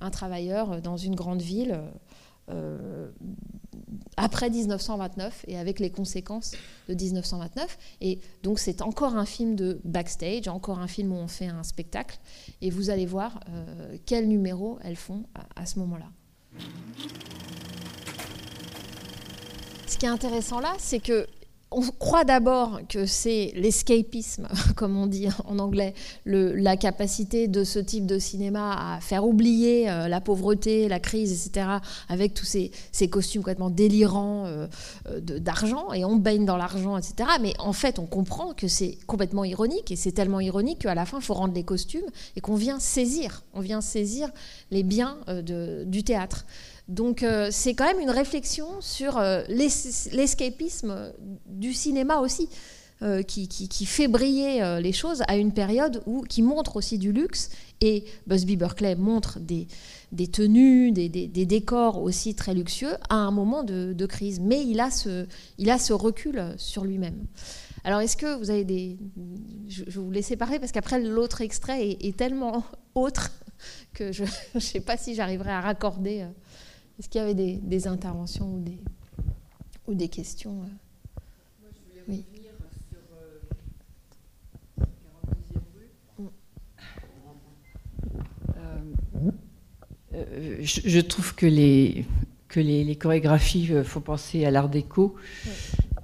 un 0.00 0.10
travailleur 0.10 0.82
dans 0.82 0.96
une 0.96 1.14
grande 1.14 1.40
ville 1.40 1.78
après 4.16 4.50
1929 4.50 5.44
et 5.48 5.58
avec 5.58 5.80
les 5.80 5.90
conséquences 5.90 6.52
de 6.88 6.94
1929. 6.94 7.78
Et 8.00 8.20
donc 8.42 8.58
c'est 8.58 8.82
encore 8.82 9.16
un 9.16 9.24
film 9.24 9.56
de 9.56 9.80
backstage, 9.84 10.48
encore 10.48 10.78
un 10.78 10.86
film 10.86 11.12
où 11.12 11.16
on 11.16 11.28
fait 11.28 11.46
un 11.46 11.62
spectacle, 11.62 12.18
et 12.60 12.70
vous 12.70 12.90
allez 12.90 13.06
voir 13.06 13.40
quels 14.06 14.28
numéros 14.28 14.78
elles 14.82 14.96
font 14.96 15.24
à 15.56 15.66
ce 15.66 15.78
moment-là. 15.78 16.06
Ce 19.86 19.96
qui 19.96 20.06
est 20.06 20.10
intéressant 20.10 20.60
là, 20.60 20.74
c'est 20.78 21.00
que 21.00 21.26
on 21.74 21.82
croit 21.98 22.24
d'abord 22.24 22.80
que 22.88 23.06
c'est 23.06 23.52
l'escapisme, 23.54 24.48
comme 24.76 24.96
on 24.96 25.06
dit 25.06 25.28
en 25.44 25.58
anglais, 25.58 25.94
la 26.24 26.76
capacité 26.76 27.48
de 27.48 27.64
ce 27.64 27.78
type 27.78 28.06
de 28.06 28.18
cinéma 28.18 28.94
à 28.94 29.00
faire 29.00 29.26
oublier 29.26 29.90
euh, 29.90 30.08
la 30.08 30.20
pauvreté, 30.20 30.88
la 30.88 31.00
crise, 31.00 31.46
etc., 31.46 31.66
avec 32.08 32.34
tous 32.34 32.44
ces, 32.46 32.70
costumes 33.08 33.42
complètement 33.42 33.70
délirants 33.70 34.46
euh, 34.46 34.66
euh, 35.08 35.20
d'argent, 35.20 35.92
et 35.92 36.04
on 36.04 36.16
baigne 36.16 36.44
dans 36.44 36.56
l'argent, 36.56 36.96
etc. 36.96 37.28
Mais 37.40 37.54
en 37.58 37.72
fait, 37.72 37.98
on 37.98 38.06
comprend 38.06 38.52
que 38.54 38.68
c'est 38.68 38.98
complètement 39.06 39.44
ironique, 39.44 39.90
et 39.90 39.96
c'est 39.96 40.12
tellement 40.12 40.40
ironique 40.40 40.80
qu'à 40.80 40.94
la 40.94 41.06
fin, 41.06 41.18
il 41.18 41.24
faut 41.24 41.34
rendre 41.34 41.54
les 41.54 41.64
costumes, 41.64 42.06
et 42.36 42.40
qu'on 42.40 42.54
vient 42.54 42.78
saisir, 42.78 43.42
on 43.54 43.60
vient 43.60 43.80
saisir 43.80 44.30
les 44.70 44.82
biens 44.82 45.16
du 45.86 46.04
théâtre. 46.04 46.46
Donc 46.88 47.22
euh, 47.22 47.48
c'est 47.50 47.74
quand 47.74 47.86
même 47.86 48.00
une 48.00 48.10
réflexion 48.10 48.66
sur 48.80 49.18
euh, 49.18 49.42
l'escapisme 49.48 51.12
du 51.46 51.72
cinéma 51.72 52.18
aussi, 52.18 52.48
euh, 53.02 53.22
qui, 53.22 53.46
fait 53.86 54.08
briller 54.08 54.78
les 54.80 54.92
choses 54.92 55.22
à 55.26 55.36
une 55.36 55.52
période 55.52 56.02
où, 56.06 56.22
qui 56.22 56.42
montre 56.42 56.76
aussi 56.76 56.98
du 56.98 57.12
luxe. 57.12 57.50
Et 57.80 58.04
Busby 58.28 58.56
Berkeley 58.56 58.94
montre 58.94 59.40
des, 59.40 59.66
tenues, 60.28 60.92
des, 60.92 61.08
décors 61.08 62.00
aussi 62.00 62.36
très 62.36 62.54
luxueux 62.54 62.94
à 63.08 63.16
un 63.16 63.32
moment 63.32 63.64
de, 63.64 64.06
crise. 64.06 64.38
Mais 64.38 64.62
il 64.64 64.78
a, 64.78 64.90
ce, 64.90 65.26
il 65.58 65.70
a 65.70 65.78
ce 65.78 65.92
recul 65.92 66.54
sur 66.58 66.84
lui-même. 66.84 67.26
Alors, 67.84 68.00
est-ce 68.00 68.16
que 68.16 68.36
vous 68.38 68.50
avez 68.50 68.62
des. 68.62 68.96
Je, 69.68 69.82
vais 69.82 69.90
vous 69.90 70.12
laisser 70.12 70.36
parler 70.36 70.60
parce 70.60 70.70
qu'après, 70.70 71.00
l'autre 71.00 71.40
extrait 71.40 71.88
est, 71.88 72.04
est, 72.04 72.16
tellement 72.16 72.64
autre 72.94 73.32
que 73.92 74.12
je 74.12 74.22
ne 74.54 74.60
sais 74.60 74.80
pas 74.80 74.96
si 74.96 75.16
j'arriverai 75.16 75.50
à 75.50 75.60
raccorder. 75.60 76.26
Est-ce 77.02 77.08
qu'il 77.08 77.20
y 77.20 77.24
avait 77.24 77.34
des, 77.34 77.88
interventions 77.88 78.54
ou 78.54 78.60
des, 78.60 78.78
ou 79.88 79.94
des 79.94 80.06
questions 80.06 80.62
euh? 80.62 80.66
Moi, 81.60 81.70
je 81.72 81.80
voulais 81.90 82.22
revenir 82.22 82.52
sur 82.88 83.00
euh, 83.18 84.86
42e 85.34 85.64
rue. 85.74 85.90
Euh, 90.14 90.58
je, 90.62 91.00
trouve 91.00 91.34
que 91.34 91.46
les, 91.46 92.06
que 92.46 92.60
les, 92.60 92.94
chorégraphies 92.94 93.82
font 93.82 94.00
penser 94.00 94.44
à 94.44 94.52
l'art 94.52 94.68
déco 94.68 95.16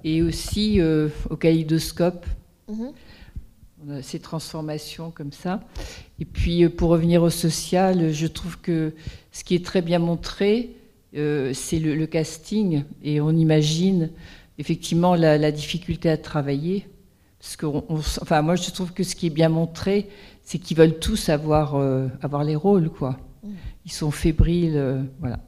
et 0.03 0.21
aussi 0.21 0.81
au 0.81 1.37
kaléidoscope. 1.37 2.25
Mm-hmm. 2.69 2.91
On 3.87 3.89
a 3.91 4.01
ces 4.01 4.19
transformations 4.19 5.11
comme 5.11 5.31
ça. 5.31 5.61
Et 6.19 6.25
puis, 6.25 6.67
pour 6.67 6.89
revenir 6.89 7.23
au 7.23 7.29
social, 7.29 8.11
je 8.11 8.27
trouve 8.27 8.59
que 8.59 8.93
ce 9.31 9.45
qui 9.45 9.55
est 9.55 9.63
très 9.63 9.81
bien 9.81 9.99
montré, 9.99 10.75
euh, 11.15 11.53
c'est 11.53 11.79
le, 11.79 12.05
casting 12.05 12.83
et 13.03 13.19
on 13.19 13.31
imagine 13.31 14.11
effectivement 14.57 15.15
la, 15.15 15.51
difficulté 15.51 16.09
à 16.09 16.17
travailler. 16.17 16.87
Parce 17.39 17.55
que 17.55 17.65
enfin, 17.65 18.41
moi, 18.41 18.55
je 18.55 18.69
trouve 18.71 18.93
que 18.93 19.03
ce 19.03 19.15
qui 19.15 19.27
est 19.27 19.31
bien 19.31 19.49
montré, 19.49 20.09
c'est 20.43 20.59
qu'ils 20.59 20.77
veulent 20.77 20.99
tous 20.99 21.29
avoir, 21.29 21.75
euh, 21.75 22.07
avoir 22.21 22.43
les 22.43 22.55
rôles. 22.55 22.89
Quoi. 22.89 23.17
Ils 23.85 23.91
sont 23.91 24.11
fébriles. 24.11 24.77
Euh, 24.77 25.01
voilà. 25.19 25.39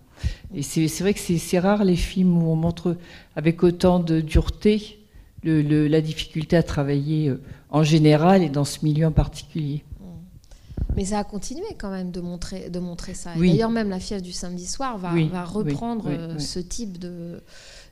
Et 0.54 0.62
c'est 0.62 0.88
vrai 1.02 1.14
que 1.14 1.20
c'est 1.20 1.60
rare 1.60 1.84
les 1.84 1.96
films 1.96 2.42
où 2.42 2.52
on 2.52 2.56
montre 2.56 2.96
avec 3.36 3.64
autant 3.64 4.00
de 4.00 4.22
dureté 4.22 5.00
la 5.44 6.02
difficulté 6.02 6.56
à 6.56 6.62
travailler 6.62 7.34
en 7.72 7.82
général 7.82 8.44
et 8.44 8.50
dans 8.50 8.64
ce 8.64 8.86
milieu 8.86 9.08
en 9.08 9.12
particulier. 9.12 9.84
Mais 10.96 11.06
ça 11.06 11.20
a 11.20 11.24
continué 11.24 11.66
quand 11.78 11.92
même 11.92 12.12
de 12.12 12.22
montrer, 12.22 12.70
de 12.70 12.80
montrer 12.80 13.14
ça. 13.14 13.32
D'ailleurs, 13.36 13.70
même 13.70 13.90
la 13.90 14.00
fièvre 14.00 14.22
du 14.22 14.32
samedi 14.32 14.68
soir 14.68 14.98
va, 14.98 15.12
va 15.32 15.44
reprendre 15.44 16.06
euh, 16.10 16.40
ce 16.40 16.60
type 16.60 16.98
de, 16.98 17.42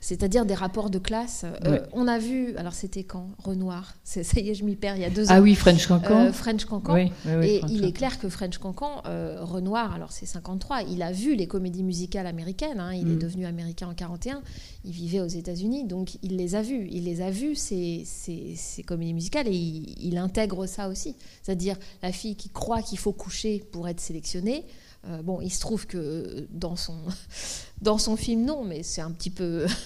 c'est-à-dire 0.00 0.46
des 0.46 0.54
rapports 0.54 0.88
de 0.88 0.98
classe. 0.98 1.44
Euh, 1.66 1.80
on 1.92 2.08
a 2.08 2.18
vu, 2.18 2.56
alors 2.56 2.72
c'était 2.72 3.04
quand 3.04 3.30
Renoir, 3.38 3.94
ça 4.04 4.20
y 4.40 4.48
est, 4.48 4.54
je 4.54 4.64
m'y 4.64 4.74
perds, 4.74 4.96
il 4.96 5.02
y 5.02 5.04
a 5.04 5.10
deux 5.10 5.26
ah 5.28 5.34
ans. 5.34 5.36
Ah 5.38 5.40
oui, 5.42 5.54
French 5.54 5.86
Cancan. 5.86 6.26
Euh, 6.26 6.32
French 6.32 6.64
Cancan. 6.64 6.96
et 6.96 7.60
il 7.68 7.84
est 7.84 7.92
clair 7.92 8.18
que 8.18 8.28
French 8.28 8.58
Cancan, 8.58 9.02
euh, 9.06 9.44
Renoir, 9.44 9.94
alors 9.94 10.12
c'est 10.12 10.26
53, 10.26 10.82
il 10.84 11.02
a 11.02 11.12
vu 11.12 11.34
les 11.34 11.46
comédies 11.46 11.82
musicales 11.82 12.26
américaines, 12.26 12.80
hein, 12.80 12.94
il 12.94 13.10
est 13.10 13.16
mm. 13.16 13.18
devenu 13.18 13.46
américain 13.46 13.88
en 13.88 13.94
41, 13.94 14.42
il 14.84 14.92
vivait 14.92 15.20
aux 15.20 15.26
États-Unis, 15.26 15.84
donc 15.84 16.16
il 16.22 16.36
les 16.36 16.54
a 16.54 16.62
vues. 16.62 16.88
Il 16.90 17.04
les 17.04 17.20
a 17.20 17.30
vues, 17.30 17.54
ces, 17.54 18.02
ces, 18.06 18.82
comédies 18.82 19.14
musicales, 19.14 19.48
et 19.48 19.54
il, 19.54 19.94
il 20.00 20.16
intègre 20.16 20.66
ça 20.66 20.88
aussi. 20.88 21.14
C'est-à-dire 21.42 21.76
la 22.02 22.12
fille 22.12 22.36
qui 22.36 22.48
croit 22.48 22.80
qu'il 22.80 22.98
faut 22.98 23.12
coucher 23.12 23.62
pour 23.70 23.86
être 23.86 24.00
sélectionnée. 24.00 24.64
Euh, 25.08 25.22
bon, 25.22 25.40
il 25.40 25.50
se 25.50 25.60
trouve 25.60 25.86
que 25.86 26.46
dans 26.50 26.76
son, 26.76 26.96
dans 27.80 27.98
son 27.98 28.16
film, 28.16 28.44
non, 28.44 28.64
mais 28.64 28.82
c'est 28.82 29.00
un 29.00 29.10
petit 29.10 29.30
peu. 29.30 29.66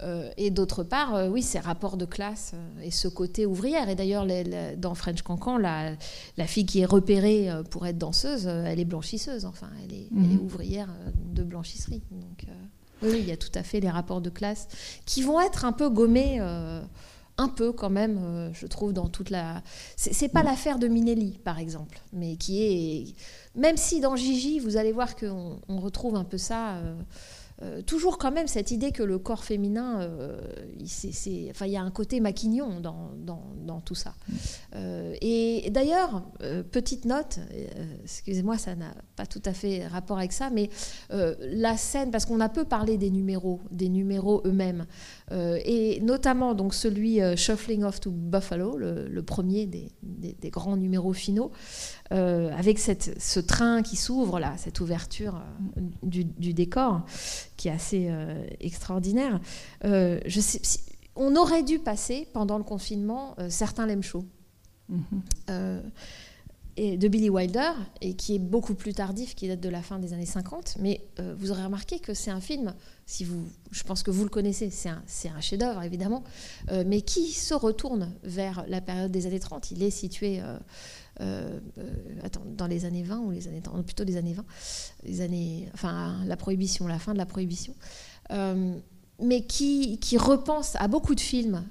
Euh, 0.00 0.32
et 0.36 0.50
d'autre 0.50 0.82
part, 0.82 1.14
euh, 1.14 1.28
oui, 1.28 1.44
ces 1.44 1.60
rapports 1.60 1.96
de 1.96 2.06
classe 2.06 2.54
et 2.82 2.90
ce 2.90 3.06
côté 3.06 3.46
ouvrière. 3.46 3.88
Et 3.88 3.94
d'ailleurs, 3.94 4.26
dans 4.76 4.96
French 4.96 5.22
Cancan, 5.22 5.58
la, 5.58 5.92
la, 6.36 6.46
fille 6.48 6.66
qui 6.66 6.80
est 6.80 6.86
repérée 6.86 7.48
pour 7.70 7.86
être 7.86 7.98
danseuse, 7.98 8.48
elle 8.48 8.80
est 8.80 8.84
blanchisseuse, 8.84 9.44
enfin, 9.44 9.68
elle 9.84 9.94
est, 9.94 10.08
elle 10.10 10.24
est 10.24 10.34
mhm. 10.34 10.40
ouvrière 10.40 10.88
de 11.32 11.44
blanchisserie. 11.44 12.02
Donc, 12.10 12.46
oui, 13.02 13.18
il 13.20 13.28
y 13.28 13.30
a 13.30 13.36
tout 13.36 13.52
à 13.54 13.62
fait 13.62 13.78
les 13.78 13.90
rapports 13.90 14.20
de 14.20 14.30
classe 14.30 14.66
qui 15.06 15.22
vont 15.22 15.40
être 15.40 15.64
un 15.64 15.72
peu 15.72 15.88
gommés 15.88 16.40
un 17.42 17.48
peu 17.48 17.72
quand 17.72 17.90
même, 17.90 18.50
je 18.52 18.66
trouve, 18.66 18.92
dans 18.92 19.08
toute 19.08 19.30
la. 19.30 19.62
C'est 19.96 20.28
pas 20.28 20.42
l'affaire 20.42 20.78
de 20.78 20.88
Minelli, 20.88 21.38
par 21.44 21.58
exemple, 21.58 22.00
mais 22.12 22.36
qui 22.36 22.62
est. 22.62 23.14
Même 23.54 23.76
si 23.76 24.00
dans 24.00 24.16
Gigi, 24.16 24.58
vous 24.58 24.76
allez 24.76 24.92
voir 24.92 25.16
qu'on 25.16 25.60
on 25.68 25.80
retrouve 25.80 26.16
un 26.16 26.24
peu 26.24 26.38
ça. 26.38 26.78
Euh, 27.62 27.80
toujours 27.82 28.18
quand 28.18 28.32
même 28.32 28.48
cette 28.48 28.70
idée 28.70 28.90
que 28.90 29.02
le 29.02 29.18
corps 29.18 29.44
féminin, 29.44 30.00
euh, 30.00 30.40
enfin, 31.50 31.66
il 31.66 31.72
y 31.72 31.76
a 31.76 31.82
un 31.82 31.90
côté 31.90 32.18
maquignon 32.18 32.80
dans, 32.80 33.12
dans, 33.16 33.80
tout 33.80 33.94
ça. 33.94 34.14
Euh, 34.74 35.14
et 35.20 35.70
d'ailleurs, 35.70 36.24
petite 36.70 37.04
note, 37.04 37.38
excusez-moi, 38.02 38.58
ça 38.58 38.74
n'a 38.74 38.94
pas 39.16 39.26
tout 39.26 39.42
à 39.44 39.52
fait 39.52 39.86
rapport 39.86 40.18
avec 40.18 40.32
ça, 40.32 40.50
mais 40.50 40.70
la 41.10 41.76
scène, 41.76 42.10
parce 42.10 42.26
qu'on 42.26 42.40
a 42.40 42.48
peu 42.48 42.64
parlé 42.64 42.96
des 42.96 43.10
numéros, 43.10 43.60
des 43.70 43.88
numéros 43.88 44.42
eux-mêmes, 44.44 44.86
et 45.64 46.00
notamment 46.02 46.54
donc 46.54 46.74
celui 46.74 47.20
Shuffling 47.36 47.84
Off 47.84 48.00
to 48.00 48.10
Buffalo, 48.10 48.76
le, 48.76 49.22
premier 49.22 49.66
des, 49.66 49.90
des, 50.02 50.50
grands 50.50 50.76
numéros 50.76 51.12
finaux, 51.12 51.50
avec 52.10 52.78
cette, 52.78 53.20
ce 53.20 53.40
train 53.40 53.82
qui 53.82 53.96
s'ouvre 53.96 54.38
là, 54.38 54.54
cette 54.56 54.80
ouverture 54.80 55.40
du, 56.02 56.24
du 56.24 56.52
décor 56.52 57.02
qui 57.62 57.68
est 57.68 57.72
assez 57.72 58.06
euh, 58.10 58.44
extraordinaire. 58.58 59.40
Euh, 59.84 60.18
je 60.26 60.40
sais, 60.40 60.60
on 61.14 61.36
aurait 61.36 61.62
dû 61.62 61.78
passer 61.78 62.26
pendant 62.32 62.58
le 62.58 62.64
confinement 62.64 63.36
euh, 63.38 63.48
certains 63.50 63.86
l'aiment 63.86 64.02
chaud. 64.02 64.24
Mhm. 64.88 65.82
De 66.76 67.08
Billy 67.08 67.30
Wilder, 67.30 67.72
et 68.00 68.14
qui 68.14 68.36
est 68.36 68.38
beaucoup 68.38 68.74
plus 68.74 68.94
tardif, 68.94 69.34
qui 69.34 69.48
date 69.48 69.60
de 69.60 69.68
la 69.68 69.82
fin 69.82 69.98
des 69.98 70.12
années 70.12 70.26
50. 70.26 70.76
Mais 70.80 71.02
vous 71.36 71.50
aurez 71.50 71.64
remarqué 71.64 71.98
que 71.98 72.14
c'est 72.14 72.30
un 72.30 72.40
film, 72.40 72.74
si 73.06 73.24
vous, 73.24 73.46
je 73.70 73.82
pense 73.82 74.02
que 74.02 74.10
vous 74.10 74.24
le 74.24 74.30
connaissez, 74.30 74.70
c'est 74.70 74.88
un, 75.28 75.40
chef-d'œuvre 75.40 75.82
évidemment, 75.82 76.24
mais 76.86 77.02
qui 77.02 77.32
se 77.32 77.54
retourne 77.54 78.14
vers 78.22 78.64
la 78.68 78.80
période 78.80 79.12
des 79.12 79.26
années 79.26 79.40
30. 79.40 79.70
Il 79.70 79.82
est 79.82 79.90
situé 79.90 80.40
euh, 81.20 81.60
euh, 81.76 82.28
dans 82.56 82.66
les 82.66 82.86
années 82.86 83.02
20 83.02 83.18
ou 83.18 83.30
les 83.32 83.46
années 83.46 83.60
plutôt 83.84 84.02
les 84.02 84.16
années 84.16 84.32
20, 84.32 84.44
les 85.04 85.20
années, 85.20 85.68
enfin 85.74 86.16
la 86.24 86.38
prohibition, 86.38 86.86
la 86.86 86.98
fin 86.98 87.12
de 87.12 87.18
la 87.18 87.26
prohibition, 87.26 87.74
euh, 88.30 88.78
mais 89.22 89.42
qui, 89.42 89.98
qui, 89.98 90.18
repense 90.18 90.76
à 90.76 90.88
beaucoup 90.88 91.14
de 91.14 91.20
films 91.20 91.64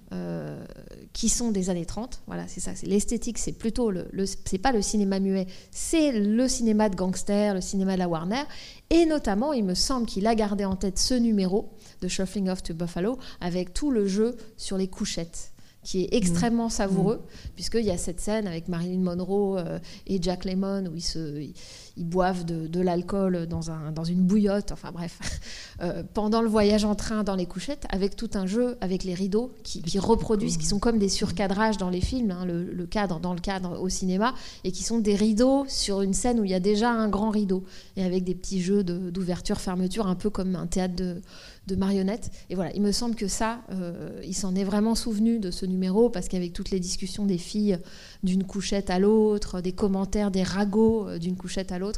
qui 1.13 1.29
sont 1.29 1.51
des 1.51 1.69
années 1.69 1.85
30. 1.85 2.21
Voilà, 2.27 2.47
c'est 2.47 2.59
ça. 2.59 2.71
L'esthétique, 2.83 3.37
c'est 3.37 3.51
plutôt 3.51 3.91
le, 3.91 4.07
c'est 4.45 4.57
pas 4.57 4.71
le 4.71 4.81
cinéma 4.81 5.19
muet, 5.19 5.47
c'est 5.71 6.11
le 6.11 6.47
cinéma 6.47 6.89
de 6.89 6.95
gangster, 6.95 7.53
le 7.53 7.61
cinéma 7.61 7.93
de 7.93 7.99
la 7.99 8.07
Warner, 8.07 8.43
et 8.89 9.05
notamment, 9.05 9.53
il 9.53 9.63
me 9.63 9.73
semble 9.73 10.05
qu'il 10.05 10.27
a 10.27 10.35
gardé 10.35 10.65
en 10.65 10.75
tête 10.75 10.97
ce 10.97 11.13
numéro 11.13 11.69
de 12.01 12.07
Shuffling 12.07 12.49
Off 12.49 12.63
to 12.63 12.73
Buffalo 12.73 13.17
avec 13.39 13.73
tout 13.73 13.91
le 13.91 14.07
jeu 14.07 14.35
sur 14.57 14.77
les 14.77 14.87
couchettes 14.87 15.51
qui 15.83 16.03
est 16.03 16.13
extrêmement 16.13 16.67
mmh. 16.67 16.71
savoureux, 16.71 17.15
mmh. 17.15 17.49
puisqu'il 17.55 17.85
y 17.85 17.91
a 17.91 17.97
cette 17.97 18.19
scène 18.19 18.47
avec 18.47 18.67
Marilyn 18.67 18.99
Monroe 18.99 19.57
euh, 19.57 19.79
et 20.05 20.21
Jack 20.21 20.45
Lemmon 20.45 20.85
où 20.87 20.95
ils, 20.95 21.01
se, 21.01 21.41
ils, 21.41 21.53
boivent 21.97 22.45
de, 22.45 22.81
l'alcool 22.81 23.47
dans, 23.47 23.71
un, 23.71 23.91
dans 23.91 24.03
une 24.03 24.21
bouillotte, 24.21 24.71
enfin 24.71 24.91
bref, 24.91 25.19
euh, 25.81 26.03
pendant 26.13 26.41
le 26.41 26.47
voyage 26.47 26.85
en 26.85 26.95
train 26.95 27.23
dans 27.23 27.35
les 27.35 27.45
couchettes, 27.45 27.85
avec 27.89 28.15
tout 28.15 28.29
un 28.33 28.45
jeu 28.45 28.77
avec 28.81 29.03
les 29.03 29.13
rideaux 29.13 29.53
qui, 29.63 29.99
reproduisent, 29.99 30.57
qui 30.57 30.65
sont 30.65 30.79
comme 30.79 30.97
des 30.97 31.09
surcadrages 31.09 31.77
dans 31.77 31.89
les 31.89 32.01
films, 32.01 32.31
hein, 32.31 32.45
le, 32.45 32.85
cadre 32.85 33.19
dans 33.19 33.33
le 33.33 33.39
cadre 33.39 33.79
au 33.79 33.89
cinéma, 33.89 34.33
et 34.63 34.71
qui 34.71 34.83
sont 34.83 34.99
des 34.99 35.15
rideaux 35.15 35.65
sur 35.67 36.01
une 36.01 36.13
scène 36.13 36.39
où 36.39 36.45
il 36.45 36.51
y 36.51 36.55
a 36.55 36.59
déjà 36.59 36.91
un 36.91 37.09
grand 37.09 37.29
rideau, 37.29 37.63
et 37.97 38.03
avec 38.03 38.23
des 38.23 38.35
petits 38.35 38.61
jeux 38.61 38.83
d'ouverture-fermeture, 38.83 40.07
un 40.07 40.15
peu 40.15 40.29
comme 40.29 40.55
un 40.55 40.67
théâtre 40.67 40.95
de, 40.95 41.21
de 41.67 41.75
marionnettes. 41.75 42.31
Et 42.49 42.55
voilà, 42.55 42.73
il 42.73 42.81
me 42.81 42.91
semble 42.91 43.15
que 43.15 43.27
ça, 43.27 43.61
euh, 43.71 44.19
il 44.25 44.33
s'en 44.33 44.55
est 44.55 44.63
vraiment 44.63 44.95
souvenu 44.95 45.39
de 45.39 45.51
ce 45.51 45.65
numéro, 45.65 46.09
parce 46.09 46.27
qu'avec 46.27 46.53
toutes 46.53 46.71
les 46.71 46.79
discussions 46.79 47.25
des 47.25 47.37
filles 47.37 47.77
d'une 48.23 48.43
couchette 48.43 48.89
à 48.89 48.99
l'autre, 48.99 49.61
des 49.61 49.71
commentaires, 49.71 50.31
des 50.31 50.43
ragots 50.43 51.07
euh, 51.07 51.19
d'une 51.19 51.35
couchette 51.35 51.71
à 51.71 51.79
l'autre, 51.79 51.90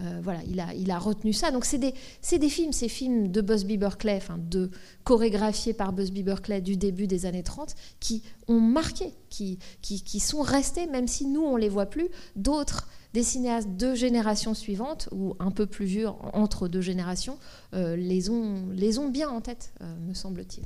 euh, 0.00 0.20
voilà, 0.22 0.40
il 0.76 0.90
a, 0.90 0.98
retenu 0.98 1.32
ça. 1.32 1.50
Donc 1.50 1.64
c'est 1.64 1.78
des, 1.78 2.48
films, 2.48 2.72
ces 2.72 2.88
films 2.88 3.30
de 3.30 3.40
Busby 3.40 3.76
Berkeley, 3.76 4.16
enfin 4.16 4.38
de 4.38 4.70
chorégraphiés 5.04 5.74
par 5.74 5.92
Busby 5.92 6.22
Berkeley 6.22 6.60
du 6.60 6.76
début 6.76 7.06
des 7.06 7.26
années 7.26 7.42
30, 7.42 7.74
qui 7.98 8.22
ont 8.48 8.60
marqué, 8.60 9.12
qui, 9.28 9.58
qui, 9.82 10.20
sont 10.20 10.42
restés, 10.42 10.86
même 10.86 11.06
si 11.06 11.26
nous 11.26 11.42
on 11.42 11.56
les 11.56 11.68
voit 11.68 11.86
plus, 11.86 12.08
d'autres 12.36 12.88
des 13.12 13.22
cinéastes 13.22 13.76
de 13.76 13.94
générations 13.94 14.54
suivantes, 14.54 15.08
ou 15.12 15.34
un 15.40 15.50
peu 15.50 15.66
plus 15.66 15.86
vieux, 15.86 16.08
entre 16.32 16.68
deux 16.68 16.80
générations, 16.80 17.38
euh, 17.74 17.96
les, 17.96 18.30
ont, 18.30 18.68
les 18.72 18.98
ont 18.98 19.08
bien 19.08 19.28
en 19.28 19.40
tête, 19.40 19.72
euh, 19.80 19.94
me 20.06 20.14
semble-t-il. 20.14 20.64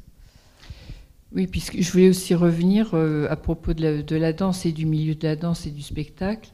Oui, 1.34 1.46
puisque 1.46 1.80
je 1.80 1.90
voulais 1.90 2.10
aussi 2.10 2.34
revenir 2.34 2.94
à 2.94 3.34
propos 3.34 3.72
de 3.72 4.16
la, 4.16 4.32
danse 4.32 4.66
et 4.66 4.72
du 4.72 4.86
milieu 4.86 5.16
de 5.16 5.26
la 5.26 5.34
danse 5.34 5.66
et 5.66 5.70
du 5.70 5.82
spectacle. 5.82 6.50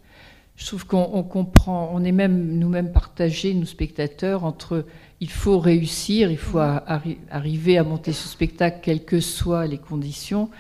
Je 0.61 0.67
trouve 0.67 0.87
qu'on 0.87 1.23
comprend, 1.23 1.91
on 1.95 2.05
est 2.05 2.13
même 2.13 2.59
nous-mêmes 2.59 2.93
partagés, 2.93 3.55
nous 3.55 3.65
spectateurs, 3.65 4.45
entre 4.45 4.85
il 5.21 5.31
faut 5.31 5.59
réussir, 5.59 6.31
il 6.31 6.37
faut 6.37 6.59
arriver 6.59 7.79
à 7.79 7.83
monter 7.83 8.13
ce 8.13 8.29
spectacle, 8.29 8.81
quelles 8.83 9.07
que 9.07 9.21
soient 9.21 9.67
les 9.67 9.79
conditions, 9.79 10.51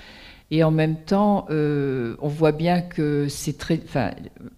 et 0.50 0.64
en 0.64 0.70
même 0.70 0.96
temps, 0.96 1.44
euh, 1.50 2.16
on 2.22 2.28
voit 2.28 2.52
bien 2.52 2.80
que 2.80 3.26
c'est 3.28 3.58
très. 3.58 3.78
Enfin, 3.84 4.12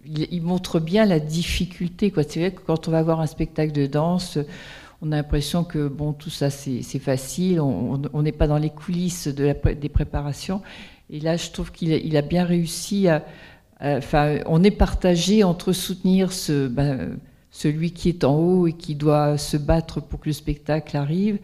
il, 0.05 0.41
montre 0.41 0.79
bien 0.79 1.05
la 1.05 1.19
difficulté. 1.19 2.11
C'est 2.29 2.39
vrai 2.39 2.51
que 2.51 2.61
quand 2.61 2.87
on 2.87 2.91
va 2.91 3.03
voir 3.03 3.19
un 3.19 3.27
spectacle 3.27 3.73
de 3.73 3.85
danse, 3.85 4.39
on 5.01 5.11
a 5.11 5.17
l'impression 5.17 5.65
que 5.65 5.89
bon, 5.89 6.13
tout 6.13 6.29
ça 6.29 6.49
c'est 6.49 6.99
facile. 6.99 7.59
On 7.59 8.21
n'est 8.21 8.31
pas 8.31 8.47
dans 8.47 8.57
les 8.57 8.69
coulisses 8.69 9.27
de 9.27 9.43
la, 9.43 9.73
des 9.75 9.89
préparations. 9.89 10.61
Et 11.09 11.19
là, 11.19 11.35
je 11.35 11.51
trouve 11.51 11.73
qu'il 11.73 12.15
a 12.15 12.21
bien 12.21 12.45
réussi 12.45 13.09
à. 13.09 13.25
Enfin, 13.83 14.39
on 14.45 14.63
est 14.63 14.71
partagé 14.71 15.43
entre 15.43 15.73
soutenir 15.73 16.29
ben, 16.49 17.17
celui 17.51 17.91
qui 17.91 18.09
est 18.09 18.23
en 18.23 18.35
haut 18.35 18.67
et 18.67 18.73
qui 18.73 18.95
doit 18.95 19.37
se 19.37 19.57
battre 19.57 19.99
pour 19.99 20.21
que 20.21 20.29
le 20.29 20.33
spectacle 20.33 20.95
arrive, 20.95 21.37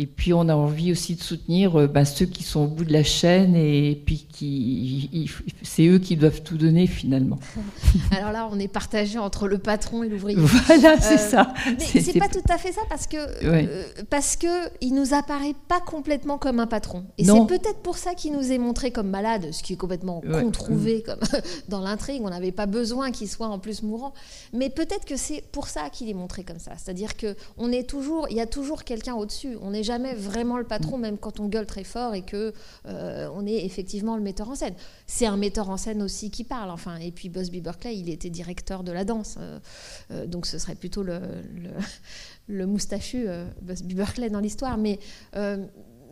et 0.00 0.06
puis 0.06 0.32
on 0.32 0.48
a 0.48 0.54
envie 0.54 0.92
aussi 0.92 1.14
de 1.14 1.20
soutenir 1.20 1.78
euh, 1.78 1.86
bah, 1.86 2.06
ceux 2.06 2.24
qui 2.24 2.42
sont 2.42 2.60
au 2.60 2.66
bout 2.66 2.86
de 2.86 2.92
la 2.92 3.04
chaîne 3.04 3.54
et 3.54 4.02
puis 4.06 4.26
qui, 4.32 5.30
c'est 5.62 5.86
eux 5.88 5.98
qui 5.98 6.16
doivent 6.16 6.40
tout 6.40 6.56
donner 6.56 6.86
finalement. 6.86 7.38
Alors 8.10 8.32
là, 8.32 8.48
on 8.50 8.58
est 8.58 8.66
partagé 8.66 9.18
entre 9.18 9.46
le 9.46 9.58
patron 9.58 10.02
et 10.02 10.08
l'ouvrier. 10.08 10.38
Voilà, 10.66 10.98
c'est 10.98 11.14
euh, 11.14 11.18
ça. 11.18 11.52
Mais 11.66 11.84
c'est 12.00 12.18
pas 12.18 12.28
tout 12.28 12.42
à 12.48 12.56
fait 12.56 12.72
ça 12.72 12.80
parce 12.88 13.06
que 13.06 13.16
euh, 13.44 13.84
parce 14.08 14.36
que 14.36 14.46
il 14.80 14.94
nous 14.94 15.12
apparaît 15.12 15.54
pas 15.68 15.80
complètement 15.80 16.38
comme 16.38 16.60
un 16.60 16.66
patron. 16.66 17.04
Et 17.18 17.24
c'est 17.24 17.46
peut-être 17.46 17.80
pour 17.82 17.98
ça 17.98 18.14
qu'il 18.14 18.32
nous 18.32 18.52
est 18.52 18.58
montré 18.58 18.92
comme 18.92 19.10
malade, 19.10 19.48
ce 19.52 19.62
qui 19.62 19.74
est 19.74 19.76
complètement 19.76 20.22
controuvé 20.22 21.02
comme 21.02 21.20
dans 21.68 21.80
l'intrigue. 21.80 22.22
On 22.24 22.30
n'avait 22.30 22.52
pas 22.52 22.66
besoin 22.66 23.10
qu'il 23.10 23.28
soit 23.28 23.48
en 23.48 23.58
plus 23.58 23.82
mourant. 23.82 24.14
Mais 24.54 24.70
peut-être 24.70 25.04
que 25.04 25.16
c'est 25.16 25.44
pour 25.52 25.68
ça 25.68 25.90
qu'il 25.90 26.08
est 26.08 26.14
montré 26.14 26.42
comme 26.42 26.58
ça. 26.58 26.72
C'est-à-dire 26.78 27.18
que 27.18 27.36
on 27.58 27.70
est 27.70 27.86
toujours, 27.86 28.28
il 28.30 28.36
y 28.36 28.40
a 28.40 28.46
toujours 28.46 28.84
quelqu'un 28.84 29.14
au-dessus. 29.14 29.58
On 29.60 29.74
est 29.74 29.89
jamais 29.90 30.14
vraiment 30.14 30.56
le 30.56 30.64
patron, 30.64 30.98
même 30.98 31.18
quand 31.18 31.40
on 31.40 31.48
gueule 31.48 31.66
très 31.66 31.82
fort 31.82 32.14
et 32.14 32.22
que 32.22 32.52
euh, 32.86 33.28
on 33.34 33.44
est 33.44 33.64
effectivement 33.64 34.14
le 34.16 34.22
metteur 34.22 34.48
en 34.48 34.54
scène. 34.54 34.74
C'est 35.08 35.26
un 35.26 35.36
metteur 35.36 35.68
en 35.68 35.76
scène 35.76 36.00
aussi 36.00 36.30
qui 36.30 36.44
parle. 36.44 36.70
Enfin, 36.70 36.96
et 36.98 37.10
puis 37.10 37.28
Busby 37.28 37.60
Berkeley, 37.60 37.96
il 37.96 38.08
était 38.08 38.30
directeur 38.30 38.84
de 38.84 38.92
la 38.92 39.04
danse, 39.04 39.36
euh, 39.40 39.58
euh, 40.12 40.26
donc 40.26 40.46
ce 40.46 40.58
serait 40.58 40.76
plutôt 40.76 41.02
le, 41.02 41.20
le, 42.46 42.66
moustachu 42.66 43.26
Busby 43.62 43.94
Berkeley 43.94 44.30
dans 44.30 44.38
l'histoire. 44.38 44.78
Mais 44.78 45.00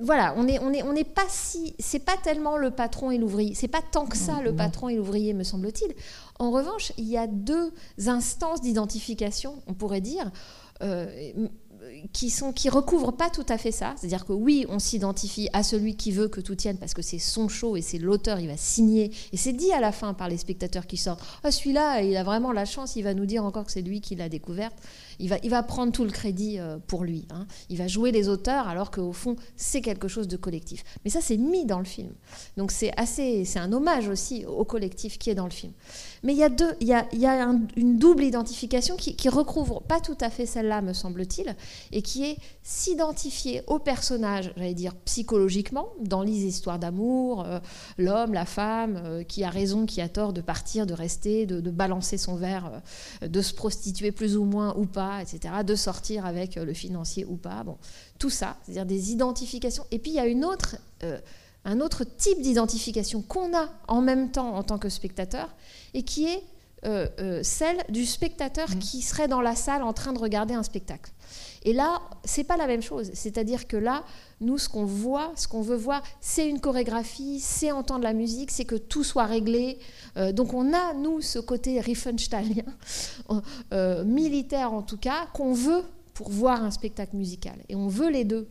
voilà, 0.00 0.34
on 0.36 0.44
n'est 0.44 0.58
on 0.60 0.72
est, 0.72 0.82
on 0.82 0.94
est 0.94 1.12
pas 1.20 1.26
si. 1.28 1.74
C'est 1.78 2.04
pas 2.04 2.16
tellement 2.16 2.56
le 2.56 2.72
patron 2.72 3.12
et 3.12 3.18
l'ouvrier. 3.18 3.54
C'est 3.54 3.68
pas 3.68 3.82
tant 3.82 4.06
que 4.06 4.16
ça 4.16 4.40
le 4.42 4.54
patron 4.54 4.88
et 4.88 4.96
l'ouvrier, 4.96 5.34
me 5.34 5.44
semble-t-il. 5.44 5.94
En 6.40 6.50
revanche, 6.50 6.92
il 6.98 7.08
y 7.08 7.16
a 7.16 7.26
deux 7.28 7.72
instances 8.06 8.60
d'identification, 8.60 9.62
on 9.68 9.74
pourrait 9.74 10.00
dire 10.00 10.30
qui 12.12 12.68
recouvrent 12.68 13.12
pas 13.12 13.30
tout 13.30 13.46
à 13.48 13.58
fait 13.58 13.72
ça. 13.72 13.94
C'est-à-dire 13.96 14.24
que 14.24 14.32
oui, 14.32 14.66
on 14.68 14.78
s'identifie 14.78 15.48
à 15.52 15.62
celui 15.62 15.96
qui 15.96 16.12
veut 16.12 16.28
que 16.28 16.40
tout 16.40 16.54
tienne 16.54 16.78
parce 16.78 16.94
que 16.94 17.02
c'est 17.02 17.18
son 17.18 17.48
show 17.48 17.76
et 17.76 17.82
c'est 17.82 17.98
l'auteur, 17.98 18.40
il 18.40 18.48
va 18.48 18.56
signer 18.56 19.10
et 19.32 19.36
c'est 19.36 19.52
dit 19.52 19.72
à 19.72 19.80
la 19.80 19.92
fin 19.92 20.14
par 20.14 20.28
les 20.28 20.38
spectateurs 20.38 20.86
qui 20.86 20.96
sortent. 20.96 21.22
Ah 21.42 21.50
celui-là, 21.50 22.02
il 22.02 22.16
a 22.16 22.22
vraiment 22.22 22.52
la 22.52 22.64
chance, 22.64 22.96
il 22.96 23.02
va 23.02 23.14
nous 23.14 23.26
dire 23.26 23.44
encore 23.44 23.64
que 23.64 23.72
c'est 23.72 23.82
lui 23.82 24.00
qui 24.00 24.14
l'a 24.14 24.28
découverte. 24.28 24.76
Il 25.18 25.28
va, 25.28 25.36
il 25.42 25.50
va 25.50 25.62
prendre 25.62 25.92
tout 25.92 26.04
le 26.04 26.10
crédit 26.10 26.58
euh, 26.58 26.78
pour 26.86 27.04
lui. 27.04 27.26
Hein. 27.30 27.46
Il 27.68 27.78
va 27.78 27.88
jouer 27.88 28.12
les 28.12 28.28
auteurs 28.28 28.68
alors 28.68 28.90
qu'au 28.90 29.12
fond 29.12 29.36
c'est 29.56 29.80
quelque 29.80 30.08
chose 30.08 30.28
de 30.28 30.36
collectif. 30.36 30.84
Mais 31.04 31.10
ça 31.10 31.20
c'est 31.20 31.36
mis 31.36 31.64
dans 31.64 31.78
le 31.78 31.84
film. 31.84 32.12
Donc 32.56 32.72
c'est 32.72 32.92
assez, 32.96 33.44
c'est 33.44 33.58
un 33.58 33.72
hommage 33.72 34.08
aussi 34.08 34.44
au 34.46 34.64
collectif 34.64 35.18
qui 35.18 35.30
est 35.30 35.34
dans 35.34 35.44
le 35.44 35.50
film. 35.50 35.72
Mais 36.22 36.32
il 36.32 36.38
y 36.38 36.44
a, 36.44 36.48
deux, 36.48 36.74
il 36.80 36.88
y 36.88 36.94
a, 36.94 37.06
une 37.76 37.98
double 37.98 38.24
identification 38.24 38.96
qui, 38.96 39.16
qui 39.16 39.28
recouvre 39.28 39.82
pas 39.82 40.00
tout 40.00 40.16
à 40.20 40.30
fait 40.30 40.46
celle-là, 40.46 40.82
me 40.82 40.92
semble-t-il, 40.92 41.54
et 41.92 42.02
qui 42.02 42.24
est 42.24 42.36
s'identifier 42.62 43.62
au 43.66 43.78
personnage, 43.78 44.52
j'allais 44.56 44.74
dire 44.74 44.94
psychologiquement, 45.04 45.88
dans 46.00 46.22
les 46.22 46.44
histoires 46.44 46.78
d'amour, 46.78 47.44
euh, 47.46 47.60
l'homme, 47.96 48.34
la 48.34 48.44
femme, 48.44 49.00
euh, 49.04 49.22
qui 49.22 49.44
a 49.44 49.50
raison, 49.50 49.86
qui 49.86 50.00
a 50.00 50.08
tort 50.08 50.32
de 50.32 50.40
partir, 50.40 50.86
de 50.86 50.94
rester, 50.94 51.46
de, 51.46 51.70
balancer 51.70 52.18
son 52.18 52.36
verre, 52.36 52.82
euh, 53.22 53.28
de 53.28 53.40
se 53.40 53.54
prostituer 53.54 54.12
plus 54.12 54.36
ou 54.36 54.44
moins 54.44 54.76
ou 54.76 54.86
pas, 54.86 55.22
etc., 55.22 55.54
de 55.64 55.74
sortir 55.74 56.26
avec 56.26 56.56
le 56.56 56.74
financier 56.74 57.24
ou 57.24 57.36
pas. 57.36 57.62
Bon, 57.64 57.78
tout 58.18 58.30
ça, 58.30 58.56
c'est-à-dire 58.64 58.86
des 58.86 59.12
identifications. 59.12 59.84
Et 59.90 59.98
puis 59.98 60.10
il 60.10 60.16
y 60.16 60.20
a 60.20 60.26
une 60.26 60.44
autre 60.44 60.76
un 61.64 61.80
autre 61.80 62.04
type 62.04 62.40
d'identification 62.40 63.22
qu'on 63.22 63.56
a 63.56 63.68
en 63.88 64.00
même 64.00 64.30
temps 64.30 64.54
en 64.54 64.62
tant 64.62 64.78
que 64.78 64.88
spectateur 64.88 65.54
et 65.94 66.02
qui 66.02 66.26
est 66.26 66.42
euh, 66.84 67.08
euh, 67.18 67.40
celle 67.42 67.82
du 67.88 68.06
spectateur 68.06 68.70
mmh. 68.70 68.78
qui 68.78 69.02
serait 69.02 69.26
dans 69.26 69.40
la 69.40 69.56
salle 69.56 69.82
en 69.82 69.92
train 69.92 70.12
de 70.12 70.18
regarder 70.18 70.54
un 70.54 70.62
spectacle. 70.62 71.10
Et 71.64 71.72
là, 71.72 72.00
c'est 72.24 72.44
pas 72.44 72.56
la 72.56 72.68
même 72.68 72.82
chose. 72.82 73.10
C'est-à-dire 73.14 73.66
que 73.66 73.76
là, 73.76 74.04
nous, 74.40 74.58
ce 74.58 74.68
qu'on 74.68 74.84
voit, 74.84 75.32
ce 75.34 75.48
qu'on 75.48 75.60
veut 75.60 75.76
voir, 75.76 76.04
c'est 76.20 76.48
une 76.48 76.60
chorégraphie, 76.60 77.40
c'est 77.40 77.72
entendre 77.72 78.04
la 78.04 78.12
musique, 78.12 78.52
c'est 78.52 78.64
que 78.64 78.76
tout 78.76 79.02
soit 79.02 79.24
réglé. 79.24 79.80
Euh, 80.16 80.30
donc 80.30 80.54
on 80.54 80.72
a, 80.72 80.94
nous, 80.94 81.20
ce 81.20 81.40
côté 81.40 81.80
Riefenstahlien, 81.80 82.64
militaire 84.04 84.72
en 84.72 84.82
tout 84.82 84.98
cas, 84.98 85.26
qu'on 85.34 85.54
veut 85.54 85.82
pour 86.14 86.30
voir 86.30 86.62
un 86.62 86.70
spectacle 86.70 87.16
musical. 87.16 87.56
Et 87.68 87.74
on 87.74 87.88
veut 87.88 88.10
les 88.10 88.24
deux. 88.24 88.48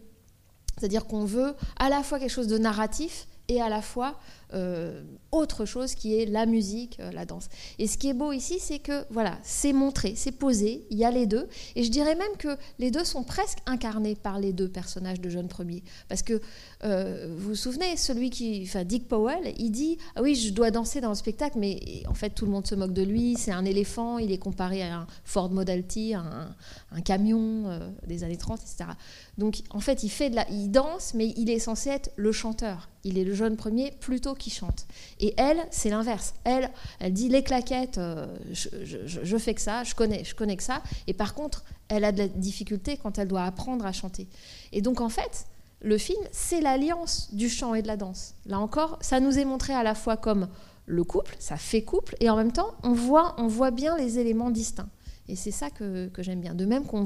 C'est-à-dire 0.78 1.06
qu'on 1.06 1.26
veut 1.26 1.56
à 1.78 1.90
la 1.90 2.04
fois 2.04 2.20
quelque 2.20 2.32
chose 2.32 2.48
de 2.48 2.58
narratif 2.58 3.28
et 3.48 3.62
à 3.62 3.70
la 3.70 3.82
fois 3.82 4.16
euh, 4.54 5.04
autre 5.32 5.66
chose 5.66 5.94
qui 5.94 6.18
est 6.18 6.26
la 6.26 6.46
musique, 6.46 6.98
euh, 7.00 7.12
la 7.12 7.26
danse. 7.26 7.50
Et 7.80 7.88
ce 7.88 7.98
qui 7.98 8.08
est 8.08 8.14
beau 8.14 8.32
ici, 8.32 8.60
c'est 8.60 8.80
que 8.80 9.06
voilà, 9.10 9.38
c'est 9.44 9.74
montré, 9.74 10.14
c'est 10.16 10.32
posé, 10.32 10.86
il 10.90 10.98
y 10.98 11.04
a 11.04 11.12
les 11.12 11.28
deux. 11.28 11.50
Et 11.76 11.84
je 11.84 11.92
dirais 11.92 12.16
même 12.16 12.36
que 12.38 12.58
les 12.80 12.90
deux 12.90 13.04
sont 13.04 13.24
presque 13.24 13.58
incarnés 13.66 14.16
par 14.16 14.40
les 14.40 14.54
deux 14.54 14.70
personnages 14.70 15.20
de 15.20 15.30
Jeune 15.30 15.50
Premier. 15.50 15.84
Parce 16.08 16.22
que 16.22 16.40
euh, 16.86 17.28
vous 17.38 17.50
vous 17.50 17.56
souvenez, 17.56 17.98
celui 17.98 18.30
qui, 18.30 18.64
enfin 18.64 18.86
Dick 18.86 19.08
Powell, 19.08 19.54
il 19.58 19.72
dit 19.72 19.98
ah 20.16 20.22
oui, 20.22 20.36
je 20.36 20.54
dois 20.54 20.72
danser 20.72 21.02
dans 21.02 21.10
le 21.10 21.16
spectacle, 21.16 21.58
mais 21.60 22.04
en 22.08 22.14
fait 22.14 22.30
tout 22.30 22.46
le 22.46 22.52
monde 22.52 22.68
se 22.68 22.76
moque 22.76 22.94
de 22.94 23.04
lui. 23.04 23.36
C'est 23.38 23.52
un 23.52 23.66
éléphant, 23.66 24.18
il 24.18 24.32
est 24.32 24.38
comparé 24.38 24.82
à 24.82 25.00
un 25.00 25.08
Ford 25.26 25.50
Model 25.50 25.86
T, 25.86 26.14
un, 26.14 26.56
un 26.92 27.02
camion 27.02 27.80
des 28.08 28.24
années 28.24 28.38
30, 28.38 28.62
etc. 28.62 28.92
Donc 29.38 29.62
en 29.70 29.80
fait, 29.80 30.04
il 30.04 30.10
fait 30.10 30.30
de 30.30 30.36
la, 30.36 30.50
il 30.50 30.72
danse, 30.72 31.14
mais 31.14 31.34
il 31.38 31.50
est 31.50 31.60
censé 31.60 31.90
être 31.90 32.12
le 32.16 32.32
chanteur. 32.32 32.90
Il 33.04 33.18
est 33.18 33.24
le 33.24 33.34
jeune 33.34 33.56
premier 33.56 33.92
plutôt 34.00 34.34
qui 34.38 34.50
chante. 34.50 34.86
Et 35.20 35.34
elle, 35.38 35.66
c'est 35.72 35.90
l'inverse. 35.90 36.34
Elle, 36.44 36.70
elle 37.00 37.14
dit 37.14 37.30
les 37.30 37.44
claquettes, 37.44 37.98
euh, 37.98 38.28
je, 38.52 39.38
fais 39.38 39.54
que 39.54 39.62
ça, 39.62 39.84
je 39.84 39.96
connais, 39.96 40.24
je 40.24 40.36
connais 40.36 40.58
que 40.58 40.64
ça. 40.64 40.82
Et 41.08 41.14
par 41.14 41.34
contre, 41.34 41.64
elle 41.90 42.04
a 42.04 42.12
de 42.12 42.20
la 42.20 42.28
difficulté 42.28 42.98
quand 42.98 43.18
elle 43.18 43.28
doit 43.28 43.44
apprendre 43.44 43.86
à 43.86 43.92
chanter. 43.92 44.28
Et 44.72 44.82
donc 44.82 45.02
en 45.02 45.10
fait, 45.10 45.46
le 45.82 45.98
film, 45.98 46.22
c'est 46.32 46.62
l'alliance 46.62 47.34
du 47.34 47.50
chant 47.50 47.76
et 47.76 47.82
de 47.82 47.88
la 47.88 47.98
danse. 47.98 48.36
Là 48.46 48.60
encore, 48.60 48.98
ça 49.02 49.20
nous 49.20 49.38
est 49.38 49.46
montré 49.46 49.74
à 49.74 49.84
la 49.84 49.96
fois 49.96 50.18
comme 50.18 50.48
le 50.86 51.04
couple, 51.04 51.36
ça 51.40 51.58
fait 51.58 51.84
couple, 51.84 52.16
et 52.22 52.30
en 52.30 52.38
même 52.38 52.54
temps, 52.54 52.74
on 52.84 52.94
voit, 52.94 53.36
on 53.38 53.48
voit 53.48 53.72
bien 53.72 53.98
les 53.98 54.20
éléments 54.20 54.50
distincts. 54.50 54.90
Et 55.28 55.36
c'est 55.36 55.52
ça 55.52 55.70
que, 55.70 56.10
j'aime 56.20 56.40
bien. 56.40 56.56
De 56.56 56.66
même 56.66 56.86
qu'on 56.86 57.06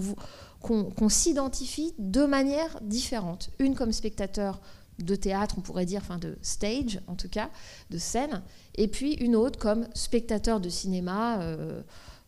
qu'on 0.62 1.10
s'identifie 1.10 1.94
de 1.98 2.24
manière 2.24 2.80
différente. 2.82 3.50
Une 3.58 3.74
comme 3.74 3.92
spectateur 3.92 4.62
de 5.04 5.16
théâtre, 5.16 5.56
on 5.58 5.62
pourrait 5.62 5.86
dire, 5.86 6.02
enfin 6.04 6.18
de 6.18 6.38
stage 6.42 7.00
en 7.08 7.16
tout 7.16 7.30
cas, 7.30 7.50
de 7.90 7.98
scène, 7.98 8.42
et 8.76 8.88
puis 8.88 9.14
une 9.16 9.36
autre 9.36 9.60
comme 9.60 9.88
spectateur 9.94 10.60
de 10.60 10.70
cinéma, 10.70 11.42
euh, 11.42 11.82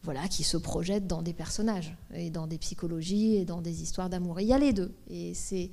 voilà, 0.04 0.28
qui 0.28 0.44
se 0.44 0.58
projette 0.58 1.08
dans 1.08 1.22
des 1.22 1.34
personnages, 1.34 1.96
et 2.14 2.30
dans 2.30 2.48
des 2.48 2.58
psychologies, 2.58 3.36
et 3.38 3.46
dans 3.46 3.62
des 3.62 3.82
histoires 3.82 4.10
d'amour. 4.10 4.42
Il 4.42 4.48
y 4.48 4.54
a 4.54 4.58
les 4.58 4.74
deux, 4.74 4.94
et 5.10 5.34
c'est, 5.34 5.70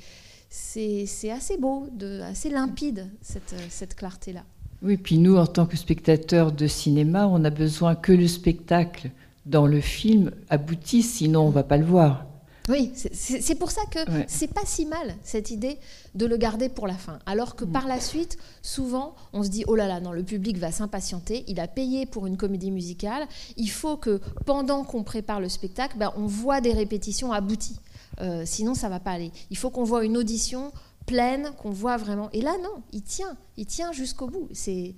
c'est, 0.48 1.30
assez 1.30 1.56
beau, 1.56 1.88
de, 1.92 2.20
assez 2.20 2.50
limpide, 2.50 3.10
cette, 3.22 3.54
cette 3.70 3.94
clarté-là. 3.94 4.44
Oui, 4.82 4.96
puis 4.96 5.18
nous, 5.18 5.36
en 5.36 5.46
tant 5.46 5.66
que 5.66 5.76
spectateurs 5.76 6.52
de 6.52 6.66
cinéma, 6.66 7.26
on 7.26 7.44
a 7.44 7.50
besoin 7.50 7.94
que 7.94 8.12
le 8.12 8.26
spectacle 8.26 9.10
dans 9.46 9.66
le 9.66 9.80
film 9.80 10.30
aboutisse, 10.48 11.14
sinon 11.14 11.42
on 11.42 11.48
ne 11.48 11.54
va 11.54 11.64
pas 11.64 11.76
le 11.76 11.84
voir. 11.84 12.26
Oui, 12.70 12.92
c'est 12.94 13.54
pour 13.56 13.70
ça 13.70 13.82
que 13.90 13.98
c'est 14.28 14.52
pas 14.52 14.64
si 14.64 14.86
mal 14.86 15.16
cette 15.22 15.50
idée 15.50 15.78
de 16.14 16.26
le 16.26 16.36
garder 16.36 16.68
pour 16.68 16.86
la 16.86 16.94
fin. 16.94 17.18
Alors 17.26 17.56
que 17.56 17.64
mm. 17.64 17.72
par 17.72 17.88
la 17.88 18.00
suite, 18.00 18.38
souvent, 18.62 19.14
on 19.32 19.42
se 19.42 19.48
dit 19.48 19.64
oh 19.66 19.74
là 19.74 19.88
là, 19.88 20.00
non, 20.00 20.12
le 20.12 20.22
public 20.22 20.56
va 20.58 20.70
s'impatienter. 20.70 21.44
Il 21.48 21.58
a 21.60 21.66
payé 21.66 22.06
pour 22.06 22.26
une 22.26 22.36
comédie 22.36 22.70
musicale. 22.70 23.26
Il 23.56 23.70
faut 23.70 23.96
que 23.96 24.20
pendant 24.46 24.84
qu'on 24.84 25.02
prépare 25.02 25.40
le 25.40 25.48
spectacle, 25.48 25.98
ben, 25.98 26.12
on 26.16 26.26
voit 26.26 26.60
des 26.60 26.72
répétitions 26.72 27.32
abouties. 27.32 27.80
Euh, 28.20 28.44
sinon, 28.46 28.74
ça 28.74 28.88
va 28.88 29.00
pas 29.00 29.12
aller. 29.12 29.32
Il 29.50 29.56
faut 29.56 29.70
qu'on 29.70 29.84
voit 29.84 30.04
une 30.04 30.16
audition 30.16 30.72
pleine, 31.06 31.50
qu'on 31.58 31.70
voit 31.70 31.96
vraiment. 31.96 32.30
Et 32.32 32.40
là, 32.40 32.56
non, 32.62 32.82
il 32.92 33.02
tient, 33.02 33.36
il 33.56 33.66
tient 33.66 33.92
jusqu'au 33.92 34.28
bout. 34.28 34.48
C'est 34.52 34.94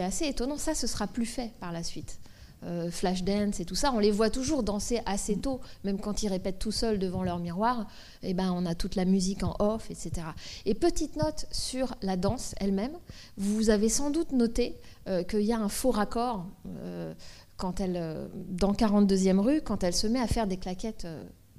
assez 0.00 0.26
étonnant. 0.26 0.58
Ça, 0.58 0.74
ce 0.74 0.86
sera 0.86 1.06
plus 1.06 1.26
fait 1.26 1.52
par 1.58 1.72
la 1.72 1.82
suite. 1.82 2.18
Euh, 2.64 2.92
flash 2.92 3.24
dance 3.24 3.58
et 3.58 3.64
tout 3.64 3.74
ça, 3.74 3.92
on 3.92 3.98
les 3.98 4.12
voit 4.12 4.30
toujours 4.30 4.62
danser 4.62 5.00
assez 5.04 5.36
tôt, 5.36 5.60
même 5.82 5.98
quand 5.98 6.22
ils 6.22 6.28
répètent 6.28 6.60
tout 6.60 6.70
seuls 6.70 7.00
devant 7.00 7.24
leur 7.24 7.40
miroir. 7.40 7.88
Et 8.22 8.30
eh 8.30 8.34
ben, 8.34 8.52
on 8.52 8.66
a 8.66 8.76
toute 8.76 8.94
la 8.94 9.04
musique 9.04 9.42
en 9.42 9.56
off, 9.58 9.90
etc. 9.90 10.28
Et 10.64 10.74
petite 10.74 11.16
note 11.16 11.46
sur 11.50 11.96
la 12.02 12.16
danse 12.16 12.54
elle-même, 12.60 12.92
vous 13.36 13.70
avez 13.70 13.88
sans 13.88 14.10
doute 14.10 14.30
noté 14.30 14.76
euh, 15.08 15.24
qu'il 15.24 15.42
y 15.42 15.52
a 15.52 15.58
un 15.58 15.68
faux 15.68 15.90
raccord 15.90 16.46
euh, 16.68 17.12
quand 17.56 17.80
elle, 17.80 18.28
dans 18.48 18.72
42e 18.72 19.40
rue, 19.40 19.60
quand 19.60 19.82
elle 19.82 19.94
se 19.94 20.06
met 20.06 20.20
à 20.20 20.28
faire 20.28 20.46
des 20.46 20.56
claquettes 20.56 21.06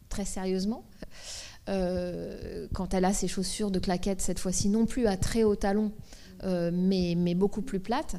très 0.07 0.25
sérieusement. 0.25 0.85
quand 1.65 2.93
elle 2.93 3.05
a 3.05 3.13
ses 3.13 3.27
chaussures 3.27 3.71
de 3.71 3.79
claquettes, 3.79 4.21
cette 4.21 4.39
fois-ci 4.39 4.69
non 4.69 4.85
plus 4.85 5.07
à 5.07 5.17
très 5.17 5.43
haut 5.43 5.55
talon, 5.55 5.91
mais, 6.43 7.15
mais 7.17 7.35
beaucoup 7.35 7.61
plus 7.61 7.79
plates. 7.79 8.15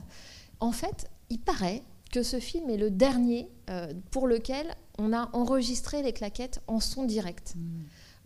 En 0.61 0.72
fait, 0.72 1.11
il 1.28 1.41
paraît 1.41 1.82
que 2.14 2.22
ce 2.22 2.38
film 2.38 2.70
est 2.70 2.76
le 2.76 2.92
dernier 2.92 3.50
euh, 3.70 3.92
pour 4.12 4.28
lequel 4.28 4.72
on 4.98 5.12
a 5.12 5.30
enregistré 5.32 6.00
les 6.00 6.12
claquettes 6.12 6.62
en 6.68 6.78
son 6.78 7.02
direct. 7.02 7.54
Mm. 7.56 7.60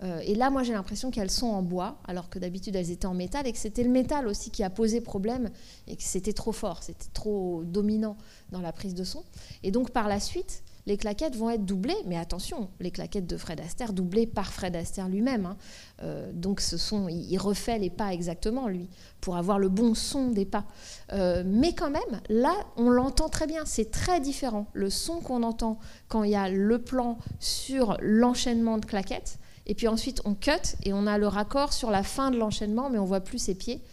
Euh, 0.02 0.20
et 0.26 0.34
là, 0.34 0.50
moi, 0.50 0.62
j'ai 0.62 0.74
l'impression 0.74 1.10
qu'elles 1.10 1.30
sont 1.30 1.46
en 1.46 1.62
bois, 1.62 1.98
alors 2.06 2.28
que 2.28 2.38
d'habitude, 2.38 2.76
elles 2.76 2.90
étaient 2.90 3.06
en 3.06 3.14
métal, 3.14 3.46
et 3.46 3.52
que 3.52 3.56
c'était 3.56 3.82
le 3.82 3.88
métal 3.88 4.28
aussi 4.28 4.50
qui 4.50 4.62
a 4.62 4.68
posé 4.68 5.00
problème, 5.00 5.48
et 5.86 5.96
que 5.96 6.02
c'était 6.02 6.34
trop 6.34 6.52
fort, 6.52 6.82
c'était 6.82 7.08
trop 7.14 7.62
dominant 7.64 8.18
dans 8.52 8.60
la 8.60 8.72
prise 8.72 8.94
de 8.94 9.04
son. 9.04 9.24
Et 9.62 9.70
donc, 9.70 9.90
par 9.90 10.06
la 10.06 10.20
suite, 10.20 10.62
les 10.88 10.96
claquettes 10.96 11.36
vont 11.36 11.50
être 11.50 11.66
doublées, 11.66 11.98
mais 12.06 12.16
attention, 12.16 12.70
les 12.80 12.90
claquettes 12.90 13.26
de 13.26 13.36
Fred 13.36 13.60
Astaire 13.60 13.92
doublées 13.92 14.26
par 14.26 14.50
Fred 14.54 14.74
Astaire 14.74 15.10
lui-même. 15.10 15.44
Hein. 15.44 15.56
Euh, 16.02 16.32
donc 16.32 16.62
ce 16.62 16.78
sont, 16.78 17.08
il 17.08 17.36
refait 17.36 17.78
les 17.78 17.90
pas 17.90 18.14
exactement 18.14 18.68
lui 18.68 18.88
pour 19.20 19.36
avoir 19.36 19.58
le 19.58 19.68
bon 19.68 19.94
son 19.94 20.30
des 20.30 20.46
pas. 20.46 20.64
Euh, 21.12 21.44
mais 21.46 21.74
quand 21.74 21.90
même, 21.90 22.22
là, 22.30 22.54
on 22.78 22.88
l'entend 22.88 23.28
très 23.28 23.46
bien. 23.46 23.66
C'est 23.66 23.90
très 23.90 24.18
différent. 24.18 24.66
Le 24.72 24.88
son 24.88 25.20
qu'on 25.20 25.42
entend 25.42 25.78
quand 26.08 26.24
il 26.24 26.30
y 26.30 26.36
a 26.36 26.48
le 26.48 26.78
plan 26.78 27.18
sur 27.38 27.98
l'enchaînement 28.00 28.78
de 28.78 28.86
claquettes, 28.86 29.38
et 29.66 29.74
puis 29.74 29.88
ensuite 29.88 30.22
on 30.24 30.34
cut 30.34 30.76
et 30.84 30.94
on 30.94 31.06
a 31.06 31.18
le 31.18 31.26
raccord 31.26 31.74
sur 31.74 31.90
la 31.90 32.02
fin 32.02 32.30
de 32.30 32.38
l'enchaînement, 32.38 32.88
mais 32.88 32.98
on 32.98 33.04
voit 33.04 33.20
plus 33.20 33.38
ses 33.38 33.54
pieds. 33.54 33.84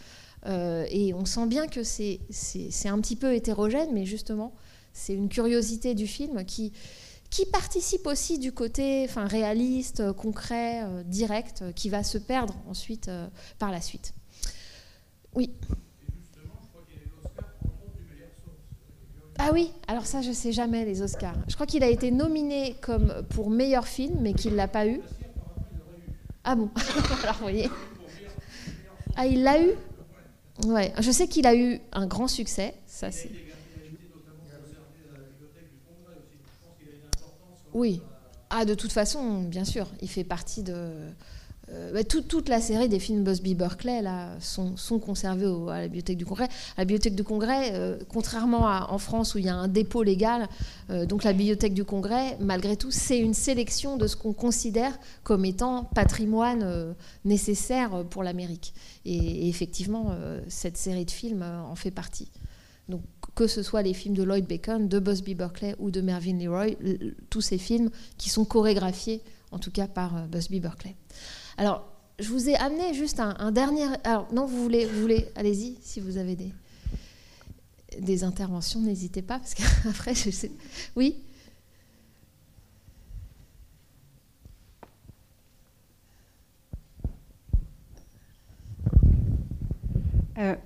Euh, 0.46 0.86
et 0.88 1.12
on 1.12 1.26
sent 1.26 1.46
bien 1.46 1.66
que 1.66 1.82
c'est 1.82 2.20
un 2.86 3.00
petit 3.00 3.16
peu 3.16 3.34
hétérogène, 3.34 3.90
mais 3.92 4.06
justement, 4.06 4.54
c'est 4.96 5.12
une 5.12 5.28
curiosité 5.28 5.94
du 5.94 6.06
film 6.06 6.44
qui, 6.44 6.72
participe 7.52 8.06
aussi 8.06 8.38
du 8.38 8.50
côté 8.50 9.04
enfin, 9.04 9.26
réaliste, 9.26 10.00
euh, 10.00 10.12
concret, 10.14 10.82
euh, 10.84 11.02
direct, 11.04 11.60
euh, 11.60 11.72
qui 11.72 11.90
va 11.90 12.02
se 12.02 12.16
perdre 12.16 12.54
ensuite 12.66 13.10
par 13.58 13.70
la 13.70 13.82
suite. 13.82 14.14
Oui. 15.34 15.50
Ah 19.38 19.50
oui, 19.52 19.70
alors 19.86 20.06
ça 20.06 20.22
je 20.22 20.32
sais 20.32 20.50
jamais 20.50 20.86
les 20.86 21.02
Oscars. 21.02 21.36
Je 21.46 21.54
crois 21.54 21.66
qu'il 21.66 21.84
a 21.84 21.90
été 21.90 22.10
nominé 22.10 22.74
comme 22.80 23.22
pour 23.28 23.50
meilleur 23.50 23.86
film, 23.86 24.16
mais 24.22 24.32
qu'il 24.32 24.54
l'a 24.54 24.66
pas 24.66 24.86
eu. 24.86 25.02
Ah 26.42 26.56
bon 26.56 26.70
Alors 27.22 27.34
vous 27.34 27.42
voyez. 27.42 27.68
Ah 29.14 29.26
il 29.26 29.42
l'a 29.42 29.60
eu? 29.62 29.72
Ouais, 30.64 30.94
je 30.98 31.10
sais 31.10 31.28
qu'il 31.28 31.46
a 31.46 31.54
eu 31.54 31.82
un 31.92 32.06
grand 32.06 32.28
succès. 32.28 32.74
Ça 32.86 33.10
c'est. 33.12 33.45
Oui. 37.76 38.00
Ah, 38.48 38.64
de 38.64 38.72
toute 38.72 38.90
façon, 38.90 39.42
bien 39.42 39.66
sûr, 39.66 39.86
il 40.00 40.08
fait 40.08 40.24
partie 40.24 40.62
de. 40.62 40.74
Euh, 41.68 41.92
bah, 41.92 42.04
toute 42.04 42.48
la 42.48 42.60
série 42.60 42.88
des 42.88 43.00
films 43.00 43.22
Busby 43.22 43.54
Berkeley 43.54 44.00
là, 44.00 44.30
sont, 44.40 44.76
conservés 44.98 45.46
à 45.70 45.80
la 45.80 45.88
Bibliothèque 45.88 46.16
du 46.16 46.24
Congrès. 46.24 46.48
La 46.78 46.84
Bibliothèque 46.84 47.16
du 47.16 47.24
Congrès, 47.24 47.72
euh, 47.74 47.98
contrairement 48.08 48.66
à, 48.66 48.86
en 48.90 48.98
France 48.98 49.34
où 49.34 49.38
il 49.38 49.44
y 49.44 49.48
a 49.50 49.54
un 49.54 49.68
dépôt 49.68 50.02
légal, 50.02 50.48
euh, 50.88 51.04
donc 51.04 51.22
la 51.22 51.34
Bibliothèque 51.34 51.74
du 51.74 51.84
Congrès, 51.84 52.38
malgré 52.40 52.76
tout, 52.76 52.90
c'est 52.90 53.18
une 53.18 53.34
sélection 53.34 53.98
de 53.98 54.06
ce 54.06 54.16
qu'on 54.16 54.32
considère 54.32 54.98
comme 55.22 55.44
étant 55.44 55.84
patrimoine 55.84 56.94
nécessaire 57.26 58.04
pour 58.08 58.22
l'Amérique. 58.22 58.72
Et, 59.04 59.48
effectivement, 59.50 60.16
cette 60.48 60.78
série 60.78 61.04
de 61.04 61.10
films 61.10 61.42
en 61.42 61.74
fait 61.74 61.90
partie. 61.90 62.30
Que 63.36 63.46
ce 63.46 63.62
soit 63.62 63.82
les 63.82 63.94
films 63.94 64.16
de 64.16 64.24
Lloyd 64.24 64.46
Bacon, 64.46 64.88
de 64.88 64.98
Busby 64.98 65.36
Berkeley 65.36 65.76
ou 65.78 65.92
de 65.92 66.00
Mervyn 66.00 66.38
Leroy, 66.38 66.74
tous 67.30 67.42
ces 67.42 67.58
films 67.58 67.90
qui 68.18 68.30
sont 68.30 68.44
chorégraphiés, 68.44 69.22
en 69.52 69.58
tout 69.58 69.70
cas 69.70 69.86
par 69.86 70.16
euh, 70.16 70.26
Busby 70.26 70.58
Berkeley. 70.58 70.96
Alors, 71.56 71.86
je 72.18 72.28
vous 72.30 72.48
ai 72.48 72.56
amené 72.56 72.94
juste 72.94 73.20
un, 73.20 73.52
dernier. 73.52 73.84
Alors, 74.04 74.26
non, 74.32 74.46
vous 74.46 74.62
voulez, 74.62 74.86
vous 74.86 75.00
voulez, 75.00 75.28
allez-y, 75.36 75.76
si 75.82 76.00
vous 76.00 76.16
avez 76.16 76.34
des, 76.34 76.50
des 78.00 78.24
interventions, 78.24 78.80
n'hésitez 78.80 79.22
pas, 79.22 79.38
parce 79.38 79.54
qu'après, 79.54 80.14
je 80.24 80.30
sais. 80.30 80.50
Oui? 80.96 81.16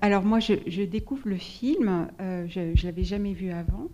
Alors 0.00 0.24
moi, 0.24 0.40
je, 0.40 0.84
découvre 0.84 1.28
le 1.28 1.36
film, 1.36 2.08
je 2.18 2.60
ne 2.60 2.84
l'avais 2.84 3.04
jamais 3.04 3.32
vu 3.32 3.50
avant, 3.50 3.88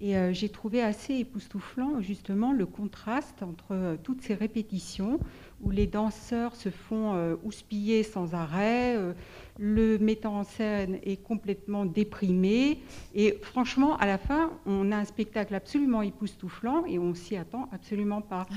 et 0.00 0.14
j'ai 0.32 0.48
trouvé 0.48 0.82
assez 0.82 1.14
époustouflant 1.14 2.00
justement 2.00 2.52
le 2.52 2.66
contraste 2.66 3.42
entre 3.42 3.96
toutes 4.02 4.22
ces 4.22 4.34
répétitions 4.34 5.20
où 5.62 5.70
les 5.70 5.86
danseurs 5.86 6.56
se 6.56 6.70
font 6.70 7.14
euh, 7.14 7.36
houspiller 7.44 8.02
sans 8.02 8.34
arrêt, 8.34 8.96
euh, 8.96 9.12
le 9.58 9.98
metteur 9.98 10.32
en 10.32 10.44
scène 10.44 10.98
est 11.02 11.22
complètement 11.22 11.84
déprimé, 11.84 12.80
et 13.14 13.38
franchement, 13.42 13.96
à 13.98 14.06
la 14.06 14.16
fin, 14.16 14.50
on 14.64 14.90
a 14.90 14.96
un 14.96 15.04
spectacle 15.04 15.54
absolument 15.54 16.02
époustouflant 16.02 16.84
et 16.86 16.98
on 16.98 17.14
s'y 17.14 17.36
attend 17.36 17.68
absolument 17.72 18.22
pas. 18.22 18.46
Ah 18.50 18.54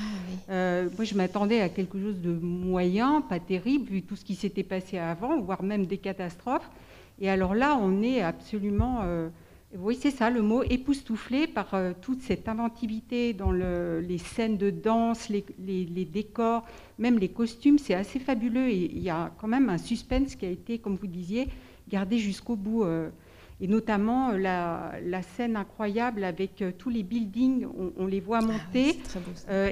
euh, 0.49 0.89
moi, 0.95 1.03
je 1.03 1.15
m'attendais 1.15 1.59
à 1.59 1.69
quelque 1.69 1.99
chose 1.99 2.21
de 2.21 2.31
moyen, 2.31 3.21
pas 3.21 3.39
terrible, 3.39 3.89
vu 3.89 4.01
tout 4.01 4.15
ce 4.15 4.23
qui 4.23 4.35
s'était 4.35 4.63
passé 4.63 4.97
avant, 4.97 5.41
voire 5.41 5.63
même 5.63 5.85
des 5.85 5.97
catastrophes. 5.97 6.69
Et 7.19 7.29
alors 7.29 7.53
là, 7.53 7.77
on 7.79 8.01
est 8.01 8.21
absolument 8.21 9.01
oui, 9.79 9.97
c'est 9.99 10.11
ça, 10.11 10.29
le 10.29 10.41
mot 10.41 10.63
époustouflé 10.63 11.47
par 11.47 11.73
euh, 11.73 11.93
toute 11.99 12.21
cette 12.21 12.47
inventivité 12.47 13.33
dans 13.33 13.51
les 13.51 14.17
scènes 14.17 14.57
de 14.57 14.69
danse, 14.69 15.29
les, 15.29 16.05
décors, 16.05 16.63
même 16.99 17.17
les 17.17 17.29
costumes, 17.29 17.79
c'est 17.79 17.95
assez 17.95 18.19
fabuleux 18.19 18.67
et 18.67 18.91
il 18.93 19.01
y 19.01 19.09
a 19.09 19.31
quand 19.39 19.47
même 19.47 19.69
un 19.69 19.79
suspense 19.79 20.35
qui 20.35 20.45
a 20.45 20.49
été, 20.49 20.77
comme 20.77 20.95
vous 20.95 21.07
disiez, 21.07 21.47
gardé 21.89 22.19
jusqu'au 22.19 22.55
bout. 22.55 22.83
Euh, 22.83 23.09
et 23.61 23.67
notamment 23.67 24.31
euh, 24.31 24.37
la, 24.37 25.21
scène 25.21 25.55
incroyable 25.55 26.23
avec 26.23 26.63
tous 26.77 26.89
les 26.89 27.03
buildings, 27.03 27.65
on, 27.97 28.05
les 28.05 28.19
voit 28.19 28.39
ah 28.41 28.45
monter, 28.45 28.99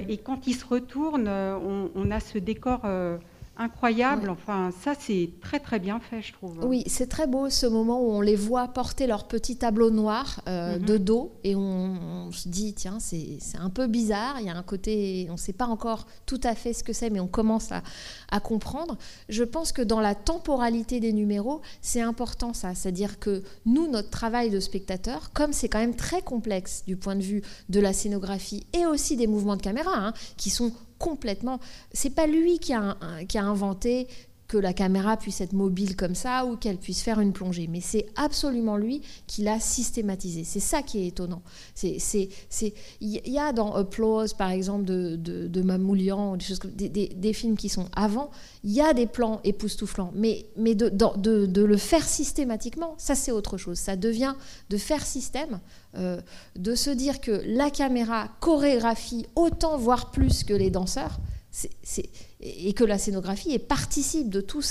et 0.08 0.16
quand 0.18 0.46
ils 0.46 0.54
se 0.54 0.64
retournent, 0.64 1.28
on, 1.28 1.90
on 1.94 2.10
a 2.10 2.18
ce 2.18 2.38
décor 2.38 2.86
incroyable. 3.62 4.28
Enfin, 4.28 4.70
ça, 4.82 4.94
c'est 4.98 5.30
très 5.40 5.60
très 5.60 5.78
bien 5.78 6.00
fait, 6.00 6.22
je 6.22 6.32
trouve. 6.32 6.58
Oui, 6.64 6.84
c'est 6.86 7.08
très 7.08 7.26
beau 7.26 7.48
ce 7.50 7.66
moment 7.66 8.00
où 8.02 8.10
on 8.10 8.20
les 8.20 8.36
voit 8.36 8.68
porter 8.68 9.06
leur 9.06 9.26
petit 9.26 9.56
tableau 9.56 9.90
noir 9.90 10.42
euh, 10.48 10.78
mhm. 10.78 10.84
de 10.84 10.96
dos 10.98 11.32
et 11.44 11.54
on, 11.56 12.30
se 12.32 12.48
dit, 12.48 12.74
tiens, 12.74 12.98
c'est 13.00 13.38
un 13.58 13.70
peu 13.70 13.86
bizarre. 13.86 14.36
Il 14.40 14.46
y 14.46 14.50
a 14.50 14.56
un 14.56 14.62
côté, 14.62 15.26
on 15.30 15.32
ne 15.32 15.38
sait 15.38 15.52
pas 15.52 15.66
encore 15.66 16.06
tout 16.26 16.40
à 16.44 16.54
fait 16.54 16.72
ce 16.72 16.84
que 16.84 16.92
c'est, 16.92 17.10
mais 17.10 17.20
on 17.20 17.28
commence 17.28 17.70
à, 17.72 18.40
comprendre. 18.40 18.98
Je 19.28 19.44
pense 19.44 19.72
que 19.72 19.82
dans 19.82 20.00
la 20.00 20.14
temporalité 20.14 21.00
des 21.00 21.12
numéros, 21.12 21.60
c'est 21.80 22.00
important 22.00 22.54
ça. 22.54 22.74
C'est-à-dire 22.74 23.18
que 23.18 23.42
nous, 23.66 23.88
notre 23.88 24.10
travail 24.10 24.50
de 24.50 24.58
spectateur, 24.58 25.32
comme 25.32 25.52
c'est 25.52 25.68
quand 25.68 25.78
même 25.78 25.94
très 25.94 26.22
complexe 26.22 26.82
du 26.86 26.96
point 26.96 27.14
de 27.14 27.22
vue 27.22 27.42
de 27.68 27.78
la 27.78 27.92
scénographie 27.92 28.66
et 28.72 28.86
aussi 28.86 29.16
des 29.16 29.26
mouvements 29.26 29.56
de 29.56 29.62
caméra, 29.62 29.92
hein, 29.94 30.12
qui 30.36 30.50
sont 30.50 30.72
complètement. 31.02 31.58
C'est 31.92 32.14
pas 32.14 32.28
lui 32.28 32.60
qui 32.60 32.72
a, 32.72 32.96
inventé 33.34 34.06
que 34.52 34.58
la 34.58 34.74
caméra 34.74 35.16
puisse 35.16 35.40
être 35.40 35.54
mobile 35.54 35.96
comme 35.96 36.14
ça 36.14 36.44
ou 36.44 36.56
qu'elle 36.56 36.76
puisse 36.76 37.00
faire 37.00 37.20
une 37.20 37.32
plongée. 37.32 37.68
Mais 37.68 37.80
c'est 37.80 38.04
absolument 38.16 38.76
lui 38.76 39.00
qui 39.26 39.40
l'a 39.40 39.58
systématisé. 39.58 40.44
C'est 40.44 40.60
ça 40.60 40.82
qui 40.82 40.98
est 40.98 41.06
étonnant. 41.06 41.40
Il 41.82 42.30
y 43.00 43.38
a 43.38 43.54
dans 43.54 43.72
Applause, 43.72 44.34
par 44.34 44.50
exemple, 44.50 44.84
de, 44.84 45.16
de, 45.16 45.46
de 45.46 45.62
Mamoulian, 45.62 46.36
des, 46.36 46.44
choses, 46.44 46.60
des, 46.74 46.90
des, 46.90 47.32
films 47.32 47.56
qui 47.56 47.70
sont 47.70 47.86
avant, 47.96 48.30
il 48.62 48.72
y 48.72 48.82
a 48.82 48.92
des 48.92 49.06
plans 49.06 49.40
époustouflants. 49.42 50.12
Mais, 50.14 50.44
mais 50.58 50.74
de, 50.74 50.90
de, 50.90 51.46
de 51.46 51.62
le 51.62 51.76
faire 51.78 52.06
systématiquement, 52.06 52.94
ça 52.98 53.14
c'est 53.14 53.32
autre 53.32 53.56
chose. 53.56 53.78
Ça 53.78 53.96
devient 53.96 54.34
de 54.68 54.76
faire 54.76 55.06
système, 55.06 55.60
euh, 55.96 56.20
de 56.56 56.74
se 56.74 56.90
dire 56.90 57.22
que 57.22 57.42
la 57.46 57.70
caméra 57.70 58.28
chorégraphie 58.40 59.24
autant, 59.34 59.78
voire 59.78 60.10
plus 60.10 60.44
que 60.44 60.52
les 60.52 60.68
danseurs 60.68 61.18
et 62.40 62.72
que 62.72 62.84
la 62.84 62.98
scénographie 62.98 63.52
est 63.52 63.58
participe 63.58 64.30
de 64.30 64.40
tout, 64.40 64.62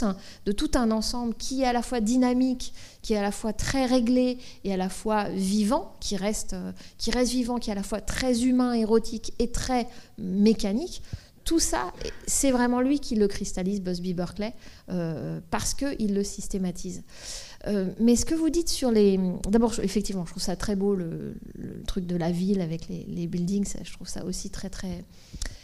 un, 0.74 0.92
ensemble 0.92 1.36
qui 1.36 1.62
est 1.62 1.66
à 1.66 1.74
la 1.74 1.82
fois 1.82 2.02
dynamique, 2.02 2.74
qui 3.02 3.14
est 3.14 3.18
à 3.18 3.22
la 3.22 3.32
fois 3.32 3.54
très 3.54 3.86
réglé 3.86 4.38
et 4.64 4.74
à 4.74 4.78
la 4.78 4.90
fois 4.90 5.30
vivant, 5.30 5.96
qui 6.00 6.18
reste, 6.18 6.56
qui 6.98 7.12
reste 7.12 7.32
vivant, 7.32 7.60
qui 7.60 7.70
est 7.70 7.74
à 7.74 7.76
la 7.76 7.84
fois 7.84 8.02
très 8.02 8.44
humain, 8.44 8.74
érotique 8.74 9.34
et 9.40 9.52
très 9.52 9.88
mécanique. 10.18 11.02
Tout 11.44 11.60
ça, 11.60 11.92
c'est 12.28 12.52
vraiment 12.52 12.82
lui 12.82 13.00
qui 13.00 13.16
le 13.16 13.28
cristallise, 13.28 13.82
Busby 13.82 14.14
Berkeley, 14.14 14.54
euh, 14.90 15.40
parce 15.50 15.74
qu'il 15.74 16.14
le 16.14 16.24
systématise. 16.24 17.04
Euh, 17.68 17.92
mais 18.00 18.16
ce 18.16 18.26
que 18.26 18.36
vous 18.36 18.50
dites 18.50 18.70
sur 18.70 18.92
les... 18.92 19.20
D'abord, 19.48 19.74
effectivement, 19.82 20.26
je 20.26 20.32
trouve 20.32 20.44
ça 20.44 20.56
très 20.56 20.76
beau, 20.76 20.96
le, 20.96 21.36
truc 21.88 22.06
de 22.06 22.16
la 22.16 22.32
ville 22.32 22.62
avec 22.62 22.88
les 22.90 23.28
buildings, 23.28 23.74
je 23.84 23.92
trouve 23.94 24.08
ça 24.08 24.24
aussi 24.24 24.50
très, 24.50 24.70
très 24.70 25.04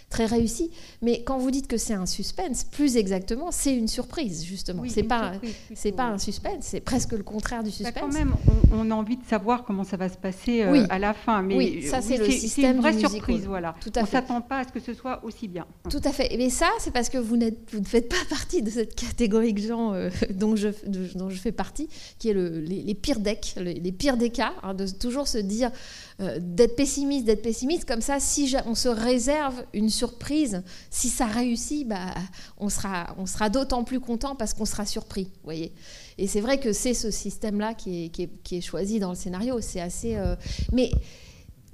très 0.10 0.26
réussi. 0.26 0.72
Mais 1.01 1.24
quand 1.24 1.38
vous 1.38 1.51
dites 1.51 1.68
que 1.68 1.78
c'est 1.78 1.93
un 1.93 2.05
suspense, 2.05 2.64
plus 2.64 2.97
exactement, 2.97 3.51
c'est 3.51 3.76
une 3.76 3.88
surprise, 3.88 4.43
justement. 4.43 4.84
c'est 4.88 5.03
pas, 5.03 5.34
c'est 5.76 5.91
pas 5.91 6.05
un 6.05 6.18
suspense, 6.18 6.62
c'est 6.62 6.80
presque 6.80 7.12
le 7.12 7.24
contraire 7.24 7.64
du 7.64 7.72
suspense. 7.72 7.99
quand 7.99 8.14
même, 8.14 8.34
on, 8.72 8.89
a 8.89 8.95
envie 8.95 9.18
de 9.18 9.26
savoir 9.26 9.64
comment 9.64 9.84
ça 9.84 9.97
va 9.97 10.10
se 10.10 10.18
passer 10.18 10.64
euh, 10.64 10.86
à 10.89 10.99
la 10.99 11.14
fin. 11.14 11.41
Mais 11.41 11.55
oui, 11.55 11.84
ça 11.84 12.01
c'est 12.01 12.18
système 12.32 12.78
une 12.78 12.82
vraie 12.82 12.97
surprise, 12.97 13.45
voilà. 13.45 13.76
Tout 13.82 13.91
à 13.95 14.03
on 14.03 14.05
s'attend 14.05 14.41
pas 14.41 14.60
à 14.60 14.64
ce 14.64 14.72
que 14.72 14.80
ce 14.80 14.93
soit 14.93 15.24
aussi 15.24 15.47
bien. 15.47 15.66
Tout 15.89 16.01
à 16.03 16.12
fait. 16.12 16.34
Mais 16.38 16.49
ça, 16.49 16.70
c'est 16.80 16.91
parce 16.91 17.10
que 17.10 17.18
vous, 17.18 17.38
vous 17.72 17.80
ne 17.80 17.86
faites 17.86 18.10
pas 18.10 18.16
partie 18.30 18.62
de 18.62 18.70
cette 18.70 18.95
catégorie 18.95 19.53
de 19.53 19.62
gens 19.62 19.93
euh, 19.93 20.10
dont, 20.30 20.55
je, 20.55 20.70
dont 21.16 21.30
je 21.30 21.38
fais 21.38 21.51
partie, 21.51 21.89
qui 22.20 22.30
est 22.30 22.34
le, 22.34 22.60
les, 22.60 22.95
pires 22.95 23.20
decks, 23.20 23.55
les, 23.58 23.91
pires 23.91 24.18
des 24.18 24.30
cas, 24.30 24.53
hein, 24.64 24.74
de 24.74 24.88
toujours 24.88 25.28
se 25.28 25.38
dire 25.38 25.72
euh, 26.20 26.39
d'être 26.41 26.76
pessimiste, 26.76 27.26
d'être 27.26 27.41
pessimiste. 27.41 27.86
Comme 27.86 28.01
ça, 28.01 28.20
si 28.20 28.55
on 28.66 28.76
se 28.76 28.89
réserve 28.89 29.66
une 29.74 29.89
surprise, 29.98 30.64
si 30.89 31.10
ça 31.10 31.26
réussit, 31.26 31.88
bah, 31.88 32.14
on 32.58 32.70
sera, 32.70 33.16
on 33.18 33.26
sera 33.26 33.50
d'autant 33.50 33.84
plus 33.84 34.00
content 34.00 34.36
parce 34.36 34.54
qu'on 34.54 34.66
sera 34.66 34.86
surpris. 34.86 35.32
Voyez. 35.43 35.74
Et 36.18 36.28
c'est 36.28 36.41
vrai 36.41 36.60
que 36.60 36.74
c'est 36.74 36.93
ce 36.93 37.12
système-là 37.12 37.74
qui 37.74 38.06
est, 38.06 38.10
qui, 38.10 38.58
est, 38.58 38.62
choisi 38.62 39.00
dans 39.00 39.10
le 39.10 39.16
scénario. 39.16 39.60
C'est 39.62 39.82
assez. 39.82 40.16
Euh, 40.16 40.36
mais 40.72 40.91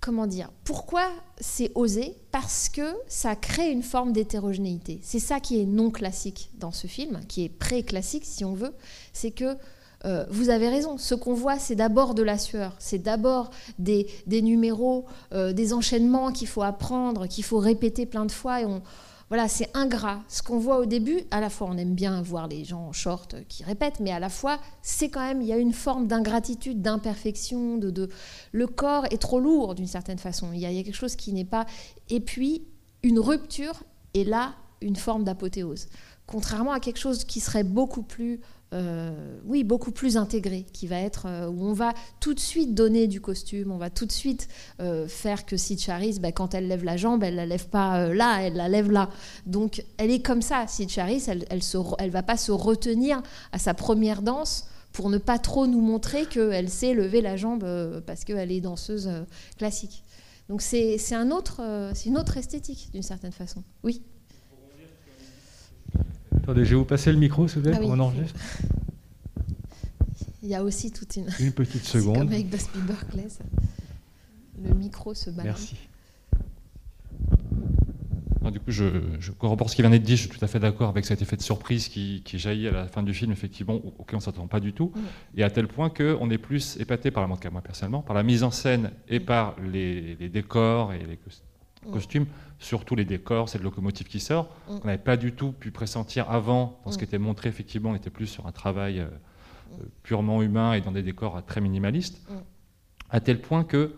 comment 0.02 0.28
dire 0.28 0.52
Pourquoi 0.64 1.10
c'est 1.40 1.72
osé? 1.76 2.16
Parce 2.32 2.70
que 2.70 2.96
ça 3.08 3.36
crée 3.36 3.72
une 3.72 3.84
forme 3.84 4.12
d'hétérogénéité. 4.12 5.00
C'est 5.02 5.20
ça 5.20 5.40
qui 5.40 5.62
est 5.62 5.66
non 5.66 5.92
classique 5.92 6.50
dans 6.56 6.72
ce 6.72 6.88
film, 6.88 7.22
qui 7.28 7.46
est 7.46 7.50
pré-classique 7.50 8.26
si 8.26 8.44
on 8.44 8.54
veut. 8.54 8.74
C'est 9.14 9.32
que 9.32 9.56
euh, 10.06 10.26
vous 10.30 10.50
avez 10.50 10.70
raison, 10.70 10.98
ce 10.98 11.16
qu'on 11.16 11.34
voit, 11.34 11.60
c'est 11.60 11.76
d'abord 11.76 12.14
de 12.14 12.24
la 12.24 12.38
sueur, 12.38 12.76
c'est 12.80 13.00
d'abord 13.00 13.52
des, 13.80 14.08
numéros, 14.28 15.06
euh, 15.34 15.54
des 15.54 15.74
enchaînements 15.74 16.32
qu'il 16.32 16.48
faut 16.48 16.64
apprendre, 16.64 17.28
qu'il 17.28 17.44
faut 17.44 17.60
répéter 17.60 18.06
plein 18.06 18.26
de 18.26 18.32
fois. 18.32 18.62
Et 18.62 18.66
on, 18.66 18.82
voilà, 19.30 19.48
c'est 19.48 19.70
ingrat. 19.74 20.22
Ce 20.28 20.44
qu'on 20.44 20.60
voit 20.60 20.80
au 20.80 20.86
début, 20.86 21.22
à 21.32 21.40
la 21.40 21.50
fois, 21.50 21.68
on 21.72 21.78
aime 21.78 21.96
bien 21.96 22.22
voir 22.22 22.48
les 22.48 22.66
gens 22.66 22.88
en 22.88 22.92
short 22.92 23.36
qui 23.48 23.64
répètent, 23.64 24.00
mais 24.02 24.12
à 24.12 24.20
la 24.20 24.30
fois, 24.30 24.60
c'est 24.82 25.10
quand 25.10 25.26
même, 25.26 25.42
il 25.42 25.48
y 25.48 25.54
a 25.54 25.58
une 25.58 25.74
forme 25.74 26.08
d'ingratitude, 26.08 26.82
d'imperfection, 26.82 27.78
de, 27.78 28.10
le 28.52 28.68
corps 28.68 29.06
est 29.06 29.22
trop 29.22 29.40
lourd 29.40 29.74
d'une 29.74 29.88
certaine 29.88 30.20
façon. 30.20 30.52
Il 30.54 30.60
y, 30.60 30.66
a, 30.66 30.72
il 30.72 30.78
y 30.78 30.80
a 30.80 30.84
quelque 30.84 30.96
chose 30.96 31.16
qui 31.16 31.32
n'est 31.32 31.46
pas. 31.46 31.66
Et 32.10 32.20
puis, 32.20 32.68
une 33.04 33.20
rupture, 33.20 33.84
et 34.14 34.24
là, 34.24 34.54
une 34.82 34.96
forme 34.98 35.24
d'apothéose. 35.24 35.88
Contrairement 36.28 36.72
à 36.72 36.80
quelque 36.80 37.00
chose 37.00 37.24
qui 37.24 37.40
serait 37.40 37.64
beaucoup 37.64 38.04
plus 38.04 38.42
euh, 38.74 39.12
oui, 39.46 39.64
beaucoup 39.64 39.92
plus 39.92 40.18
intégré, 40.18 40.66
qui 40.74 40.88
va 40.88 41.00
être 41.00 41.28
euh, 41.28 41.48
où 41.48 41.64
on 41.64 41.74
va 41.74 41.94
tout 42.20 42.34
de 42.34 42.40
suite 42.40 42.74
donner 42.74 43.08
du 43.08 43.22
costume, 43.22 43.72
on 43.72 43.78
va 43.78 43.92
tout 43.92 44.06
de 44.06 44.12
suite 44.12 44.48
euh, 44.80 45.08
faire 45.08 45.46
que 45.46 45.58
Sid 45.58 45.80
Charis, 45.80 46.18
bah, 46.20 46.32
quand 46.32 46.56
elle 46.56 46.68
lève 46.68 46.84
la 46.84 46.98
jambe, 46.98 47.24
elle 47.24 47.36
la 47.36 47.46
lève 47.46 47.68
pas 47.68 48.08
là, 48.08 48.40
elle 48.42 48.56
la 48.56 48.70
lève 48.70 48.92
là. 48.92 49.10
Donc 49.46 49.84
elle 49.98 50.10
est 50.10 50.22
comme 50.22 50.42
ça, 50.42 50.66
Sid 50.68 50.90
Charis, 50.90 51.24
elle, 51.28 51.46
elle, 51.50 52.10
va 52.10 52.24
pas 52.24 52.38
se 52.38 52.52
retenir 52.52 53.22
à 53.52 53.60
sa 53.60 53.76
première 53.76 54.24
danse 54.24 54.66
pour 54.92 55.10
ne 55.10 55.20
pas 55.20 55.38
trop 55.38 55.68
nous 55.68 55.82
montrer 55.82 56.26
qu'elle 56.26 56.70
sait 56.70 56.94
lever 56.94 57.22
la 57.22 57.38
jambe 57.38 57.66
parce 58.08 58.24
qu'elle 58.24 58.52
est 58.52 58.62
danseuse 58.62 59.10
classique. 59.58 60.04
Donc 60.50 60.62
c'est 60.62 60.98
un 61.14 61.32
autre, 61.32 61.62
une 62.06 62.18
autre 62.18 62.38
esthétique 62.38 62.90
d'une 62.92 63.04
certaine 63.04 63.32
façon. 63.32 63.64
Oui? 63.84 64.02
Attendez, 66.44 66.66
je 66.66 66.72
vais 66.72 66.76
vous 66.76 66.84
passer 66.84 67.10
le 67.10 67.18
micro, 67.18 67.48
s'il 67.48 67.62
vous 67.62 67.70
plaît, 67.70 67.78
ah 67.78 67.82
pour 67.82 67.92
enregistre. 67.92 68.38
Il 70.42 70.50
y 70.50 70.56
a 70.56 70.62
aussi 70.62 70.92
toute 70.92 71.16
une. 71.16 71.28
Une 71.40 71.54
petite 71.54 71.86
seconde. 71.86 72.18
comme 72.18 72.34
avec 72.34 72.50
Busby 72.50 72.80
Berkeley, 72.86 73.28
le 74.62 74.74
micro 74.74 75.14
se 75.14 75.30
balance. 75.30 75.74
Merci. 78.42 78.52
du 78.52 78.60
coup, 78.60 78.72
je, 78.72 78.84
je 79.20 79.32
corrobore 79.32 79.70
ce 79.70 79.78
qui 79.78 79.84
vient 79.84 79.90
d'être 79.90 80.04
dit. 80.04 80.18
Je 80.18 80.28
suis 80.28 80.38
tout 80.38 80.44
à 80.44 80.50
fait 80.50 80.60
d'accord 80.60 80.90
avec 80.90 81.06
cet 81.06 81.22
effet 81.22 81.38
de 81.38 81.42
surprise 81.42 81.88
qui, 81.88 82.22
jaillit 82.34 82.68
à 82.68 82.72
la 82.72 82.88
fin 82.90 83.04
du 83.04 83.14
film, 83.14 83.32
effectivement, 83.32 83.76
auquel 83.76 84.16
on 84.16 84.18
ne 84.18 84.24
s'attend 84.24 84.48
pas 84.48 84.60
du 84.60 84.74
tout. 84.74 84.92
Et 85.38 85.44
à 85.44 85.50
tel 85.50 85.70
point 85.70 85.90
qu'on 85.90 86.30
est 86.30 86.38
plus 86.38 86.76
épaté 86.78 87.10
par 87.10 87.26
la 87.26 87.28
moi 87.28 87.62
personnellement, 87.62 88.02
par 88.02 88.18
la 88.18 88.24
mise 88.24 88.44
en 88.44 88.52
scène 88.52 88.92
et 89.08 89.22
par 89.22 89.56
les, 89.62 90.16
les 90.16 90.28
décors 90.28 90.92
et 90.92 91.06
les 91.06 91.16
costumes 91.16 91.53
surtout 92.60 92.96
les 92.96 93.06
décors, 93.06 93.50
cette 93.50 93.62
locomotive 93.62 94.08
qui 94.08 94.20
sort. 94.20 94.46
Mm. 94.68 94.72
On 94.84 94.86
n'avait 94.86 94.98
pas 94.98 95.18
du 95.18 95.34
tout 95.34 95.52
pu 95.52 95.72
pressentir 95.72 96.30
avant, 96.30 96.80
dans 96.86 96.92
ce 96.92 96.96
mm. 96.96 97.00
qui 97.00 97.04
était 97.04 97.18
montré, 97.18 97.50
effectivement, 97.50 97.92
on 97.92 97.96
était 97.96 98.10
plus 98.10 98.28
sur 98.28 98.48
un 98.48 98.52
travail 98.52 99.00
euh, 99.00 99.06
mm. 99.06 99.82
euh, 99.82 99.86
purement 100.04 100.42
humain 100.42 100.74
et 100.74 100.82
dans 100.82 100.92
des 100.92 101.04
décors 101.04 101.44
très 101.46 101.62
minimalistes, 101.62 102.22
à 103.10 103.20
tel 103.20 103.42
point 103.42 103.64
que 103.64 103.96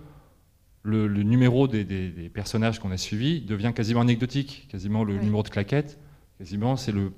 le, 0.83 1.07
numéro 1.23 1.67
des, 1.67 2.29
personnages 2.33 2.79
qu'on 2.79 2.91
a 2.91 2.97
suivis 2.97 3.41
devient 3.41 3.71
quasiment 3.75 4.01
anecdotique, 4.01 4.67
quasiment 4.69 5.03
le 5.03 5.17
numéro 5.17 5.41
de 5.41 5.49
claquette, 5.49 5.99
quasiment 6.38 6.75
c'est 6.75 6.91
le 6.91 7.11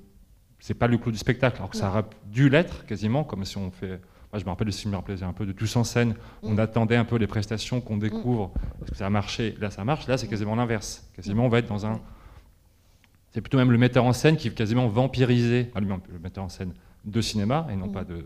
c'est 0.60 0.74
pas 0.74 0.88
le 0.88 0.98
clou 0.98 1.12
du 1.12 1.18
spectacle, 1.18 1.58
alors 1.58 1.70
que 1.70 1.76
ça 1.76 1.88
aurait 1.88 2.04
dû 2.26 2.48
l'être 2.48 2.84
quasiment, 2.86 3.22
comme 3.22 3.44
si 3.44 3.56
on 3.58 3.70
fait. 3.70 4.00
Moi, 4.38 4.42
je 4.42 4.44
me 4.44 4.50
rappelle 4.50 4.66
de 4.68 4.72
ce 4.72 4.82
film, 4.82 4.94
me 4.94 5.24
un 5.24 5.32
peu 5.32 5.46
de 5.46 5.52
Tous 5.52 5.74
en 5.76 5.82
scène. 5.82 6.14
On 6.42 6.54
mm. 6.54 6.60
attendait 6.60 6.96
un 6.96 7.04
peu 7.04 7.16
les 7.16 7.26
prestations 7.26 7.80
qu'on 7.80 7.96
découvre. 7.96 8.48
Mm. 8.48 8.82
Est-ce 8.82 8.90
que 8.92 8.96
ça 8.96 9.06
a 9.06 9.10
marché 9.10 9.56
Là, 9.60 9.70
ça 9.70 9.84
marche. 9.84 10.06
Là, 10.06 10.16
c'est 10.16 10.28
quasiment 10.28 10.54
l'inverse. 10.54 11.08
Quasiment, 11.16 11.46
on 11.46 11.48
va 11.48 11.58
être 11.58 11.68
dans 11.68 11.86
un. 11.86 12.00
C'est 13.32 13.40
plutôt 13.40 13.58
même 13.58 13.72
le 13.72 13.78
metteur 13.78 14.04
en 14.04 14.12
scène 14.12 14.36
qui 14.36 14.48
va 14.48 14.54
quasiment 14.54 14.86
vampiriser, 14.86 15.70
ah, 15.74 15.80
le 15.80 16.18
metteur 16.22 16.44
en 16.44 16.48
scène 16.48 16.72
de 17.04 17.20
cinéma 17.20 17.66
et 17.70 17.76
non 17.76 17.88
mm. 17.88 17.92
pas 17.92 18.04
de, 18.04 18.24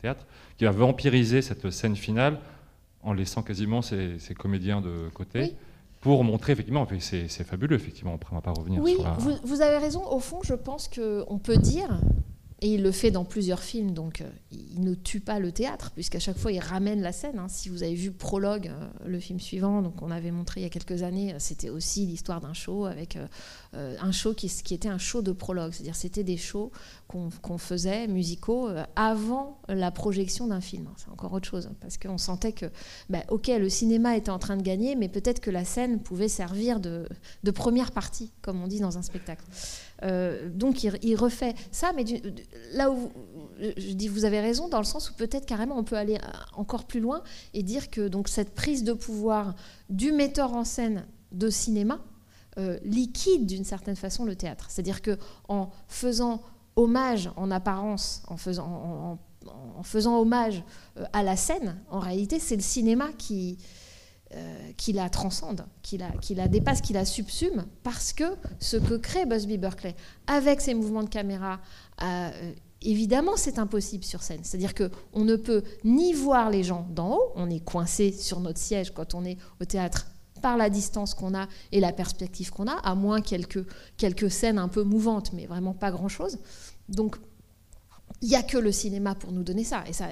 théâtre, 0.00 0.26
qui 0.56 0.64
va 0.64 0.70
vampiriser 0.70 1.42
cette 1.42 1.70
scène 1.70 1.96
finale 1.96 2.38
en 3.02 3.12
laissant 3.12 3.42
quasiment 3.42 3.82
ses, 3.82 4.18
comédiens 4.38 4.80
de 4.80 5.08
côté 5.12 5.54
pour 6.00 6.24
montrer 6.24 6.52
effectivement, 6.52 6.86
c'est 6.98 7.28
fabuleux 7.44 7.76
effectivement, 7.76 8.12
on 8.12 8.34
ne 8.34 8.40
va 8.40 8.40
pas 8.40 8.50
revenir 8.50 8.82
oui, 8.82 8.96
vous, 9.18 9.34
vous, 9.44 9.60
avez 9.60 9.78
raison, 9.78 10.04
au 10.10 10.18
fond 10.18 10.40
je 10.42 10.54
pense 10.54 10.88
qu'on 10.88 11.38
peut 11.38 11.56
dire, 11.56 12.00
et 12.62 12.74
il 12.74 12.82
le 12.82 12.92
fait 12.92 13.10
dans 13.10 13.24
plusieurs 13.24 13.60
films, 13.60 13.90
donc 13.90 14.20
euh, 14.20 14.30
il 14.52 14.80
ne 14.82 14.94
tue 14.94 15.18
pas 15.18 15.40
le 15.40 15.50
théâtre, 15.50 15.90
puisqu'à 15.90 16.20
chaque 16.20 16.38
fois 16.38 16.52
il 16.52 16.60
ramène 16.60 17.02
la 17.02 17.10
scène. 17.10 17.40
Hein. 17.40 17.48
Si 17.48 17.68
vous 17.68 17.82
avez 17.82 17.94
vu 17.94 18.12
Prologue, 18.12 18.68
euh, 18.68 18.88
le 19.04 19.18
film 19.18 19.40
suivant, 19.40 19.82
donc 19.82 20.00
on 20.00 20.12
avait 20.12 20.30
montré 20.30 20.60
il 20.60 20.62
y 20.62 20.66
a 20.66 20.70
quelques 20.70 21.02
années, 21.02 21.34
euh, 21.34 21.38
c'était 21.40 21.70
aussi 21.70 22.06
l'histoire 22.06 22.40
d'un 22.40 22.54
show 22.54 22.84
avec 22.86 23.18
un 23.74 24.12
show 24.12 24.32
qui, 24.32 24.46
était 24.70 24.88
un 24.88 24.98
show 24.98 25.22
de 25.22 25.32
prologue, 25.32 25.72
c'est-à-dire 25.72 25.96
c'était 25.96 26.22
des 26.22 26.36
shows 26.36 26.70
qu'on 27.08 27.58
faisait 27.58 28.06
musicaux 28.06 28.68
avant 28.96 29.58
la 29.68 29.90
projection 29.90 30.46
d'un 30.46 30.60
film. 30.60 30.88
C'est 30.96 31.10
encore 31.10 31.32
autre 31.32 31.48
chose, 31.48 31.70
parce 31.80 31.98
qu'on 31.98 32.18
sentait 32.18 32.52
que, 32.52 32.66
bah, 33.08 33.24
ok, 33.28 33.48
le 33.48 33.68
cinéma 33.68 34.16
était 34.16 34.30
en 34.30 34.38
train 34.38 34.56
de 34.56 34.62
gagner, 34.62 34.94
mais 34.94 35.08
peut-être 35.08 35.40
que 35.40 35.50
la 35.50 35.64
scène 35.64 36.00
pouvait 36.00 36.28
servir 36.28 36.80
de 36.80 37.06
première 37.50 37.92
partie, 37.92 38.30
comme 38.42 38.62
on 38.62 38.66
dit 38.66 38.80
dans 38.80 38.98
un 38.98 39.02
spectacle. 39.02 39.44
Euh, 40.02 40.48
donc 40.48 40.84
il, 40.84 41.16
refait 41.16 41.54
ça, 41.70 41.92
mais 41.94 42.04
là 42.72 42.90
où 42.90 43.10
je 43.58 43.92
dis 43.92 44.08
vous 44.08 44.24
avez 44.24 44.40
raison, 44.40 44.68
dans 44.68 44.78
le 44.78 44.84
sens 44.84 45.10
où 45.10 45.14
peut-être 45.14 45.46
carrément 45.46 45.78
on 45.78 45.84
peut 45.84 45.96
aller 45.96 46.18
encore 46.54 46.84
plus 46.84 47.00
loin 47.00 47.22
et 47.54 47.62
dire 47.62 47.90
que 47.90 48.08
donc 48.08 48.28
cette 48.28 48.54
prise 48.54 48.84
de 48.84 48.92
pouvoir 48.92 49.54
du 49.90 50.12
metteur 50.12 50.54
en 50.54 50.64
scène 50.64 51.06
de 51.30 51.50
cinéma 51.50 52.00
euh, 52.58 52.78
liquide 52.84 53.46
d'une 53.46 53.64
certaine 53.64 53.96
façon 53.96 54.24
le 54.24 54.36
théâtre. 54.36 54.66
C'est-à-dire 54.68 55.02
que 55.02 55.16
en 55.48 55.70
faisant 55.88 56.42
hommage 56.76 57.30
en 57.36 57.50
apparence, 57.50 58.22
en 58.28 58.36
faisant, 58.36 59.18
en 59.76 59.82
faisant 59.82 60.18
hommage 60.18 60.64
euh, 60.98 61.04
à 61.12 61.22
la 61.22 61.36
scène, 61.36 61.76
en 61.90 62.00
réalité 62.00 62.38
c'est 62.38 62.56
le 62.56 62.62
cinéma 62.62 63.10
qui 63.18 63.58
qui 64.76 64.92
la 64.92 65.08
transcende, 65.10 65.64
qui 65.82 65.98
la, 65.98 66.48
dépasse, 66.48 66.80
qui 66.80 66.92
la 66.92 67.04
subsume, 67.04 67.66
parce 67.82 68.12
que 68.12 68.24
ce 68.58 68.76
que 68.76 68.94
crée 68.94 69.26
Busby 69.26 69.58
Berkeley, 69.58 69.94
avec 70.26 70.60
ses 70.60 70.74
mouvements 70.74 71.02
de 71.02 71.08
caméra, 71.08 71.60
euh, 72.02 72.52
évidemment, 72.82 73.36
c'est 73.36 73.58
impossible 73.58 74.04
sur 74.04 74.22
scène. 74.22 74.40
C'est-à-dire 74.42 74.74
qu'on 74.74 75.24
ne 75.24 75.36
peut 75.36 75.62
ni 75.84 76.12
voir 76.12 76.50
les 76.50 76.62
gens 76.62 76.86
d'en 76.90 77.16
haut, 77.16 77.32
on 77.36 77.50
est 77.50 77.64
coincé 77.64 78.12
sur 78.12 78.40
notre 78.40 78.58
siège 78.58 78.92
quand 78.92 79.14
on 79.14 79.24
est 79.24 79.38
au 79.60 79.64
théâtre 79.64 80.06
par 80.40 80.56
la 80.56 80.68
distance 80.68 81.14
qu'on 81.14 81.34
a 81.34 81.46
et 81.70 81.80
la 81.80 81.92
perspective 81.92 82.50
qu'on 82.50 82.66
a, 82.66 82.74
à 82.74 82.94
moins 82.94 83.20
quelques, 83.20 83.64
quelques 83.96 84.30
scènes 84.30 84.58
un 84.58 84.68
peu 84.68 84.82
mouvantes, 84.82 85.32
mais 85.32 85.46
vraiment 85.46 85.72
pas 85.72 85.92
grand-chose. 85.92 86.38
Donc, 86.88 87.16
il 88.20 88.28
n'y 88.28 88.36
a 88.36 88.42
que 88.42 88.58
le 88.58 88.72
cinéma 88.72 89.14
pour 89.14 89.32
nous 89.32 89.44
donner 89.44 89.64
ça. 89.64 89.84
Et 89.88 89.92
ça, 89.92 90.08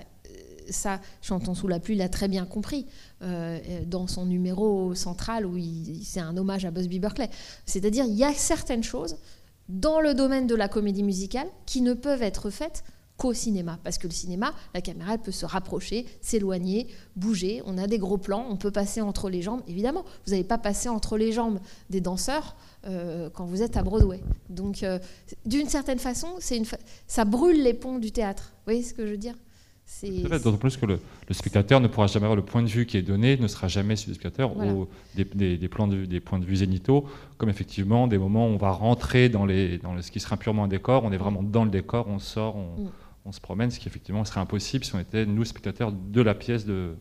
ça, 0.70 1.00
Chantons 1.22 1.54
sous 1.54 1.68
la 1.68 1.80
pluie 1.80 1.96
l'a 1.96 2.08
très 2.08 2.28
bien 2.28 2.46
compris 2.46 2.86
euh, 3.22 3.58
dans 3.86 4.06
son 4.06 4.26
numéro 4.26 4.94
central 4.94 5.46
où 5.46 5.56
c'est 6.02 6.20
un 6.20 6.36
hommage 6.36 6.64
à 6.64 6.70
Busby 6.70 6.98
Berkeley. 6.98 7.30
C'est-à-dire, 7.66 8.04
il 8.06 8.14
y 8.14 8.24
a 8.24 8.32
certaines 8.32 8.84
choses 8.84 9.16
dans 9.68 10.00
le 10.00 10.14
domaine 10.14 10.46
de 10.46 10.54
la 10.54 10.68
comédie 10.68 11.02
musicale 11.02 11.46
qui 11.66 11.80
ne 11.80 11.94
peuvent 11.94 12.22
être 12.22 12.50
faites 12.50 12.82
qu'au 13.20 13.34
cinéma. 13.34 13.78
Parce 13.84 13.98
que 13.98 14.06
le 14.06 14.12
cinéma, 14.12 14.54
la 14.72 14.80
caméra, 14.80 15.12
elle 15.14 15.20
peut 15.20 15.30
se 15.30 15.44
rapprocher, 15.44 16.06
s'éloigner, 16.22 16.88
bouger. 17.16 17.62
On 17.66 17.76
a 17.76 17.86
des 17.86 17.98
gros 17.98 18.16
plans, 18.16 18.46
on 18.48 18.56
peut 18.56 18.70
passer 18.70 19.02
entre 19.02 19.28
les 19.28 19.42
jambes. 19.42 19.60
Évidemment, 19.68 20.04
vous 20.24 20.32
n'allez 20.32 20.44
pas 20.44 20.56
passer 20.56 20.88
entre 20.88 21.18
les 21.18 21.30
jambes 21.30 21.60
des 21.90 22.00
danseurs 22.00 22.56
euh, 22.86 23.28
quand 23.28 23.44
vous 23.44 23.62
êtes 23.62 23.76
à 23.76 23.82
Broadway. 23.82 24.22
Donc, 24.48 24.82
euh, 24.82 24.98
d'une 25.44 25.68
certaine 25.68 25.98
façon, 25.98 26.28
ça 27.06 27.24
brûle 27.26 27.62
les 27.62 27.74
ponts 27.74 27.98
du 27.98 28.10
théâtre. 28.10 28.52
Vous 28.54 28.72
voyez 28.72 28.82
ce 28.82 28.94
que 28.94 29.04
je 29.04 29.12
veux 29.12 29.18
dire? 29.18 29.34
D'autant 30.02 30.56
plus 30.56 30.76
que 30.76 30.86
le, 30.86 31.00
spectateur 31.30 31.80
ne 31.80 31.88
pourra 31.88 32.06
jamais 32.06 32.24
avoir 32.24 32.36
le 32.36 32.44
point 32.44 32.62
de 32.62 32.68
vue 32.68 32.86
qui 32.86 32.96
est 32.96 33.02
donné, 33.02 33.36
ne 33.36 33.46
sera 33.46 33.68
jamais 33.68 33.96
sur 33.96 34.08
le 34.08 34.14
spectateur 34.14 34.56
ou 34.56 34.88
des, 35.14 35.24
des, 35.56 35.68
plans 35.68 35.86
de, 35.86 36.04
des 36.04 36.20
points 36.20 36.38
de 36.38 36.44
vue 36.44 36.56
zénitaux, 36.56 37.06
comme 37.38 37.48
effectivement 37.48 38.06
des 38.06 38.18
moments 38.18 38.46
où 38.46 38.50
on 38.50 38.56
va 38.56 38.70
rentrer 38.70 39.28
dans, 39.28 39.44
les, 39.44 39.78
dans 39.78 40.00
ce 40.00 40.10
qui 40.10 40.20
sera 40.20 40.36
purement 40.36 40.64
un 40.64 40.68
décor, 40.68 41.04
on 41.04 41.12
est 41.12 41.18
vraiment 41.18 41.42
dans 41.42 41.64
le 41.64 41.70
décor, 41.70 42.06
on 42.08 42.18
sort, 42.18 42.56
on, 42.56 42.82
mm. 42.82 42.90
on 43.26 43.32
se 43.32 43.40
promène, 43.40 43.70
ce 43.70 43.78
qui 43.78 43.88
effectivement 43.88 44.24
serait 44.24 44.40
impossible 44.40 44.84
si 44.84 44.94
on 44.94 45.00
était, 45.00 45.26
nous, 45.26 45.44
spectateurs 45.44 45.92
de 45.92 46.22
la 46.22 46.34
pièce 46.34 46.64
de, 46.64 46.94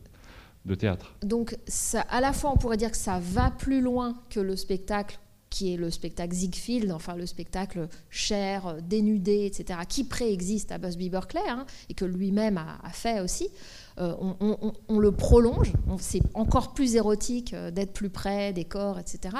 de 0.65 0.75
théâtre. 0.75 1.13
Donc 1.23 1.57
ça, 1.67 2.01
à 2.01 2.21
la 2.21 2.33
fois, 2.33 2.51
on 2.53 2.57
pourrait 2.57 2.77
dire 2.77 2.91
que 2.91 2.97
ça 2.97 3.19
va 3.21 3.51
plus 3.51 3.81
loin 3.81 4.15
que 4.29 4.39
le 4.39 4.55
spectacle 4.55 5.19
qui 5.49 5.73
est 5.73 5.77
le 5.77 5.89
spectacle 5.89 6.33
Ziegfeld, 6.33 6.91
enfin 6.91 7.15
le 7.15 7.25
spectacle 7.25 7.87
cher, 8.09 8.77
dénudé, 8.81 9.45
etc., 9.45 9.79
qui 9.87 10.03
préexiste 10.03 10.71
à 10.71 10.77
Busby 10.77 11.09
Berkeley 11.09 11.41
hein, 11.47 11.65
et 11.89 11.93
que 11.93 12.05
lui-même 12.05 12.57
a, 12.57 12.89
fait 12.91 13.19
aussi. 13.21 13.49
Euh, 13.99 14.13
on, 14.87 14.99
le 14.99 15.11
prolonge, 15.11 15.73
c'est 15.99 16.21
encore 16.33 16.73
plus 16.73 16.95
érotique 16.95 17.53
euh, 17.53 17.71
d'être 17.71 17.91
plus 17.91 18.09
près 18.09 18.53
des 18.53 18.63
corps, 18.63 18.97
etc. 18.97 19.35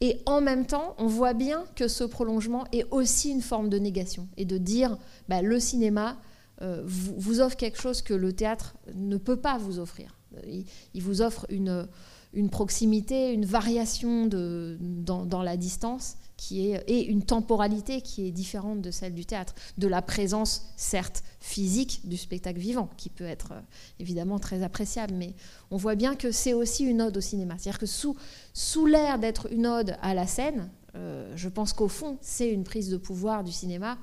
Et 0.00 0.20
en 0.24 0.40
même 0.40 0.66
temps, 0.66 0.94
on 0.98 1.06
voit 1.06 1.34
bien 1.34 1.64
que 1.74 1.86
ce 1.86 2.04
prolongement 2.04 2.64
est 2.72 2.86
aussi 2.90 3.30
une 3.30 3.42
forme 3.42 3.68
de 3.68 3.78
négation 3.78 4.28
et 4.36 4.46
de 4.46 4.56
dire 4.56 4.96
bah, 5.28 5.42
le 5.42 5.60
cinéma 5.60 6.16
euh, 6.62 6.82
vous, 6.84 7.40
offre 7.40 7.56
quelque 7.56 7.80
chose 7.80 8.00
que 8.02 8.14
le 8.14 8.32
théâtre 8.32 8.74
ne 8.94 9.16
peut 9.16 9.36
pas 9.36 9.58
vous 9.58 9.78
offrir. 9.78 10.16
il 10.44 11.02
vous 11.02 11.22
offre 11.22 11.46
une 11.48 11.86
une 12.32 12.50
proximité, 12.50 13.32
une 13.32 13.44
variation 13.44 14.26
de, 14.26 14.76
dans, 14.80 15.42
la 15.42 15.56
distance 15.56 16.16
qui 16.36 16.70
est, 16.70 16.84
et 16.88 17.06
une 17.06 17.22
temporalité 17.22 18.00
qui 18.00 18.26
est 18.26 18.30
différente 18.30 18.80
de 18.80 18.90
celle 18.90 19.14
du 19.14 19.26
théâtre, 19.26 19.54
de 19.78 19.88
la 19.88 20.00
présence 20.00 20.72
certes 20.76 21.22
physique 21.40 22.02
du 22.04 22.16
spectacle 22.16 22.58
vivant, 22.58 22.88
qui 22.96 23.10
peut 23.10 23.24
être 23.24 23.52
euh, 23.52 23.60
évidemment 23.98 24.38
très 24.38 24.62
appréciable, 24.62 25.14
mais 25.14 25.34
on 25.70 25.76
voit 25.76 25.96
bien 25.96 26.14
que 26.14 26.30
c'est 26.30 26.54
aussi 26.54 26.84
une 26.84 27.02
ode 27.02 27.16
au 27.16 27.20
cinéma. 27.20 27.56
C'est-à-dire 27.58 27.80
que 27.80 27.86
sous, 27.86 28.16
sous 28.54 28.86
l'air 28.86 29.18
d'être 29.18 29.52
une 29.52 29.66
ode 29.66 29.96
à 30.00 30.14
la 30.14 30.26
scène, 30.26 30.70
euh, 30.94 31.32
je 31.36 31.48
pense 31.48 31.72
qu'au 31.72 31.88
fond, 31.88 32.16
c'est 32.20 32.50
une 32.50 32.64
prise 32.64 32.90
de 32.90 32.96
pouvoir 32.96 33.44
du 33.44 33.52
cinéma 33.52 33.98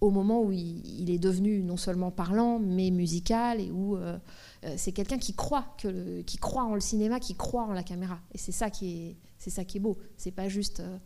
au 0.00 0.10
moment 0.10 0.42
où 0.42 0.52
il, 0.52 1.10
est 1.10 1.18
devenu 1.18 1.62
non 1.62 1.76
seulement 1.76 2.10
parlant, 2.10 2.58
mais 2.58 2.90
musical, 2.90 3.60
et 3.60 3.70
où... 3.70 3.96
Euh, 3.96 4.18
euh, 4.64 4.74
c'est 4.76 4.92
quelqu'un 4.92 5.18
qui 5.18 5.34
croit 5.34 5.66
que 5.78 6.22
qui 6.22 6.38
croit 6.38 6.64
en 6.64 6.74
le 6.74 6.80
cinéma, 6.80 7.20
qui 7.20 7.34
croit 7.34 7.64
en 7.64 7.72
la 7.72 7.82
caméra. 7.82 8.18
Et 8.32 8.38
c'est 8.38 8.52
ça 8.52 8.70
qui 8.70 9.08
est, 9.08 9.16
c'est 9.38 9.50
ça 9.50 9.64
qui 9.64 9.78
beau. 9.78 9.98
C'est 10.16 10.30
pas 10.30 10.48
juste 10.48 10.80
euh, 10.80 10.98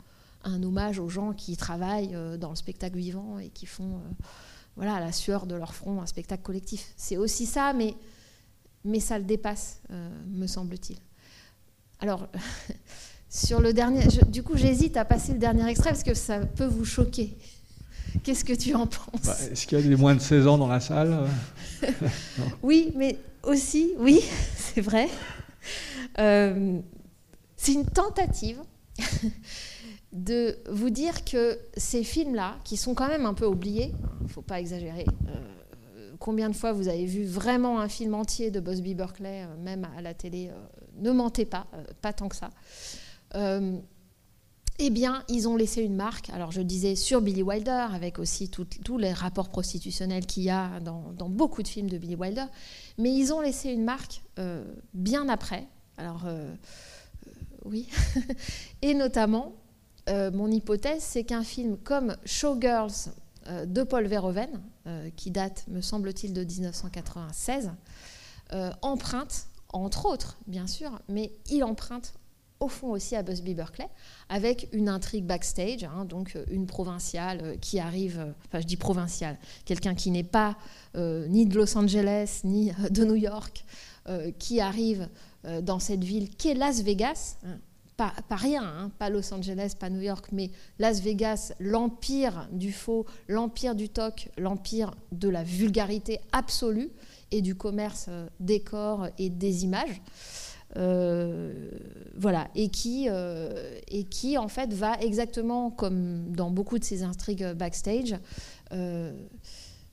un 0.44 0.62
hommage 0.62 0.98
aux 0.98 1.08
gens 1.08 1.32
qui 1.32 1.56
travaillent 1.56 2.16
dans 2.38 2.50
le 2.50 2.56
spectacle 2.56 2.96
vivant 2.96 3.38
et 3.38 3.50
qui 3.50 3.66
font, 3.66 4.00
voilà, 4.76 4.94
à 4.94 5.00
la 5.00 5.12
sueur 5.12 5.46
de 5.46 5.54
leur 5.54 5.74
front, 5.74 6.00
un 6.00 6.06
spectacle 6.06 6.42
collectif. 6.42 6.94
C'est 6.96 7.16
aussi 7.16 7.44
ça, 7.44 7.74
mais 7.74 9.00
ça 9.00 9.18
le 9.18 9.24
dépasse, 9.24 9.82
me 10.28 10.46
semble-t-il. 10.46 10.98
Alors. 12.00 12.28
Sur 13.32 13.60
le 13.60 13.72
dernier, 13.72 14.04
du 14.26 14.42
coup, 14.42 14.56
j'hésite 14.56 14.96
à 14.96 15.04
passer 15.04 15.32
le 15.32 15.38
dernier 15.38 15.64
extrait 15.68 15.90
parce 15.90 16.02
que 16.02 16.14
ça 16.14 16.40
peut 16.40 16.66
vous 16.66 16.84
choquer. 16.84 17.38
Qu'est-ce 18.22 18.44
que 18.44 18.52
tu 18.52 18.74
en 18.74 18.86
penses 18.86 19.22
bah, 19.24 19.36
Est-ce 19.50 19.66
qu'il 19.66 19.78
y 19.78 19.82
a 19.82 19.88
des 19.88 19.96
moins 19.96 20.14
de 20.14 20.20
16 20.20 20.46
ans 20.46 20.58
dans 20.58 20.68
la 20.68 20.80
salle? 20.80 21.26
Oui, 22.62 22.92
mais 22.96 23.18
aussi, 23.42 23.92
oui, 23.98 24.20
c'est 24.56 24.80
vrai. 24.80 25.08
Euh, 26.18 26.78
c'est 27.56 27.72
une 27.72 27.86
tentative 27.86 28.58
de 30.12 30.58
vous 30.70 30.90
dire 30.90 31.24
que 31.24 31.58
ces 31.76 32.04
films-là, 32.04 32.56
qui 32.64 32.76
sont 32.76 32.94
quand 32.94 33.08
même 33.08 33.26
un 33.26 33.34
peu 33.34 33.46
oubliés, 33.46 33.92
il 34.20 34.24
ne 34.24 34.28
faut 34.28 34.42
pas 34.42 34.60
exagérer, 34.60 35.06
euh, 35.28 36.12
combien 36.18 36.50
de 36.50 36.56
fois 36.56 36.72
vous 36.72 36.88
avez 36.88 37.06
vu 37.06 37.24
vraiment 37.24 37.80
un 37.80 37.88
film 37.88 38.14
entier 38.14 38.50
de 38.50 38.60
Busby 38.60 38.94
Berkeley, 38.94 39.44
euh, 39.44 39.56
même 39.62 39.88
à 39.96 40.02
la 40.02 40.12
télé, 40.12 40.50
ne 40.98 41.12
mentez 41.12 41.46
pas, 41.46 41.66
pas 42.02 42.12
tant 42.12 42.28
que 42.28 42.36
ça 42.36 42.50
eh 44.82 44.88
bien, 44.88 45.24
ils 45.28 45.46
ont 45.46 45.56
laissé 45.56 45.82
une 45.82 45.94
marque. 45.94 46.30
Alors, 46.30 46.52
je 46.52 46.62
disais 46.62 46.96
sur 46.96 47.20
Billy 47.20 47.42
Wilder, 47.42 47.88
avec 47.92 48.18
aussi 48.18 48.48
tous 48.48 48.96
les 48.96 49.12
rapports 49.12 49.50
prostitutionnels 49.50 50.24
qu'il 50.24 50.42
y 50.42 50.50
a 50.50 50.80
dans, 50.80 51.28
beaucoup 51.28 51.62
de 51.62 51.68
films 51.68 51.90
de 51.90 51.98
Billy 51.98 52.16
Wilder, 52.16 52.46
mais 52.96 53.14
ils 53.14 53.32
ont 53.34 53.42
laissé 53.42 53.70
une 53.70 53.84
marque 53.84 54.22
euh, 54.38 54.64
bien 54.94 55.28
après. 55.28 55.66
Alors, 55.98 56.22
euh, 56.24 56.50
euh, 57.26 57.30
oui. 57.66 57.88
Et 58.82 58.94
notamment, 58.94 59.52
mon 60.08 60.50
hypothèse, 60.50 61.02
c'est 61.02 61.24
qu'un 61.24 61.44
film 61.44 61.76
comme 61.76 62.16
Showgirls 62.24 63.12
de 63.66 63.82
Paul 63.84 64.06
Verhoeven, 64.06 64.60
qui 65.14 65.30
date, 65.30 65.66
me 65.68 65.82
semble-t-il, 65.82 66.32
de 66.32 66.42
1996, 66.42 67.70
emprunte, 68.82 69.46
entre 69.68 70.06
autres, 70.06 70.38
bien 70.48 70.66
sûr, 70.66 70.98
mais 71.08 71.30
il 71.48 71.62
emprunte 71.62 72.14
au 72.60 72.68
fond 72.68 72.90
aussi 72.90 73.16
à 73.16 73.22
Busby 73.22 73.54
Berkeley, 73.54 73.88
avec 74.28 74.68
une 74.72 74.88
intrigue 74.88 75.24
backstage, 75.24 75.84
hein, 75.84 76.04
donc 76.04 76.36
une 76.50 76.66
provinciale 76.66 77.56
qui 77.60 77.80
arrive, 77.80 78.34
enfin 78.46 78.60
je 78.60 78.66
dis 78.66 78.76
provinciale, 78.76 79.38
quelqu'un 79.64 79.94
qui 79.94 80.10
n'est 80.10 80.22
pas 80.22 80.56
ni 80.94 81.46
de 81.46 81.56
Los 81.56 81.76
Angeles 81.76 82.40
ni 82.44 82.72
de 82.90 83.04
New 83.04 83.14
York, 83.14 83.64
qui 84.38 84.60
arrive 84.60 85.08
dans 85.62 85.78
cette 85.78 86.04
ville 86.04 86.28
qu'est 86.36 86.54
Las 86.54 86.82
Vegas. 86.82 87.36
Hein, 87.46 87.58
pas, 88.28 88.36
rien, 88.36 88.62
hein, 88.62 88.90
pas 88.98 89.10
Los 89.10 89.32
Angeles, 89.32 89.74
pas 89.78 89.90
New 89.90 90.00
York, 90.00 90.28
mais 90.32 90.50
Las 90.78 91.00
Vegas, 91.00 91.52
l'empire 91.60 92.48
du 92.50 92.72
faux, 92.72 93.04
l'empire 93.28 93.74
du 93.74 93.88
toc, 93.88 94.30
l'empire 94.38 94.94
de 95.12 95.28
la 95.28 95.42
vulgarité 95.42 96.20
absolue 96.32 96.90
et 97.30 97.42
du 97.42 97.54
commerce 97.54 98.06
euh, 98.08 98.26
des 98.40 98.60
corps 98.60 99.08
et 99.18 99.28
des 99.28 99.64
images. 99.64 100.00
Euh, 100.76 101.70
voilà, 102.16 102.48
et 102.54 102.68
qui, 102.68 103.06
euh, 103.08 103.78
et 103.88 104.04
qui 104.04 104.38
en 104.38 104.48
fait 104.48 104.72
va 104.72 105.00
exactement 105.00 105.70
comme 105.70 106.30
dans 106.30 106.50
beaucoup 106.50 106.78
de 106.78 106.84
ces 106.84 107.02
intrigues 107.02 107.52
backstage, 107.54 108.16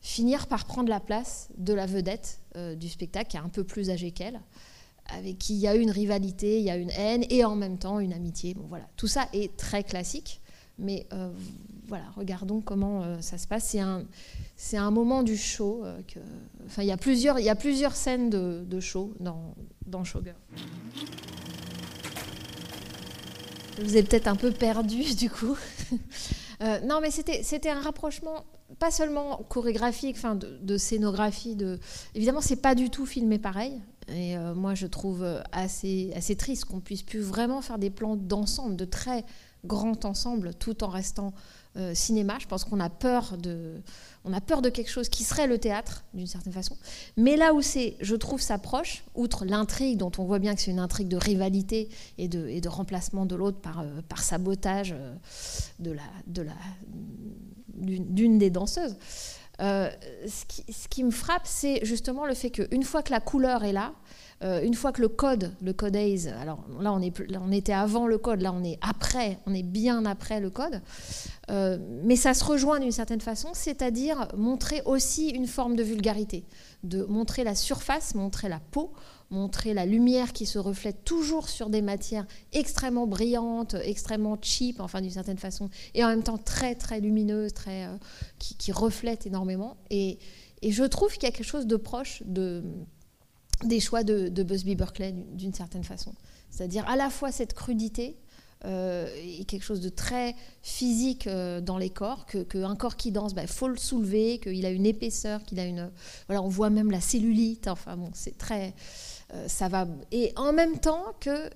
finir 0.02 0.48
par 0.48 0.66
prendre 0.66 0.90
la 0.90 1.00
place 1.00 1.50
de 1.58 1.74
la 1.74 1.86
vedette 1.86 2.40
du 2.78 2.90
spectacle, 2.90 3.30
qui 3.30 3.38
est 3.38 3.42
un 3.42 3.50
peu 3.50 3.64
plus 3.64 3.90
âgée 3.90 4.12
qu'elle 4.12 4.40
avec 5.10 5.38
qui 5.38 5.54
il 5.54 5.60
y 5.60 5.68
a 5.68 5.76
une 5.76 5.92
rivalité, 5.92 6.60
il 6.60 6.66
y 6.66 6.70
a 6.70 6.78
une 6.78 6.92
haine 6.92 7.26
et 7.30 7.44
en 7.46 7.56
même 7.56 7.78
temps 7.78 8.00
une 8.00 8.14
amitié. 8.14 8.54
Bon, 8.54 8.66
voilà. 8.68 8.86
Tout 8.96 9.08
ça 9.08 9.28
est 9.34 9.56
très 9.58 9.84
classique, 9.84 10.42
mais 10.78 11.08
euh, 11.14 11.32
voilà, 11.88 12.06
regardons 12.16 12.62
comment 12.62 13.04
euh, 13.04 13.22
ça 13.22 13.38
se 13.38 13.48
passe. 13.48 13.66
C'est 13.66 13.80
un, 13.80 14.06
c'est 14.56 14.78
un 14.78 14.92
moment 14.92 15.24
du 15.24 15.38
show. 15.38 15.84
Euh, 15.86 16.02
il 16.78 16.84
y, 16.84 16.92
a 16.92 16.98
plusieurs, 16.98 17.40
il 17.40 17.46
y 17.46 17.50
a 17.50 17.56
plusieurs 17.56 17.96
scènes 17.96 18.30
de, 18.30 18.64
de 18.68 18.80
show 18.80 19.14
dans, 19.20 19.56
dans 19.88 20.04
Showgirl. 20.04 20.36
Je 23.78 23.84
vous 23.84 23.98
ai 23.98 24.04
peut-être 24.04 24.28
un 24.28 24.36
peu 24.36 24.52
perdu 24.52 25.04
du 25.16 25.30
coup. 25.30 25.58
non, 26.62 27.00
mais 27.02 27.12
c'était, 27.12 27.70
un 27.70 27.82
rapprochement 27.82 28.46
pas 28.80 28.92
seulement 28.92 29.38
chorégraphique, 29.50 30.16
enfin 30.18 30.36
de, 30.36 30.78
scénographie. 30.78 31.56
De... 31.56 31.80
Évidemment, 32.16 32.42
c'est 32.42 32.62
pas 32.62 32.76
du 32.76 32.90
tout 32.90 33.06
filmé 33.06 33.40
pareil. 33.40 33.82
Et 34.10 34.38
euh, 34.38 34.54
moi, 34.54 34.74
je 34.74 34.88
trouve 34.88 35.26
assez, 35.52 36.12
assez 36.16 36.36
triste 36.36 36.66
qu'on 36.66 36.80
puisse 36.80 37.04
plus 37.04 37.20
vraiment 37.20 37.62
faire 37.62 37.78
des 37.78 37.90
plans 37.90 38.16
d'ensemble, 38.16 38.76
de 38.76 38.86
très 38.86 39.26
grand 39.66 40.06
ensemble, 40.06 40.54
tout 40.54 40.84
en 40.84 40.88
restant 40.88 41.34
euh, 41.78 41.94
cinéma. 41.94 42.38
Je 42.40 42.48
pense 42.48 42.64
qu'on 42.64 42.80
a 42.80 42.90
peur 42.90 43.38
de, 43.38 43.82
on 44.26 44.34
a 44.34 44.42
peur 44.42 44.62
de 44.62 44.70
quelque 44.70 44.90
chose 44.90 45.10
qui 45.10 45.24
serait 45.24 45.48
le 45.48 45.58
théâtre 45.58 46.04
d'une 46.14 46.28
certaine 46.28 46.54
façon. 46.54 46.78
Mais 47.16 47.38
là 47.38 47.54
où 47.54 47.62
c'est, 47.62 47.96
je 48.02 48.16
trouve 48.16 48.42
ça 48.42 48.58
proche, 48.58 49.04
outre 49.16 49.46
l'intrigue 49.46 49.98
dont 49.98 50.12
on 50.18 50.26
voit 50.26 50.40
bien 50.40 50.56
que 50.56 50.62
c'est 50.62 50.72
une 50.72 50.80
intrigue 50.80 51.08
de 51.08 51.18
rivalité 51.18 51.90
et 52.18 52.28
de, 52.28 52.48
et 52.48 52.62
de 52.62 52.70
remplacement 52.70 53.26
de 53.26 53.36
l'autre 53.36 53.60
par, 53.60 53.80
euh, 53.80 54.02
par 54.10 54.24
sabotage 54.24 54.96
de 55.80 55.92
la, 55.92 56.04
de 56.28 56.42
la, 56.42 56.54
d'une 57.76 58.38
des 58.38 58.50
danseuses. 58.50 58.98
Euh, 59.60 59.90
ce, 60.28 60.88
qui, 60.88 61.04
me 61.04 61.10
frappe, 61.10 61.46
c'est 61.46 61.84
justement 61.84 62.26
le 62.26 62.36
fait 62.36 62.52
qu'une 62.52 62.84
fois 62.84 63.02
que 63.02 63.12
la 63.12 63.20
couleur 63.20 63.64
est 63.64 63.72
là, 63.72 63.94
euh, 64.44 64.62
une 64.62 64.76
fois 64.76 64.92
que 64.92 65.02
le 65.02 65.08
code, 65.08 65.52
le 65.64 65.74
code 65.74 65.96
ACE, 65.96 66.28
alors 66.28 66.64
là 66.80 66.94
on 66.94 67.52
était 67.52 67.74
avant 67.74 68.06
le 68.06 68.20
code, 68.20 68.42
là 68.42 68.54
on 68.54 68.64
est 68.64 68.78
après, 68.82 69.40
on 69.48 69.54
est 69.54 69.64
bien 69.64 70.06
après 70.06 70.40
le 70.40 70.52
code, 70.52 70.82
euh, 71.50 71.80
mais 72.04 72.16
ça 72.16 72.36
se 72.36 72.44
rejoint 72.44 72.80
d'une 72.80 72.92
certaine 72.92 73.22
façon, 73.22 73.50
c'est-à-dire 73.54 74.28
montrer 74.38 74.84
aussi 74.86 75.30
une 75.30 75.48
forme 75.48 75.76
de 75.76 75.82
vulgarité, 75.82 76.46
de 76.84 77.04
montrer 77.06 77.44
la 77.44 77.56
surface, 77.56 78.14
montrer 78.14 78.48
la 78.48 78.60
peau, 78.60 78.92
montrer 79.32 79.74
la 79.74 79.88
lumière 79.88 80.34
qui 80.34 80.46
se 80.46 80.60
reflète 80.60 81.04
toujours 81.04 81.50
sur 81.50 81.72
des 81.72 81.82
matières 81.82 82.28
extrêmement 82.54 83.08
brillantes, 83.08 83.76
extrêmement 83.84 84.38
cheap, 84.40 84.80
enfin 84.82 85.02
d'une 85.02 85.10
certaine 85.10 85.40
façon, 85.40 85.72
et 85.96 86.04
en 86.04 86.10
même 86.10 86.24
temps 86.24 86.38
très 86.38 86.76
très 86.76 87.00
lumineuses, 87.00 87.54
très, 87.54 87.86
euh, 87.86 87.98
qui, 88.38 88.56
qui, 88.56 88.72
reflètent 88.72 89.26
énormément. 89.26 89.78
Et, 89.90 90.20
et 90.62 90.72
je 90.72 90.84
trouve 90.84 91.12
qu'il 91.14 91.24
y 91.24 91.28
a 91.28 91.32
quelque 91.32 91.44
chose 91.44 91.66
de 91.66 91.76
proche 91.76 92.22
de, 92.26 92.64
des 93.64 93.80
choix 93.80 94.04
de, 94.04 94.44
Busby 94.44 94.76
Berkeley 94.76 95.14
d'une 95.34 95.54
certaine 95.54 95.84
façon. 95.84 96.14
C'est-à-dire 96.50 96.88
à 96.88 96.96
la 96.96 97.10
fois 97.10 97.32
cette 97.32 97.54
crudité, 97.54 98.18
euh, 98.66 99.08
et 99.24 99.46
quelque 99.46 99.64
chose 99.64 99.82
de 99.82 99.90
très 99.90 100.36
physique 100.64 101.28
euh, 101.28 101.62
dans 101.62 101.78
les 101.78 101.92
corps, 101.92 102.26
qu'un 102.26 102.76
corps 102.76 102.96
qui 102.96 103.12
danse, 103.12 103.34
il 103.34 103.36
bah, 103.36 103.48
faut 103.48 103.68
le 103.68 103.78
soulever, 103.78 104.40
qu'il 104.40 104.66
a 104.66 104.72
une 104.72 104.86
épaisseur, 104.86 105.44
qu'il 105.44 105.60
a 105.60 105.66
une... 105.66 105.92
Voilà, 106.28 106.42
on 106.42 106.48
voit 106.48 106.72
même 106.72 106.90
la 106.90 107.02
cellulite, 107.02 107.68
enfin 107.68 107.96
bon, 107.98 108.10
c'est 108.14 108.38
très... 108.38 108.74
Euh, 109.34 109.48
ça 109.48 109.68
va. 109.68 109.88
Et 110.12 110.32
en 110.36 110.54
même 110.54 110.80
temps 110.80 111.04
que. 111.20 111.50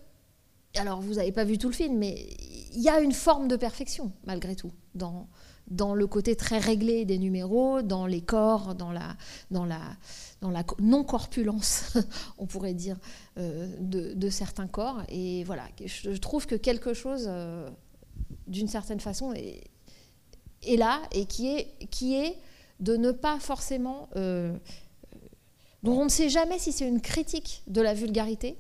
Alors, 0.76 1.02
vous 1.02 1.16
n'avez 1.16 1.32
pas 1.32 1.44
vu 1.44 1.58
tout 1.58 1.68
le 1.68 1.74
film, 1.74 1.98
mais 1.98 2.28
il 2.74 2.82
y 2.82 2.90
a 2.90 3.00
une 3.02 3.12
forme 3.12 3.48
de 3.48 3.56
perfection, 3.56 4.12
malgré 4.26 4.56
tout, 4.56 4.72
dans, 4.96 5.28
dans 5.72 5.96
le 5.96 6.06
côté 6.06 6.36
très 6.36 6.60
réglé 6.60 7.06
des 7.06 7.18
numéros, 7.18 7.82
dans 7.82 8.06
les 8.06 8.22
corps, 8.22 8.76
dans 8.76 8.92
la, 8.92 9.16
non-corpulence, 10.80 11.98
on 12.38 12.46
pourrait 12.46 12.76
dire, 12.76 12.98
euh, 13.40 13.68
de, 13.80 14.30
certains 14.30 14.68
corps. 14.68 15.02
Et 15.10 15.44
voilà, 15.46 15.64
je 15.84 16.12
trouve 16.18 16.46
que 16.46 16.56
quelque 16.56 16.94
chose, 16.94 17.26
euh, 17.28 17.68
d'une 18.48 18.68
certaine 18.68 19.00
façon, 19.00 19.34
est, 19.34 19.64
là 20.78 21.02
et 21.12 21.26
qui 21.26 21.48
est, 21.48 21.74
qui 21.90 22.16
est 22.16 22.38
de 22.80 22.96
ne 22.96 23.12
pas 23.12 23.40
forcément 23.40 24.10
donc 25.84 26.00
on 26.00 26.06
ne 26.06 26.10
sait 26.10 26.30
jamais 26.30 26.60
si 26.60 26.72
c'est 26.72 26.88
une 26.88 27.02
critique 27.02 27.64
de 27.68 27.82
la 27.82 27.94
vulgarité, 27.94 28.56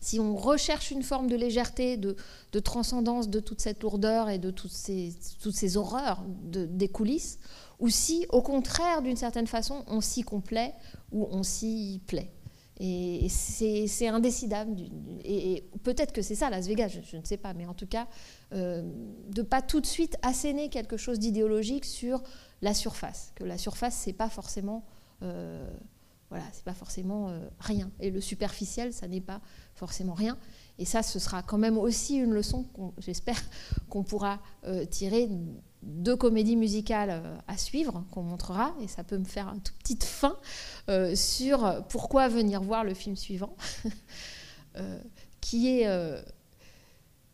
si 0.00 0.18
on 0.18 0.34
recherche 0.34 0.90
une 0.90 1.02
forme 1.02 1.28
de 1.28 1.36
légèreté, 1.36 1.96
de, 1.96 2.16
transcendance 2.60 3.28
de 3.28 3.40
toute 3.40 3.60
cette 3.60 3.82
lourdeur 3.82 4.28
et 4.28 4.38
de 4.38 4.50
toutes 4.50 4.70
ces, 4.70 5.76
horreurs 5.76 6.24
des 6.26 6.88
coulisses, 6.88 7.38
ou 7.78 7.88
si, 7.88 8.26
au 8.30 8.42
contraire, 8.42 9.02
d'une 9.02 9.16
certaine 9.16 9.46
façon, 9.46 9.84
on 9.86 10.00
s'y 10.00 10.22
complaît 10.22 10.74
ou 11.12 11.28
on 11.30 11.42
s'y 11.42 12.00
plaît. 12.06 12.32
Et 12.82 13.28
c'est 13.28 14.08
indécidable. 14.08 14.74
Et, 15.22 15.68
peut-être 15.82 16.12
que 16.12 16.22
c'est 16.22 16.34
ça, 16.34 16.48
Las 16.48 16.66
Vegas, 16.66 16.88
je, 16.88 17.16
ne 17.18 17.24
sais 17.24 17.36
pas. 17.36 17.52
Mais 17.52 17.66
en 17.66 17.74
tout 17.74 17.86
cas, 17.86 18.08
euh, 18.54 18.82
de 19.28 19.42
pas 19.42 19.60
tout 19.60 19.82
de 19.82 19.86
suite 19.86 20.16
asséner 20.22 20.70
quelque 20.70 20.96
chose 20.96 21.18
d'idéologique 21.18 21.84
sur 21.84 22.22
la 22.62 22.72
surface. 22.72 23.32
Que 23.34 23.44
la 23.44 23.58
surface, 23.58 23.94
c'est 23.94 24.14
pas 24.14 24.30
forcément... 24.30 24.86
Euh, 25.22 25.70
voilà, 26.30 26.44
c'est 26.52 26.64
pas 26.64 26.74
forcément 26.74 27.28
euh, 27.28 27.40
rien. 27.58 27.90
Et 28.00 28.10
le 28.10 28.20
superficiel, 28.20 28.94
ça 28.94 29.08
n'est 29.08 29.20
pas 29.20 29.42
forcément 29.80 30.12
rien. 30.12 30.36
Et 30.78 30.84
ça, 30.84 31.02
ce 31.02 31.18
sera 31.18 31.42
quand 31.42 31.56
même 31.56 31.78
aussi 31.78 32.16
une 32.16 32.32
leçon, 32.32 32.66
j'espère, 32.98 33.42
qu'on 33.88 34.02
pourra 34.02 34.40
euh, 34.64 34.84
tirer 34.84 35.28
de 35.82 36.12
comédies 36.12 36.56
musicales 36.56 37.10
euh, 37.10 37.36
à 37.48 37.56
suivre, 37.56 38.04
qu'on 38.10 38.22
montrera, 38.22 38.74
et 38.82 38.88
ça 38.88 39.04
peut 39.04 39.16
me 39.16 39.24
faire 39.24 39.48
une 39.48 39.62
toute 39.62 39.76
petite 39.78 40.04
fin 40.04 40.36
sur 41.14 41.84
pourquoi 41.88 42.28
venir 42.28 42.62
voir 42.62 42.84
le 42.84 42.94
film 42.94 43.16
suivant, 43.16 43.56
qui 45.40 45.68
est, 45.68 45.86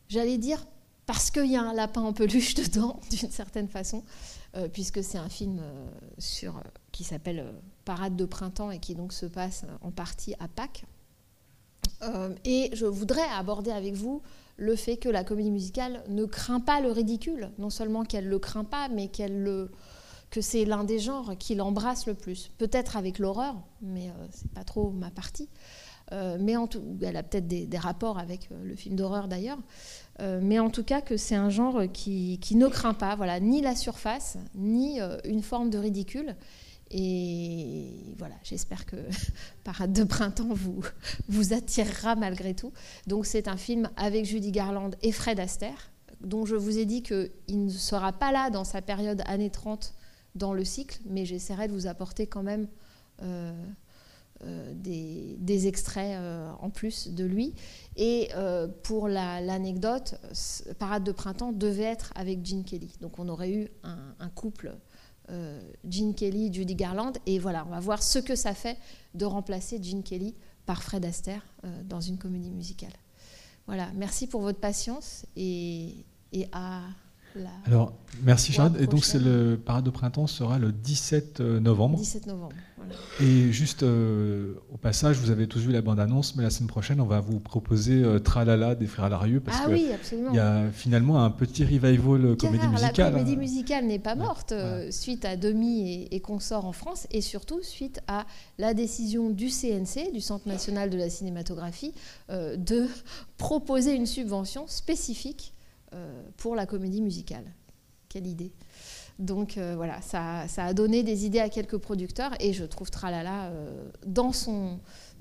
j'allais 0.09 0.39
dire, 0.39 0.65
parce 1.07 1.31
qu'il 1.31 1.51
y 1.51 1.57
a 1.57 1.63
un 1.63 1.73
lapin 1.73 2.03
en 2.03 2.13
peluche 2.13 2.55
dedans, 2.65 3.01
d'une 3.11 3.31
certaine 3.31 3.69
façon, 3.69 4.05
puisque 4.73 5.03
c'est 5.03 5.19
un 5.19 5.29
film 5.29 5.61
sur, 6.19 6.63
qui 6.93 7.03
s'appelle 7.03 7.47
parade 7.85 8.15
de 8.15 8.27
printemps 8.27 8.71
et 8.71 8.79
qui 8.79 8.95
donc 8.95 9.13
se 9.13 9.27
passe 9.27 9.65
en 9.81 9.91
partie 9.91 10.35
à 10.39 10.49
Pâques. 10.49 10.85
Euh, 12.03 12.31
et 12.45 12.71
je 12.75 12.87
voudrais 12.87 13.27
aborder 13.37 13.71
avec 13.71 13.95
vous 13.95 14.23
le 14.57 14.77
fait 14.77 14.97
que 14.97 15.09
la 15.09 15.25
comédie 15.25 15.51
musicale 15.51 16.03
ne 16.09 16.25
craint 16.25 16.61
pas 16.61 16.81
le 16.81 16.91
ridicule, 16.91 17.51
non 17.59 17.71
seulement 17.71 18.05
qu'elle 18.05 18.29
le 18.29 18.39
craint 18.39 18.65
pas, 18.65 18.89
mais 18.89 19.11
le, 19.29 19.71
que 20.31 20.41
c'est 20.41 20.65
l'un 20.65 20.85
des 20.85 20.99
genres 20.99 21.37
qui 21.39 21.55
l'embrasse 21.55 22.07
le 22.07 22.15
plus. 22.15 22.51
Peut-être 22.59 22.97
avec 22.97 23.19
l'horreur, 23.19 23.57
mais 23.83 24.09
euh, 24.09 24.27
c'est 24.31 24.51
pas 24.53 24.65
trop 24.65 24.91
ma 24.91 25.11
partie. 25.11 25.49
Euh, 26.13 26.39
mais 26.41 26.57
en 26.57 26.69
tout, 26.69 26.83
elle 27.03 27.17
a 27.17 27.23
peut-être 27.23 27.49
des, 27.49 27.69
rapports 27.79 28.19
avec 28.19 28.49
le 28.63 28.77
film 28.77 28.95
d'horreur 28.95 29.27
d'ailleurs. 29.27 29.59
mais 30.21 30.61
en 30.61 30.71
tout 30.71 30.85
cas 30.85 31.01
que 31.01 31.17
c'est 31.17 31.35
un 31.35 31.51
genre 31.51 31.83
qui, 31.93 32.39
qui, 32.41 32.55
ne 32.55 32.69
craint 32.69 32.95
pas, 32.95 33.17
voilà, 33.17 33.41
ni 33.41 33.61
la 33.61 33.75
surface, 33.75 34.39
ni 34.55 35.01
une 35.25 35.43
forme 35.43 35.69
de 35.69 35.79
ridicule, 35.79 36.37
et 36.91 38.15
voilà, 38.17 38.35
j'espère 38.45 38.87
que 38.87 38.97
Parade 39.65 39.93
de 39.93 40.05
printemps 40.05 40.53
vous, 40.53 40.83
vous 41.29 41.53
attirera 41.53 42.15
malgré 42.15 42.55
tout. 42.55 42.73
Donc 43.07 43.27
c'est 43.27 43.49
un 43.49 43.57
film 43.57 43.91
avec 43.97 44.25
Judy 44.25 44.53
Garland 44.53 44.91
et 45.03 45.13
Fred 45.13 45.41
Astaire, 45.41 45.91
dont 46.21 46.47
je 46.47 46.55
vous 46.55 46.79
ai 46.79 46.85
dit 46.85 47.03
qu'il 47.03 47.31
ne 47.49 47.71
sera 47.71 48.13
pas 48.13 48.33
là 48.33 48.51
dans 48.51 48.65
sa 48.65 48.83
période 48.83 49.23
années 49.27 49.51
30 49.51 49.95
dans 50.37 50.53
le 50.53 50.65
cycle, 50.65 51.01
mais 51.07 51.25
j'essaierai 51.25 51.69
de 51.69 51.73
vous 51.73 51.87
apporter 51.87 52.27
quand 52.27 52.43
même 52.43 52.69
euh, 53.23 53.53
euh, 54.45 54.75
des, 54.75 55.67
extraits 55.67 56.19
euh, 56.19 56.51
en 56.61 56.69
plus 56.69 57.09
de 57.09 57.25
lui. 57.25 57.55
Et 57.97 58.29
pour 58.83 59.09
l'anecdote, 59.09 60.17
Parade 60.79 61.05
de 61.05 61.13
printemps 61.13 61.53
devait 61.53 61.85
être 61.85 62.13
avec 62.15 62.45
Gene 62.45 62.65
Kelly. 62.65 62.93
Donc 63.01 63.19
on 63.19 63.29
aurait 63.29 63.51
eu 63.51 63.69
un, 63.83 64.29
couple 64.29 64.77
Gene 65.89 66.15
Kelly, 66.15 66.53
Judy 66.53 66.75
Garland. 66.75 67.13
Et 67.27 67.39
voilà, 67.39 67.65
on 67.67 67.71
va 67.71 67.81
voir 67.81 68.03
ce 68.03 68.19
que 68.19 68.37
ça 68.37 68.55
fait 68.55 68.79
de 69.15 69.25
remplacer 69.25 69.83
Gene 69.83 70.03
Kelly 70.03 70.35
par 70.67 70.83
Fred 70.83 71.05
Astaire 71.05 71.43
euh, 71.65 71.83
dans 71.85 72.01
une 72.01 72.19
comédie 72.19 72.51
musicale. 72.51 72.93
voilà, 73.67 73.89
merci 73.95 74.27
pour 74.27 74.41
votre 74.41 74.61
patience 74.61 75.27
et 75.37 76.05
à 76.53 76.83
alors, 77.67 77.93
merci 78.23 78.53
Charlotte. 78.53 78.81
Et 78.81 78.87
donc, 78.87 79.05
c'est 79.05 79.19
le 79.19 79.57
parade 79.57 79.85
de 79.85 79.91
printemps 79.91 80.27
sera 80.27 80.59
le 80.59 80.73
17 80.73 81.41
euh, 81.41 81.61
novembre. 81.61 81.99
17 81.99 82.27
novembre. 82.27 82.55
Et 83.21 83.51
juste 83.51 83.83
euh, 83.83 84.55
au 84.73 84.77
passage, 84.77 85.19
vous 85.19 85.33
avez 85.33 85.49
tous 85.49 85.59
vu 85.59 85.73
la 85.73 85.83
bande-annonce, 85.83 86.37
mais 86.37 86.45
la 86.45 86.51
semaine 86.51 86.69
prochaine, 86.69 87.01
on 87.01 87.07
va 87.07 87.19
vous 87.19 87.41
proposer 87.41 88.05
euh, 88.05 88.21
Tralala 88.21 88.77
des 88.77 88.87
Frères 88.87 89.09
Larieux. 89.09 89.41
Parce 89.41 89.59
ah 89.65 89.69
oui, 89.69 89.91
absolument. 89.93 90.31
Il 90.31 90.37
y 90.37 90.39
a 90.39 90.71
finalement 90.71 91.25
un 91.25 91.31
petit 91.31 91.65
revival 91.65 92.37
comédie 92.37 92.69
musicale. 92.69 93.13
La 93.13 93.19
comédie 93.19 93.37
musicale 93.37 93.87
n'est 93.87 93.99
pas 93.99 94.15
morte 94.15 94.55
suite 94.91 95.25
à 95.25 95.37
Demi 95.37 95.91
et, 95.91 96.15
et 96.15 96.21
Consort 96.21 96.65
en 96.65 96.73
France 96.73 97.09
et 97.11 97.21
surtout 97.21 97.61
suite 97.63 98.01
à 98.07 98.25
la 98.59 98.73
décision 98.73 99.31
du 99.31 99.49
CNC, 99.49 100.13
du 100.13 100.21
Centre 100.21 100.47
national 100.47 100.89
de 100.89 100.97
la 100.97 101.11
cinématographie, 101.11 101.93
de 102.29 102.87
proposer 103.37 103.95
une 103.95 104.07
subvention 104.07 104.67
spécifique 104.69 105.55
euh, 105.55 105.56
pour 106.37 106.55
la 106.55 106.67
comédie 106.67 107.01
musicale. 107.01 107.45
Quelle 108.09 108.27
idée 108.27 108.53
donc 109.19 109.57
euh, 109.57 109.75
voilà, 109.77 110.01
ça, 110.03 110.47
a 110.59 110.75
donné 110.75 111.03
des 111.03 111.25
idées 111.25 111.41
à 111.41 111.49
quelques 111.49 111.79
producteurs 111.79 112.33
et 112.39 112.53
je 112.53 112.65
trouve 112.65 112.91
Tralala 112.91 113.47
euh, 113.47 113.89
dans, 114.05 114.33
son, 114.33 114.79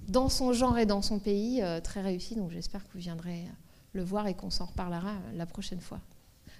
dans 0.09 0.27
son 0.27 0.51
genre 0.51 0.77
et 0.77 0.85
dans 0.85 1.01
son 1.01 1.19
pays 1.19 1.63
très 1.83 2.01
réussi. 2.01 2.35
Donc 2.35 2.51
j'espère 2.51 2.83
que 2.83 2.93
vous 2.93 2.99
viendrez 2.99 3.45
le 3.93 4.03
voir 4.03 4.27
et 4.27 4.33
qu'on 4.33 4.49
s'en 4.49 4.65
reparlera 4.65 5.13
la 5.33 5.45
prochaine 5.45 5.79
fois. 5.79 5.99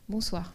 Bonsoir. 0.07 0.53